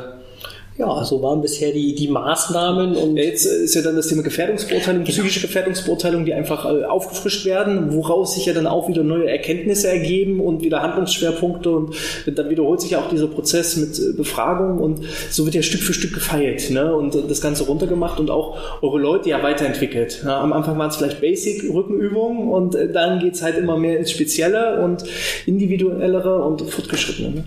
ja, 0.76 1.04
so 1.04 1.22
waren 1.22 1.40
bisher 1.40 1.70
die, 1.70 1.94
die 1.94 2.08
Maßnahmen. 2.08 2.96
Und 2.96 3.16
Jetzt 3.16 3.46
ist 3.46 3.76
ja 3.76 3.82
dann 3.82 3.94
das 3.94 4.08
Thema 4.08 4.22
Gefährdungsbeurteilung, 4.22 5.04
genau. 5.04 5.12
psychische 5.12 5.40
Gefährdungsbeurteilung, 5.40 6.24
die 6.24 6.34
einfach 6.34 6.64
äh, 6.64 6.84
aufgefrischt 6.84 7.46
werden, 7.46 7.94
woraus 7.94 8.34
sich 8.34 8.46
ja 8.46 8.54
dann 8.54 8.66
auch 8.66 8.88
wieder 8.88 9.04
neue 9.04 9.30
Erkenntnisse 9.30 9.88
ergeben 9.88 10.40
und 10.40 10.62
wieder 10.62 10.82
Handlungsschwerpunkte 10.82 11.70
und 11.70 11.94
dann 12.26 12.50
wiederholt 12.50 12.80
sich 12.80 12.90
ja 12.90 12.98
auch 12.98 13.08
dieser 13.08 13.28
Prozess 13.28 13.76
mit 13.76 13.98
äh, 14.00 14.16
Befragung 14.16 14.78
und 14.78 15.00
so 15.30 15.44
wird 15.44 15.54
ja 15.54 15.62
Stück 15.62 15.80
für 15.80 15.94
Stück 15.94 16.12
gefeilt 16.12 16.70
ne? 16.70 16.94
und 16.94 17.14
das 17.28 17.40
Ganze 17.40 17.64
runtergemacht 17.64 18.18
und 18.18 18.30
auch 18.30 18.58
eure 18.82 18.98
Leute 18.98 19.28
ja 19.28 19.42
weiterentwickelt. 19.44 20.22
Ja, 20.24 20.40
am 20.40 20.52
Anfang 20.52 20.76
waren 20.76 20.90
es 20.90 20.96
vielleicht 20.96 21.20
Basic-Rückenübungen 21.20 22.48
und 22.48 22.74
äh, 22.74 22.90
dann 22.90 23.20
geht's 23.20 23.42
halt 23.42 23.56
immer 23.58 23.76
mehr 23.76 24.00
ins 24.00 24.10
Spezielle 24.10 24.82
und 24.82 25.04
individuellere 25.46 26.42
und 26.42 26.62
fortgeschrittene. 26.62 27.30
Ne? 27.30 27.44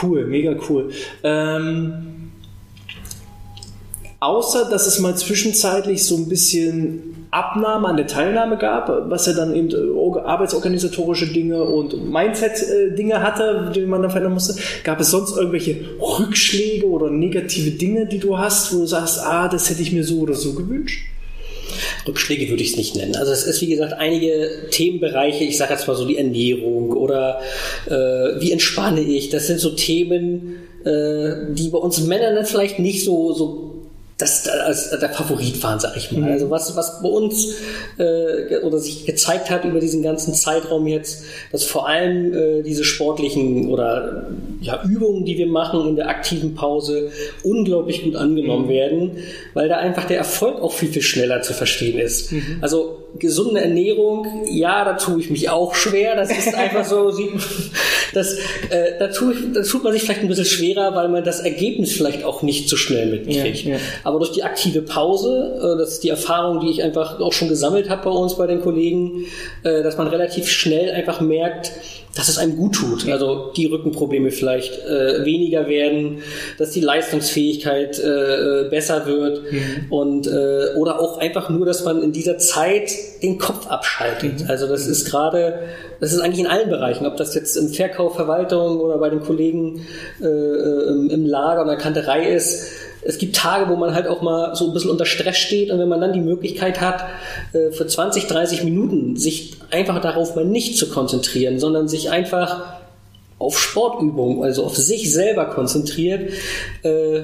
Cool, 0.00 0.26
mega 0.26 0.54
cool. 0.68 0.90
Ähm, 1.24 2.17
Außer, 4.20 4.68
dass 4.68 4.86
es 4.86 4.98
mal 4.98 5.16
zwischenzeitlich 5.16 6.04
so 6.04 6.16
ein 6.16 6.28
bisschen 6.28 7.26
Abnahme 7.30 7.88
an 7.88 7.96
der 7.96 8.08
Teilnahme 8.08 8.56
gab, 8.56 9.10
was 9.10 9.26
ja 9.26 9.32
dann 9.32 9.54
eben 9.54 9.70
äh, 9.70 10.20
arbeitsorganisatorische 10.20 11.28
Dinge 11.28 11.62
und 11.62 12.10
Mindset-Dinge 12.10 13.22
hatte, 13.22 13.70
die 13.74 13.82
man 13.82 14.02
dann 14.02 14.10
verändern 14.10 14.34
musste. 14.34 14.60
Gab 14.82 14.98
es 15.00 15.10
sonst 15.10 15.36
irgendwelche 15.36 15.76
Rückschläge 16.00 16.86
oder 16.86 17.10
negative 17.10 17.72
Dinge, 17.72 18.06
die 18.06 18.18
du 18.18 18.38
hast, 18.38 18.72
wo 18.72 18.78
du 18.80 18.86
sagst, 18.86 19.20
ah, 19.20 19.48
das 19.48 19.70
hätte 19.70 19.82
ich 19.82 19.92
mir 19.92 20.02
so 20.02 20.20
oder 20.20 20.34
so 20.34 20.54
gewünscht? 20.54 21.06
Rückschläge 22.06 22.48
würde 22.48 22.62
ich 22.62 22.70
es 22.70 22.76
nicht 22.76 22.96
nennen. 22.96 23.14
Also 23.14 23.30
es 23.30 23.44
ist 23.44 23.60
wie 23.60 23.68
gesagt 23.68 23.92
einige 23.92 24.68
Themenbereiche, 24.70 25.44
ich 25.44 25.56
sage 25.58 25.74
jetzt 25.74 25.86
mal 25.86 25.94
so 25.94 26.06
die 26.06 26.16
Ernährung 26.16 26.92
oder 26.92 27.40
äh, 27.86 28.40
wie 28.40 28.50
entspanne 28.50 29.00
ich, 29.00 29.28
das 29.28 29.46
sind 29.46 29.60
so 29.60 29.70
Themen, 29.70 30.56
äh, 30.84 31.52
die 31.52 31.68
bei 31.68 31.78
uns 31.78 32.00
Männern 32.00 32.44
vielleicht 32.46 32.78
nicht 32.78 33.04
so, 33.04 33.32
so 33.32 33.67
das, 34.18 34.42
das 34.42 34.90
der 34.98 35.10
Favorit 35.10 35.62
waren, 35.62 35.78
sag 35.78 35.96
ich 35.96 36.10
mal. 36.10 36.22
Mhm. 36.22 36.32
Also 36.32 36.50
was, 36.50 36.76
was 36.76 37.00
bei 37.00 37.08
uns 37.08 37.54
äh, 37.98 38.58
oder 38.64 38.78
sich 38.78 39.06
gezeigt 39.06 39.48
hat 39.48 39.64
über 39.64 39.78
diesen 39.78 40.02
ganzen 40.02 40.34
Zeitraum 40.34 40.88
jetzt, 40.88 41.24
dass 41.52 41.62
vor 41.62 41.88
allem 41.88 42.34
äh, 42.34 42.62
diese 42.62 42.82
sportlichen 42.82 43.68
oder 43.68 44.26
ja, 44.60 44.82
Übungen, 44.82 45.24
die 45.24 45.38
wir 45.38 45.46
machen 45.46 45.88
in 45.88 45.96
der 45.96 46.08
aktiven 46.08 46.56
Pause, 46.56 47.12
unglaublich 47.44 48.02
gut 48.02 48.16
angenommen 48.16 48.66
mhm. 48.66 48.70
werden, 48.70 49.10
weil 49.54 49.68
da 49.68 49.76
einfach 49.76 50.04
der 50.04 50.18
Erfolg 50.18 50.60
auch 50.60 50.72
viel, 50.72 50.88
viel 50.88 51.02
schneller 51.02 51.42
zu 51.42 51.54
verstehen 51.54 51.98
ist. 51.98 52.32
Mhm. 52.32 52.58
Also 52.60 52.98
gesunde 53.20 53.60
Ernährung, 53.60 54.26
ja, 54.50 54.84
da 54.84 54.94
tue 54.94 55.20
ich 55.20 55.30
mich 55.30 55.48
auch 55.48 55.76
schwer. 55.76 56.16
Das 56.16 56.30
ist 56.30 56.54
einfach 56.54 56.84
so, 56.84 57.12
das, 58.14 58.34
äh, 58.70 58.98
da, 58.98 59.08
tue 59.08 59.34
ich, 59.34 59.38
da 59.52 59.62
tut 59.62 59.84
man 59.84 59.92
sich 59.92 60.02
vielleicht 60.02 60.20
ein 60.20 60.28
bisschen 60.28 60.44
schwerer, 60.44 60.94
weil 60.94 61.08
man 61.08 61.24
das 61.24 61.40
Ergebnis 61.40 61.92
vielleicht 61.92 62.24
auch 62.24 62.42
nicht 62.42 62.68
so 62.68 62.76
schnell 62.76 63.06
mitkriegt. 63.10 63.64
Ja, 63.64 63.74
ja. 63.74 63.80
Aber 64.04 64.18
durch 64.18 64.32
die 64.32 64.42
aktive 64.42 64.82
Pause, 64.82 65.58
äh, 65.58 65.78
das 65.78 65.94
ist 65.94 66.04
die 66.04 66.08
Erfahrung, 66.10 66.60
die 66.60 66.70
ich 66.70 66.82
einfach 66.82 67.20
auch 67.20 67.32
schon 67.32 67.48
gesammelt 67.48 67.88
habe 67.88 68.04
bei 68.04 68.10
uns, 68.10 68.36
bei 68.36 68.46
den 68.46 68.60
Kollegen, 68.60 69.26
äh, 69.62 69.82
dass 69.82 69.96
man 69.96 70.08
relativ 70.08 70.48
schnell 70.48 70.90
einfach 70.92 71.20
merkt, 71.20 71.72
dass 72.18 72.28
es 72.28 72.38
einem 72.38 72.56
gut 72.56 72.74
tut. 72.74 73.08
Also 73.08 73.52
die 73.56 73.66
Rückenprobleme 73.66 74.32
vielleicht 74.32 74.78
äh, 74.84 75.24
weniger 75.24 75.68
werden, 75.68 76.22
dass 76.58 76.72
die 76.72 76.80
Leistungsfähigkeit 76.80 77.98
äh, 77.98 78.64
äh, 78.64 78.68
besser 78.70 79.06
wird 79.06 79.52
mhm. 79.52 79.86
und 79.90 80.26
äh, 80.26 80.74
oder 80.76 81.00
auch 81.00 81.18
einfach 81.18 81.48
nur, 81.48 81.64
dass 81.64 81.84
man 81.84 82.02
in 82.02 82.12
dieser 82.12 82.38
Zeit 82.38 82.90
den 83.22 83.38
Kopf 83.38 83.68
abschaltet. 83.68 84.40
Mhm. 84.40 84.46
Also 84.48 84.66
das 84.66 84.88
ist 84.88 85.08
gerade, 85.08 85.60
das 86.00 86.12
ist 86.12 86.18
eigentlich 86.18 86.40
in 86.40 86.48
allen 86.48 86.68
Bereichen, 86.70 87.06
ob 87.06 87.16
das 87.16 87.36
jetzt 87.36 87.56
im 87.56 87.68
Verkauf, 87.68 87.97
Verwaltung 88.06 88.80
oder 88.80 88.98
bei 88.98 89.10
den 89.10 89.20
Kollegen 89.20 89.86
äh, 90.20 90.26
äh 90.26 91.12
im, 91.12 91.26
Lager 91.26 91.64
oder 91.64 91.76
Kanterei 91.76 92.28
ist. 92.28 92.70
Es 93.02 93.18
gibt 93.18 93.36
Tage, 93.36 93.70
wo 93.70 93.76
man 93.76 93.94
halt 93.94 94.06
auch 94.08 94.22
mal 94.22 94.54
so 94.54 94.66
ein 94.66 94.72
bisschen 94.72 94.90
unter 94.90 95.06
Stress 95.06 95.36
steht 95.36 95.70
und 95.70 95.78
wenn 95.78 95.88
man 95.88 96.00
dann 96.00 96.12
die 96.12 96.20
Möglichkeit 96.20 96.80
hat, 96.80 97.04
äh, 97.52 97.70
für 97.70 97.86
20, 97.86 98.26
30 98.26 98.64
Minuten 98.64 99.16
sich 99.16 99.56
einfach 99.70 100.00
darauf 100.00 100.34
mal 100.34 100.44
nicht 100.44 100.76
zu 100.76 100.88
konzentrieren, 100.88 101.58
sondern 101.58 101.88
sich 101.88 102.10
einfach 102.10 102.78
auf 103.38 103.58
Sportübungen, 103.58 104.42
also 104.42 104.64
auf 104.64 104.76
sich 104.76 105.12
selber 105.12 105.46
konzentriert, 105.46 106.32
äh, 106.82 107.20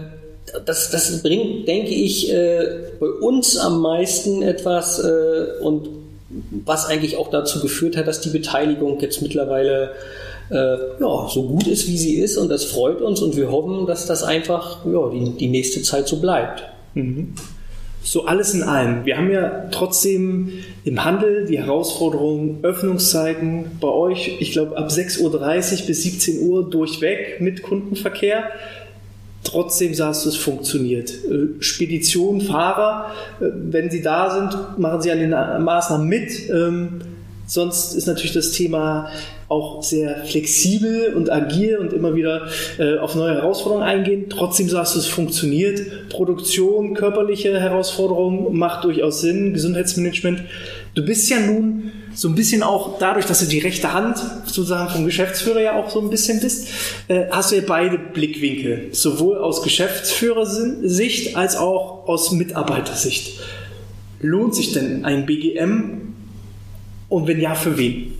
das, 0.66 0.90
das 0.90 1.22
bringt, 1.22 1.66
denke 1.66 1.90
ich, 1.90 2.30
bei 2.30 3.06
uns 3.06 3.56
am 3.56 3.80
meisten 3.80 4.42
etwas 4.42 5.02
und 5.60 5.88
was 6.64 6.86
eigentlich 6.86 7.16
auch 7.16 7.30
dazu 7.30 7.60
geführt 7.60 7.96
hat, 7.96 8.06
dass 8.06 8.20
die 8.20 8.30
Beteiligung 8.30 8.98
jetzt 9.00 9.22
mittlerweile 9.22 9.92
äh, 10.50 10.76
ja, 11.00 11.28
so 11.28 11.48
gut 11.48 11.66
ist, 11.66 11.88
wie 11.88 11.96
sie 11.96 12.16
ist 12.16 12.36
und 12.36 12.48
das 12.48 12.64
freut 12.64 13.00
uns 13.00 13.20
und 13.22 13.36
wir 13.36 13.50
hoffen, 13.50 13.86
dass 13.86 14.06
das 14.06 14.22
einfach 14.22 14.84
ja, 14.84 15.10
die, 15.10 15.30
die 15.38 15.48
nächste 15.48 15.82
Zeit 15.82 16.08
so 16.08 16.20
bleibt. 16.20 16.64
Mhm. 16.94 17.34
So 18.02 18.26
alles 18.26 18.52
in 18.52 18.62
allem. 18.62 19.06
Wir 19.06 19.16
haben 19.16 19.30
ja 19.30 19.68
trotzdem 19.70 20.50
im 20.84 21.04
Handel 21.04 21.46
die 21.46 21.58
Herausforderung 21.58 22.58
Öffnungszeiten 22.62 23.78
bei 23.80 23.88
euch, 23.88 24.36
ich 24.40 24.52
glaube 24.52 24.76
ab 24.76 24.90
6.30 24.90 25.22
Uhr 25.22 25.86
bis 25.86 26.02
17 26.02 26.46
Uhr 26.46 26.68
durchweg 26.68 27.40
mit 27.40 27.62
Kundenverkehr. 27.62 28.44
Trotzdem 29.42 29.94
sagst 29.94 30.24
du, 30.24 30.30
es 30.30 30.36
funktioniert. 30.36 31.10
Äh, 31.10 31.62
Spedition, 31.62 32.42
Fahrer, 32.42 33.12
äh, 33.40 33.46
wenn 33.54 33.90
sie 33.90 34.02
da 34.02 34.30
sind, 34.30 34.78
machen 34.78 35.00
sie 35.00 35.10
an 35.10 35.18
den 35.18 35.30
Maßnahmen 35.30 36.06
mit. 36.06 36.50
Sonst 37.46 37.94
ist 37.94 38.06
natürlich 38.06 38.32
das 38.32 38.52
Thema 38.52 39.10
auch 39.48 39.82
sehr 39.82 40.24
flexibel 40.24 41.12
und 41.14 41.30
agil 41.30 41.76
und 41.76 41.92
immer 41.92 42.14
wieder 42.14 42.48
äh, 42.78 42.96
auf 42.96 43.14
neue 43.14 43.34
Herausforderungen 43.34 43.86
eingehen. 43.86 44.26
Trotzdem 44.30 44.68
sagst 44.68 44.94
du, 44.94 44.98
es 44.98 45.06
funktioniert. 45.06 46.08
Produktion, 46.08 46.94
körperliche 46.94 47.60
Herausforderungen 47.60 48.56
macht 48.56 48.84
durchaus 48.84 49.20
Sinn. 49.20 49.52
Gesundheitsmanagement. 49.52 50.42
Du 50.94 51.04
bist 51.04 51.28
ja 51.28 51.40
nun 51.40 51.92
so 52.14 52.28
ein 52.28 52.34
bisschen 52.34 52.62
auch 52.62 52.98
dadurch, 52.98 53.26
dass 53.26 53.40
du 53.40 53.46
die 53.46 53.58
rechte 53.58 53.92
Hand 53.92 54.18
sozusagen 54.46 54.90
vom 54.90 55.04
Geschäftsführer 55.04 55.60
ja 55.60 55.74
auch 55.74 55.90
so 55.90 56.00
ein 56.00 56.10
bisschen 56.10 56.40
bist, 56.40 56.68
äh, 57.08 57.24
hast 57.30 57.52
du 57.52 57.56
ja 57.56 57.62
beide 57.66 57.98
Blickwinkel. 57.98 58.88
Sowohl 58.92 59.38
aus 59.38 59.62
Geschäftsführersicht 59.62 61.36
als 61.36 61.56
auch 61.56 62.08
aus 62.08 62.32
Mitarbeitersicht. 62.32 63.40
Lohnt 64.20 64.54
sich 64.54 64.72
denn 64.72 65.04
ein 65.04 65.26
BGM? 65.26 66.13
Und 67.08 67.26
wenn 67.26 67.40
ja, 67.40 67.54
für 67.54 67.76
wen? 67.78 68.14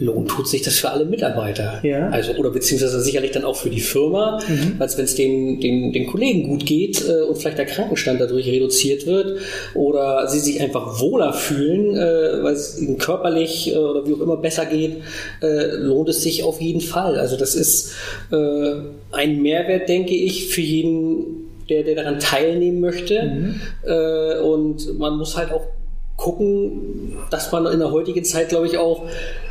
Lohn 0.00 0.26
tut 0.26 0.48
sich 0.48 0.62
das 0.62 0.78
für 0.78 0.90
alle 0.90 1.04
Mitarbeiter. 1.04 1.80
Ja. 1.82 2.08
Also, 2.10 2.32
oder 2.34 2.50
beziehungsweise 2.50 3.00
sicherlich 3.00 3.32
dann 3.32 3.44
auch 3.44 3.56
für 3.56 3.70
die 3.70 3.80
Firma, 3.80 4.40
mhm. 4.48 4.76
als 4.78 4.96
wenn 4.96 5.04
es 5.04 5.14
den, 5.14 5.60
den, 5.60 5.92
den 5.92 6.06
Kollegen 6.06 6.48
gut 6.48 6.66
geht 6.66 7.02
äh, 7.08 7.22
und 7.22 7.36
vielleicht 7.36 7.58
der 7.58 7.66
Krankenstand 7.66 8.20
dadurch 8.20 8.46
reduziert 8.46 9.06
wird 9.06 9.38
oder 9.74 10.28
sie 10.28 10.40
sich 10.40 10.60
einfach 10.60 11.00
wohler 11.00 11.32
fühlen, 11.32 11.96
äh, 11.96 12.42
weil 12.42 12.54
es 12.54 12.80
ihnen 12.80 12.98
körperlich 12.98 13.72
äh, 13.72 13.76
oder 13.76 14.06
wie 14.06 14.14
auch 14.14 14.20
immer 14.20 14.36
besser 14.36 14.66
geht, 14.66 14.98
äh, 15.42 15.76
lohnt 15.76 16.08
es 16.08 16.22
sich 16.22 16.44
auf 16.44 16.60
jeden 16.60 16.80
Fall. 16.80 17.18
Also 17.18 17.36
das 17.36 17.54
ist 17.54 17.92
äh, 18.30 18.74
ein 19.12 19.42
Mehrwert, 19.42 19.88
denke 19.88 20.14
ich, 20.14 20.48
für 20.48 20.60
jeden 20.60 21.48
der, 21.68 21.82
der 21.82 21.96
daran 21.96 22.18
teilnehmen 22.18 22.80
möchte. 22.80 23.22
Mhm. 23.22 23.60
Äh, 23.84 24.38
und 24.40 24.98
man 24.98 25.18
muss 25.18 25.36
halt 25.36 25.52
auch 25.52 25.66
gucken, 26.28 27.16
dass 27.30 27.50
man 27.52 27.64
in 27.66 27.78
der 27.78 27.90
heutigen 27.90 28.22
Zeit, 28.22 28.50
glaube 28.50 28.66
ich, 28.66 28.76
auch 28.76 29.04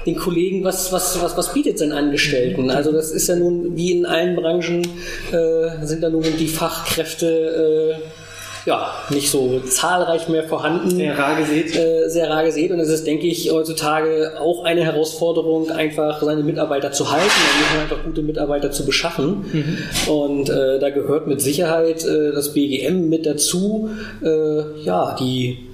den 0.06 0.16
Kollegen 0.16 0.64
was, 0.64 0.94
was, 0.94 1.20
was, 1.24 1.36
was 1.36 1.52
bietet 1.54 1.80
seinen 1.80 1.92
Angestellten. 1.92 2.70
Also 2.70 2.92
das 2.92 3.10
ist 3.10 3.28
ja 3.28 3.36
nun, 3.36 3.76
wie 3.76 3.94
in 3.94 4.06
allen 4.06 4.36
Branchen, 4.36 4.84
äh, 5.32 5.86
sind 5.86 6.04
da 6.04 6.10
nun 6.10 6.24
die 6.38 6.48
Fachkräfte 6.48 7.96
äh, 7.98 8.68
ja, 8.68 8.92
nicht 9.10 9.32
so 9.32 9.60
zahlreich 9.62 10.28
mehr 10.28 10.44
vorhanden. 10.44 10.92
Sehr 10.92 11.18
rar 11.18 11.36
gesät. 11.40 11.76
Äh, 11.76 12.10
sehr 12.10 12.30
rar 12.30 12.44
gesät. 12.44 12.70
Und 12.70 12.80
es 12.80 12.90
ist, 12.90 13.08
denke 13.08 13.26
ich, 13.26 13.50
heutzutage 13.50 14.34
auch 14.40 14.64
eine 14.64 14.84
Herausforderung, 14.84 15.72
einfach 15.72 16.22
seine 16.22 16.44
Mitarbeiter 16.44 16.92
zu 16.92 17.10
halten 17.10 17.26
und 17.74 17.82
einfach 17.82 18.04
gute 18.04 18.22
Mitarbeiter 18.22 18.70
zu 18.70 18.86
beschaffen. 18.86 19.46
Mhm. 19.52 20.12
Und 20.12 20.50
äh, 20.50 20.78
da 20.80 20.92
gehört 20.92 21.26
mit 21.28 21.42
Sicherheit 21.42 22.06
äh, 22.06 22.34
das 22.34 22.54
BGM 22.54 23.10
mit 23.10 23.26
dazu, 23.26 23.90
äh, 24.22 24.84
ja, 24.84 25.16
die 25.18 25.67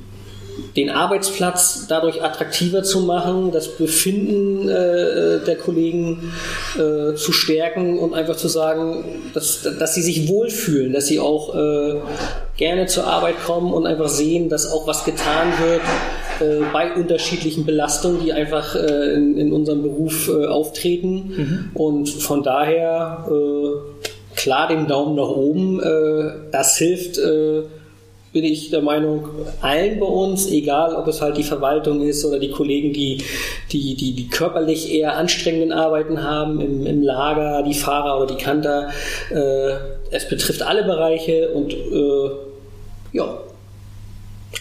den 0.75 0.89
Arbeitsplatz 0.89 1.85
dadurch 1.87 2.23
attraktiver 2.23 2.83
zu 2.83 3.01
machen, 3.01 3.51
das 3.51 3.77
Befinden 3.77 4.67
äh, 4.69 5.43
der 5.45 5.55
Kollegen 5.55 6.33
äh, 6.75 7.15
zu 7.15 7.31
stärken 7.31 7.99
und 7.99 8.13
einfach 8.13 8.35
zu 8.35 8.47
sagen, 8.47 9.03
dass, 9.33 9.61
dass 9.61 9.95
sie 9.95 10.01
sich 10.01 10.27
wohlfühlen, 10.27 10.93
dass 10.93 11.07
sie 11.07 11.19
auch 11.19 11.55
äh, 11.55 11.95
gerne 12.57 12.87
zur 12.87 13.05
Arbeit 13.05 13.35
kommen 13.45 13.73
und 13.73 13.85
einfach 13.85 14.09
sehen, 14.09 14.49
dass 14.49 14.71
auch 14.71 14.87
was 14.87 15.05
getan 15.05 15.53
wird 15.59 15.81
äh, 16.39 16.63
bei 16.71 16.93
unterschiedlichen 16.93 17.65
Belastungen, 17.65 18.23
die 18.23 18.33
einfach 18.33 18.75
äh, 18.75 19.13
in, 19.13 19.37
in, 19.37 19.53
unserem 19.53 19.83
Beruf 19.83 20.29
äh, 20.29 20.45
auftreten. 20.45 21.13
Mhm. 21.35 21.69
Und 21.73 22.09
von 22.09 22.43
daher 22.43 23.25
klar 24.35 24.67
den 24.67 24.87
Daumen 24.87 25.15
nach 25.15 25.29
oben, 25.29 25.79
das 26.51 26.77
hilft 26.77 27.19
bin 28.33 28.43
ich 28.43 28.71
der 28.71 28.81
Meinung, 28.81 29.29
allen 29.61 29.99
bei 29.99 30.07
uns, 30.07 30.49
egal 30.49 30.95
ob 30.95 31.07
es 31.07 31.21
halt 31.21 31.37
die 31.37 31.43
Verwaltung 31.43 32.01
ist 32.01 32.25
oder 32.25 32.39
die 32.39 32.49
Kollegen, 32.49 32.91
die, 32.91 33.23
die, 33.71 33.93
die, 33.95 34.13
die 34.13 34.27
körperlich 34.27 34.91
eher 34.91 35.15
anstrengenden 35.15 35.71
Arbeiten 35.71 36.23
haben, 36.23 36.59
im, 36.59 36.85
im 36.87 37.03
Lager, 37.03 37.61
die 37.61 37.75
Fahrer 37.75 38.17
oder 38.17 38.35
die 38.35 38.43
Kanter, 38.43 38.89
äh, 39.29 39.75
es 40.09 40.27
betrifft 40.27 40.63
alle 40.63 40.83
Bereiche 40.83 41.49
und 41.49 41.73
äh, 41.73 42.29
ja. 43.13 43.37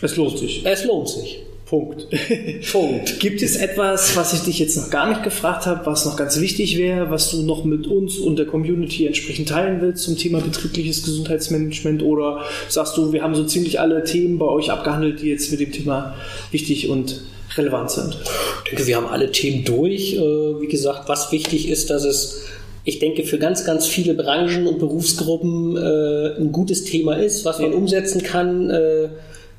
Es 0.03 0.17
lohnt 0.17 0.39
sich. 0.39 0.65
Es 0.67 0.85
lohnt 0.85 1.09
sich. 1.09 1.43
Punkt. 1.73 2.07
Punkt. 2.71 3.19
Gibt 3.19 3.41
es 3.41 3.57
etwas, 3.57 4.15
was 4.15 4.35
ich 4.35 4.41
dich 4.41 4.59
jetzt 4.59 4.77
noch 4.77 4.91
gar 4.91 5.09
nicht 5.09 5.23
gefragt 5.23 5.65
habe, 5.65 5.87
was 5.87 6.05
noch 6.05 6.19
ganz 6.19 6.39
wichtig 6.39 6.77
wäre, 6.77 7.11
was 7.11 7.31
du 7.31 7.41
noch 7.45 7.65
mit 7.65 7.87
uns 7.87 8.19
und 8.19 8.39
der 8.39 8.45
Community 8.45 9.07
entsprechend 9.07 9.49
teilen 9.49 9.81
willst 9.81 10.05
zum 10.05 10.19
Thema 10.19 10.43
betriebliches 10.43 11.03
Gesundheitsmanagement? 11.03 12.03
Oder 12.03 12.43
sagst 12.69 12.99
du, 12.99 13.15
wir 13.15 13.23
haben 13.23 13.35
so 13.35 13.45
ziemlich 13.45 13.81
alle 13.81 14.05
Themen 14.05 14.37
bei 14.37 14.45
euch 14.45 14.71
abgehandelt, 14.71 15.23
die 15.23 15.31
jetzt 15.31 15.51
mit 15.51 15.61
dem 15.61 15.73
Thema 15.73 16.15
wichtig 16.51 16.91
und 16.91 17.23
relevant 17.57 17.91
sind? 17.91 18.19
Ich 18.65 18.71
denke, 18.71 18.87
wir 18.87 18.97
haben 18.97 19.07
alle 19.07 19.33
Themen 19.33 19.65
durch. 19.65 20.13
Äh, 20.13 20.21
wie 20.21 20.69
gesagt, 20.69 21.09
was 21.09 21.33
wichtig 21.33 21.71
ist, 21.71 21.89
dass 21.89 22.05
es 22.05 22.43
ich 22.85 22.99
denke, 22.99 23.25
für 23.25 23.39
ganz, 23.39 23.65
ganz 23.65 23.87
viele 23.87 24.13
Branchen 24.13 24.67
und 24.67 24.79
Berufsgruppen 24.79 25.77
äh, 25.79 26.37
ein 26.37 26.53
gutes 26.53 26.85
Thema 26.85 27.15
ist, 27.15 27.47
was 27.47 27.61
man 27.61 27.73
umsetzen 27.73 28.23
kann. 28.25 28.69
Äh, 28.69 29.09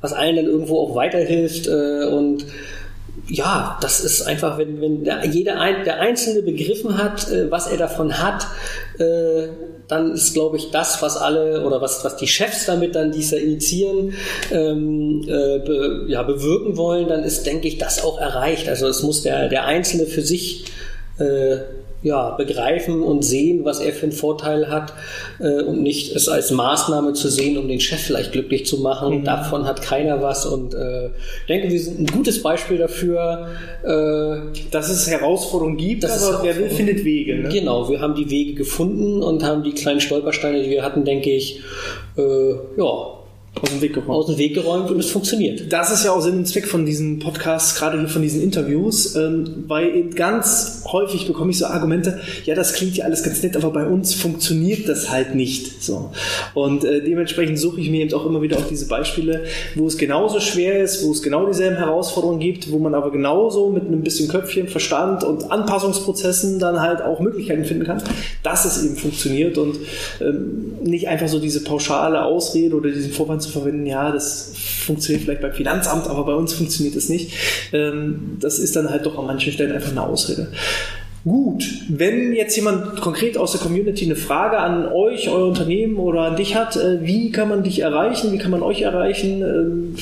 was 0.03 0.13
allen 0.13 0.35
dann 0.35 0.45
irgendwo 0.45 0.79
auch 0.79 0.95
weiterhilft 0.95 1.67
äh, 1.67 2.05
und 2.05 2.45
ja, 3.27 3.77
das 3.81 4.01
ist 4.01 4.23
einfach, 4.23 4.57
wenn, 4.57 4.81
wenn 4.81 5.03
der, 5.05 5.25
jeder 5.25 5.59
ein, 5.59 5.85
der 5.85 5.99
Einzelne 6.01 6.41
begriffen 6.41 6.97
hat, 6.97 7.31
äh, 7.31 7.49
was 7.49 7.67
er 7.67 7.77
davon 7.77 8.19
hat, 8.21 8.47
äh, 8.99 9.47
dann 9.87 10.13
ist, 10.13 10.33
glaube 10.33 10.57
ich, 10.57 10.71
das, 10.71 11.01
was 11.01 11.17
alle 11.17 11.65
oder 11.65 11.81
was, 11.81 12.03
was 12.03 12.17
die 12.17 12.27
Chefs 12.27 12.65
damit 12.65 12.95
dann, 12.95 13.11
dieser 13.11 13.39
initiieren, 13.39 14.13
ähm, 14.51 15.21
äh, 15.23 15.59
be, 15.59 16.05
ja, 16.07 16.23
bewirken 16.23 16.75
wollen, 16.75 17.07
dann 17.07 17.23
ist, 17.23 17.45
denke 17.45 17.67
ich, 17.67 17.77
das 17.77 18.03
auch 18.03 18.19
erreicht. 18.19 18.67
Also 18.67 18.87
es 18.87 19.03
muss 19.03 19.21
der, 19.21 19.47
der 19.47 19.65
Einzelne 19.65 20.05
für 20.05 20.21
sich 20.21 20.65
äh, 21.19 21.57
ja, 22.03 22.31
begreifen 22.31 23.01
und 23.01 23.23
sehen, 23.23 23.63
was 23.63 23.79
er 23.79 23.93
für 23.93 24.03
einen 24.03 24.11
Vorteil 24.11 24.69
hat 24.69 24.93
äh, 25.39 25.63
und 25.63 25.81
nicht 25.81 26.13
es 26.15 26.27
als 26.27 26.51
Maßnahme 26.51 27.13
zu 27.13 27.29
sehen, 27.29 27.57
um 27.57 27.67
den 27.67 27.79
Chef 27.79 28.01
vielleicht 28.01 28.33
glücklich 28.33 28.65
zu 28.65 28.79
machen. 28.81 29.19
Mhm. 29.19 29.23
Davon 29.23 29.65
hat 29.65 29.81
keiner 29.81 30.21
was 30.21 30.45
und 30.45 30.73
äh, 30.73 31.07
ich 31.07 31.47
denke, 31.47 31.71
wir 31.71 31.79
sind 31.79 31.99
ein 32.01 32.05
gutes 32.07 32.43
Beispiel 32.43 32.77
dafür, 32.77 33.47
äh, 33.83 34.59
dass 34.69 34.89
es 34.89 35.09
Herausforderungen 35.09 35.77
gibt, 35.77 36.03
aber 36.03 36.39
wer 36.43 36.57
will, 36.57 36.69
findet 36.69 37.05
Wege. 37.05 37.35
Ne? 37.35 37.49
Genau, 37.49 37.89
wir 37.89 38.01
haben 38.01 38.15
die 38.15 38.29
Wege 38.29 38.53
gefunden 38.53 39.23
und 39.23 39.43
haben 39.43 39.63
die 39.63 39.71
kleinen 39.71 40.01
Stolpersteine, 40.01 40.61
die 40.61 40.69
wir 40.69 40.83
hatten, 40.83 41.05
denke 41.05 41.31
ich, 41.31 41.61
äh, 42.17 42.51
ja, 42.77 43.22
aus 43.61 43.69
dem 43.69 43.81
Weg 43.81 43.93
geräumt. 43.93 44.09
Aus 44.09 44.25
dem 44.25 44.37
Weg 44.37 44.55
geräumt 44.55 44.89
und 44.89 44.99
es 44.99 45.11
funktioniert. 45.11 45.71
Das 45.71 45.91
ist 45.91 46.03
ja 46.03 46.11
auch 46.11 46.21
Sinn 46.21 46.37
und 46.37 46.47
Zweck 46.47 46.67
von 46.67 46.85
diesen 46.85 47.19
Podcasts, 47.19 47.75
gerade 47.75 47.99
hier 47.99 48.07
von 48.07 48.21
diesen 48.21 48.41
Interviews, 48.41 49.15
ähm, 49.15 49.65
weil 49.67 50.09
ganz 50.09 50.83
häufig 50.91 51.27
bekomme 51.27 51.51
ich 51.51 51.59
so 51.59 51.67
Argumente, 51.67 52.19
ja, 52.45 52.55
das 52.55 52.73
klingt 52.73 52.97
ja 52.97 53.05
alles 53.05 53.23
ganz 53.23 53.43
nett, 53.43 53.55
aber 53.55 53.69
bei 53.71 53.85
uns 53.85 54.13
funktioniert 54.15 54.89
das 54.89 55.11
halt 55.11 55.35
nicht. 55.35 55.83
So. 55.83 56.11
Und 56.53 56.83
äh, 56.83 57.03
dementsprechend 57.03 57.59
suche 57.59 57.79
ich 57.79 57.89
mir 57.89 58.01
eben 58.01 58.13
auch 58.13 58.25
immer 58.25 58.41
wieder 58.41 58.57
auch 58.57 58.67
diese 58.67 58.87
Beispiele, 58.87 59.43
wo 59.75 59.87
es 59.87 59.97
genauso 59.97 60.39
schwer 60.39 60.81
ist, 60.81 61.05
wo 61.05 61.11
es 61.11 61.21
genau 61.21 61.45
dieselben 61.45 61.77
Herausforderungen 61.77 62.39
gibt, 62.39 62.71
wo 62.71 62.79
man 62.79 62.95
aber 62.95 63.11
genauso 63.11 63.69
mit 63.69 63.85
einem 63.85 64.01
bisschen 64.01 64.29
Köpfchen, 64.29 64.67
Verstand 64.67 65.23
und 65.23 65.51
Anpassungsprozessen 65.51 66.59
dann 66.59 66.81
halt 66.81 67.01
auch 67.01 67.19
Möglichkeiten 67.19 67.65
finden 67.65 67.85
kann, 67.85 68.01
dass 68.41 68.65
es 68.65 68.83
eben 68.83 68.95
funktioniert 68.95 69.57
und 69.57 69.77
ähm, 70.21 70.73
nicht 70.83 71.07
einfach 71.07 71.27
so 71.27 71.39
diese 71.39 71.63
pauschale 71.63 72.23
Ausrede 72.23 72.75
oder 72.75 72.89
diesen 72.89 73.11
Vorwand 73.11 73.42
zu 73.43 73.49
verwenden, 73.49 73.85
ja, 73.85 74.11
das 74.11 74.53
funktioniert 74.85 75.23
vielleicht 75.23 75.41
beim 75.41 75.53
Finanzamt, 75.53 76.07
aber 76.07 76.25
bei 76.25 76.33
uns 76.33 76.53
funktioniert 76.53 76.95
es 76.95 77.09
nicht. 77.09 77.33
Ähm, 77.71 78.37
das 78.39 78.59
ist 78.59 78.75
dann 78.75 78.89
halt 78.89 79.05
doch 79.05 79.17
an 79.17 79.25
manchen 79.25 79.53
Stellen 79.53 79.71
einfach 79.71 79.91
eine 79.91 80.03
Ausrede. 80.03 80.47
Gut, 81.25 81.63
wenn 81.87 82.33
jetzt 82.33 82.55
jemand 82.57 82.99
konkret 82.99 83.37
aus 83.37 83.53
der 83.53 83.61
Community 83.61 84.03
eine 84.03 84.17
Frage 84.17 84.57
an 84.57 84.87
euch, 84.87 85.29
euer 85.29 85.47
Unternehmen 85.47 85.95
oder 85.95 86.23
an 86.23 86.35
dich 86.35 86.55
hat, 86.55 86.75
äh, 86.75 86.99
wie 87.01 87.31
kann 87.31 87.47
man 87.47 87.63
dich 87.63 87.79
erreichen, 87.79 88.33
wie 88.33 88.37
kann 88.37 88.51
man 88.51 88.61
euch 88.61 88.81
erreichen? 88.81 89.95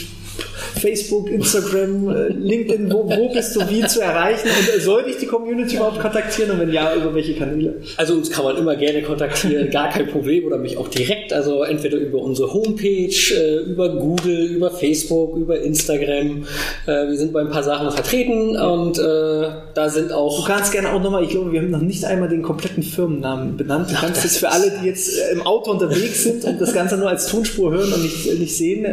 Facebook, 0.79 1.29
Instagram, 1.29 2.09
äh, 2.09 2.27
LinkedIn, 2.29 2.91
wo, 2.91 3.09
wo 3.09 3.33
bist 3.33 3.55
du 3.55 3.61
wie 3.69 3.85
zu 3.85 4.01
erreichen? 4.01 4.47
Und 4.47 4.75
äh, 4.75 4.79
soll 4.79 5.05
ich 5.07 5.17
die 5.17 5.25
Community 5.25 5.75
überhaupt 5.75 5.99
kontaktieren 5.99 6.51
und 6.51 6.59
wenn 6.59 6.71
ja, 6.71 6.95
über 6.95 7.13
welche 7.13 7.33
Kanäle? 7.35 7.81
Also 7.97 8.13
uns 8.13 8.29
kann 8.31 8.45
man 8.45 8.57
immer 8.57 8.75
gerne 8.75 9.01
kontaktieren, 9.01 9.69
gar 9.69 9.89
kein 9.89 10.07
Problem 10.07 10.45
oder 10.45 10.57
mich 10.57 10.77
auch 10.77 10.87
direkt, 10.87 11.33
also 11.33 11.63
entweder 11.63 11.97
über 11.97 12.19
unsere 12.19 12.53
Homepage, 12.53 13.33
äh, 13.33 13.57
über 13.69 13.89
Google, 13.89 14.45
über 14.47 14.71
Facebook, 14.71 15.37
über 15.37 15.59
Instagram. 15.59 16.45
Wir 16.85 17.17
sind 17.17 17.33
bei 17.33 17.41
ein 17.41 17.49
paar 17.49 17.63
Sachen 17.63 17.91
vertreten 17.91 18.55
und 18.57 18.97
da 18.97 19.89
sind 19.89 20.11
auch... 20.11 20.45
Du 20.45 20.47
kannst 20.47 20.71
gerne 20.71 20.91
auch 20.91 21.01
nochmal, 21.01 21.23
ich 21.23 21.29
glaube, 21.29 21.51
wir 21.51 21.61
haben 21.61 21.69
noch 21.69 21.81
nicht 21.81 22.05
einmal 22.05 22.29
den 22.29 22.41
kompletten 22.41 22.83
Firmennamen 22.83 23.57
benannt. 23.57 23.91
Du 23.91 23.95
kannst 23.95 24.23
es 24.25 24.37
für 24.37 24.49
alle, 24.49 24.71
die 24.81 24.87
jetzt 24.87 25.19
im 25.31 25.41
Auto 25.41 25.71
unterwegs 25.71 26.23
sind 26.23 26.43
und 26.45 26.59
das 26.59 26.73
Ganze 26.73 26.97
nur 26.97 27.09
als 27.09 27.27
Tonspur 27.27 27.71
hören 27.71 27.91
und 27.91 28.03
nicht, 28.03 28.39
nicht 28.39 28.55
sehen, 28.55 28.85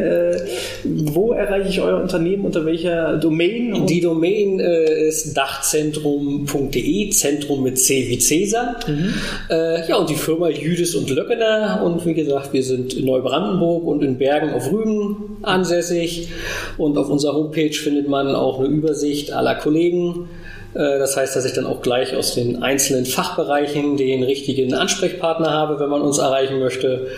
wo 0.85 1.33
erreiche 1.33 1.68
ich 1.71 1.81
euer 1.81 2.01
Unternehmen? 2.01 2.45
Unter 2.45 2.65
welcher 2.65 3.17
Domain? 3.17 3.87
Die 3.87 4.01
Domain 4.01 4.61
äh, 4.61 5.09
ist 5.09 5.35
dachzentrum.de, 5.37 7.11
Zentrum 7.11 7.63
mit 7.63 7.79
C 7.79 8.09
wie 8.09 8.19
Cäsar. 8.19 8.77
Mhm. 8.87 9.15
Äh, 9.51 9.89
ja, 9.89 9.97
und 9.97 10.11
die 10.11 10.15
Firma 10.15 10.49
Jüdis 10.49 10.95
und 10.95 11.11
Löckener. 11.11 11.83
Und 11.85 12.05
wie 12.07 12.15
gesagt, 12.15 12.53
wir 12.53 12.63
sind 12.63 12.95
in 12.95 13.07
Neubrandenburg 13.07 13.85
und 13.85 14.03
in 14.03 14.19
Bergen 14.19 14.53
auf 14.53 14.71
Rügen 14.73 15.39
ansässig. 15.43 16.29
Und 16.77 16.97
auf 16.99 17.09
unserer 17.09 17.35
Homepage 17.35 17.73
findet 17.73 18.09
man 18.09 18.35
auch 18.35 18.59
eine 18.59 18.69
Übersicht 18.69 19.33
aller 19.33 19.55
Kollegen. 19.55 20.29
Äh, 20.75 20.99
das 20.99 21.17
heißt, 21.17 21.35
dass 21.37 21.45
ich 21.45 21.53
dann 21.53 21.67
auch 21.67 21.83
gleich 21.83 22.15
aus 22.15 22.35
den 22.35 22.63
einzelnen 22.63 23.07
Fachbereichen 23.07 23.97
den 23.97 24.23
richtigen 24.23 24.75
Ansprechpartner 24.75 25.51
habe, 25.51 25.81
wenn 25.81 25.89
man 25.89 26.03
uns 26.03 26.19
erreichen 26.19 26.59
möchte. 26.59 27.09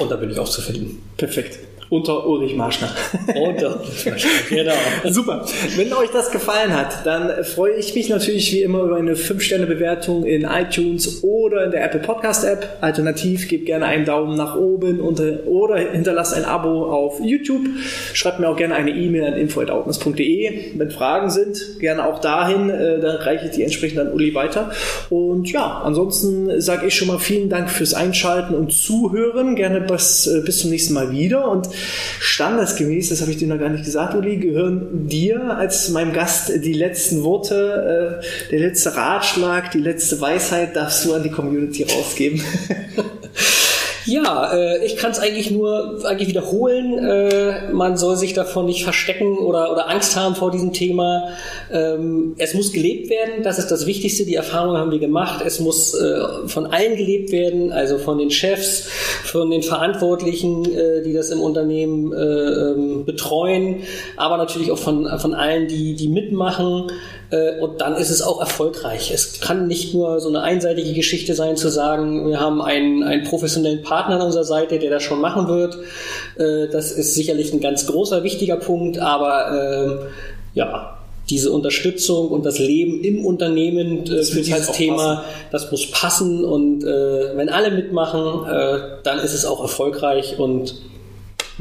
Und 0.00 0.10
da 0.10 0.16
bin 0.16 0.30
ich 0.30 0.38
auch 0.38 0.48
zu 0.48 0.62
finden. 0.62 1.02
Perfekt. 1.16 1.58
Unter 1.92 2.26
Ulrich 2.26 2.56
Marschner. 2.56 2.88
Unter 3.34 3.78
Ulrich 3.78 4.06
Marschner, 4.06 4.30
genau. 4.48 4.72
Super. 5.10 5.44
Wenn 5.76 5.92
euch 5.92 6.08
das 6.08 6.30
gefallen 6.30 6.74
hat, 6.74 7.04
dann 7.04 7.44
freue 7.44 7.74
ich 7.74 7.94
mich 7.94 8.08
natürlich 8.08 8.50
wie 8.50 8.62
immer 8.62 8.84
über 8.84 8.96
eine 8.96 9.12
5-Sterne-Bewertung 9.12 10.24
in 10.24 10.44
iTunes 10.44 11.22
oder 11.22 11.66
in 11.66 11.70
der 11.70 11.84
Apple 11.84 12.00
Podcast-App. 12.00 12.78
Alternativ 12.80 13.46
gebt 13.46 13.66
gerne 13.66 13.84
einen 13.84 14.06
Daumen 14.06 14.38
nach 14.38 14.56
oben 14.56 15.00
oder 15.00 15.76
hinterlasst 15.76 16.32
ein 16.32 16.46
Abo 16.46 16.86
auf 16.86 17.20
YouTube. 17.22 17.66
Schreibt 18.14 18.40
mir 18.40 18.48
auch 18.48 18.56
gerne 18.56 18.74
eine 18.74 18.92
E-Mail 18.92 19.24
an 19.24 19.34
info.outness.de. 19.34 20.78
Wenn 20.78 20.90
Fragen 20.90 21.28
sind, 21.28 21.78
gerne 21.78 22.06
auch 22.06 22.20
dahin. 22.20 22.70
Äh, 22.70 23.00
dann 23.00 23.16
reiche 23.16 23.48
ich 23.48 23.50
die 23.50 23.64
entsprechend 23.64 23.98
an 23.98 24.12
Uli 24.12 24.34
weiter. 24.34 24.70
Und 25.10 25.52
ja, 25.52 25.82
ansonsten 25.84 26.58
sage 26.58 26.86
ich 26.86 26.94
schon 26.94 27.08
mal 27.08 27.18
vielen 27.18 27.50
Dank 27.50 27.68
fürs 27.68 27.92
Einschalten 27.92 28.54
und 28.54 28.72
Zuhören. 28.72 29.56
Gerne 29.56 29.82
bis, 29.82 30.26
äh, 30.26 30.40
bis 30.40 30.60
zum 30.60 30.70
nächsten 30.70 30.94
Mal 30.94 31.10
wieder. 31.10 31.50
Und 31.50 31.68
standesgemäß, 32.20 33.08
das 33.10 33.20
habe 33.20 33.30
ich 33.30 33.36
dir 33.36 33.48
noch 33.48 33.58
gar 33.58 33.68
nicht 33.68 33.84
gesagt, 33.84 34.14
Uli, 34.14 34.36
gehören 34.36 35.08
dir 35.08 35.56
als 35.56 35.88
meinem 35.90 36.12
Gast 36.12 36.52
die 36.64 36.72
letzten 36.72 37.22
Worte, 37.22 38.20
äh, 38.22 38.50
der 38.50 38.60
letzte 38.60 38.96
Ratschlag, 38.96 39.70
die 39.70 39.80
letzte 39.80 40.20
Weisheit 40.20 40.76
darfst 40.76 41.04
du 41.04 41.14
an 41.14 41.22
die 41.22 41.30
Community 41.30 41.84
rausgeben. 41.84 42.42
Ja, 44.06 44.52
äh, 44.52 44.84
ich 44.84 44.96
kann 44.96 45.12
es 45.12 45.18
eigentlich 45.18 45.50
nur 45.50 46.00
eigentlich 46.04 46.28
wiederholen. 46.28 46.98
Äh, 46.98 47.72
man 47.72 47.96
soll 47.96 48.16
sich 48.16 48.34
davon 48.34 48.66
nicht 48.66 48.84
verstecken 48.84 49.38
oder, 49.38 49.72
oder 49.72 49.88
Angst 49.88 50.16
haben 50.16 50.34
vor 50.34 50.50
diesem 50.50 50.72
Thema. 50.72 51.28
Ähm, 51.70 52.34
es 52.38 52.54
muss 52.54 52.72
gelebt 52.72 53.10
werden, 53.10 53.42
das 53.42 53.58
ist 53.58 53.70
das 53.70 53.86
Wichtigste. 53.86 54.24
Die 54.24 54.34
Erfahrung 54.34 54.76
haben 54.76 54.90
wir 54.90 54.98
gemacht. 54.98 55.42
Es 55.46 55.60
muss 55.60 55.94
äh, 55.94 56.20
von 56.46 56.66
allen 56.66 56.96
gelebt 56.96 57.32
werden, 57.32 57.72
also 57.72 57.98
von 57.98 58.18
den 58.18 58.30
Chefs, 58.30 58.88
von 59.24 59.50
den 59.50 59.62
Verantwortlichen, 59.62 60.64
äh, 60.64 61.02
die 61.02 61.12
das 61.12 61.30
im 61.30 61.40
Unternehmen 61.40 62.12
äh, 62.12 62.16
ähm, 62.16 63.04
betreuen, 63.04 63.82
aber 64.16 64.36
natürlich 64.36 64.70
auch 64.70 64.78
von, 64.78 65.08
von 65.18 65.34
allen, 65.34 65.68
die, 65.68 65.94
die 65.94 66.08
mitmachen. 66.08 66.90
Äh, 67.32 67.58
und 67.60 67.80
dann 67.80 67.96
ist 67.96 68.10
es 68.10 68.22
auch 68.22 68.40
erfolgreich. 68.40 69.10
Es 69.12 69.40
kann 69.40 69.66
nicht 69.66 69.94
nur 69.94 70.20
so 70.20 70.28
eine 70.28 70.42
einseitige 70.42 70.92
Geschichte 70.92 71.34
sein, 71.34 71.56
zu 71.56 71.70
sagen, 71.70 72.28
wir 72.28 72.38
haben 72.38 72.60
einen, 72.60 73.02
einen 73.02 73.24
professionellen 73.24 73.82
Partner 73.82 74.16
an 74.16 74.22
unserer 74.22 74.44
Seite, 74.44 74.78
der 74.78 74.90
das 74.90 75.02
schon 75.02 75.20
machen 75.20 75.48
wird. 75.48 75.78
Äh, 76.38 76.70
das 76.70 76.92
ist 76.92 77.14
sicherlich 77.14 77.52
ein 77.52 77.60
ganz 77.60 77.86
großer, 77.86 78.22
wichtiger 78.22 78.56
Punkt, 78.56 78.98
aber 78.98 80.04
äh, 80.04 80.58
ja, 80.58 80.98
diese 81.30 81.50
Unterstützung 81.52 82.28
und 82.28 82.44
das 82.44 82.58
Leben 82.58 83.02
im 83.02 83.24
Unternehmen 83.24 84.04
äh, 84.04 84.22
für 84.22 84.42
dieses 84.42 84.72
Thema, 84.72 85.16
passen. 85.16 85.28
das 85.50 85.70
muss 85.70 85.90
passen 85.90 86.44
und 86.44 86.84
äh, 86.84 87.36
wenn 87.36 87.48
alle 87.48 87.70
mitmachen, 87.70 88.46
äh, 88.46 88.78
dann 89.04 89.18
ist 89.18 89.32
es 89.32 89.46
auch 89.46 89.62
erfolgreich 89.62 90.38
und 90.38 90.74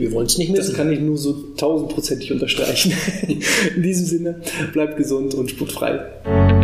wir 0.02 0.12
wollen 0.12 0.26
es 0.26 0.38
nicht 0.38 0.52
missen. 0.52 0.68
Das 0.68 0.74
kann 0.76 0.92
ich 0.92 1.00
nur 1.00 1.18
so 1.18 1.34
tausendprozentig 1.56 2.32
unterstreichen. 2.32 2.94
In 3.76 3.84
diesem 3.84 4.06
Sinne, 4.06 4.42
bleibt 4.74 4.98
gesund 4.98 5.36
und 5.36 5.50
sputfrei. 5.52 6.61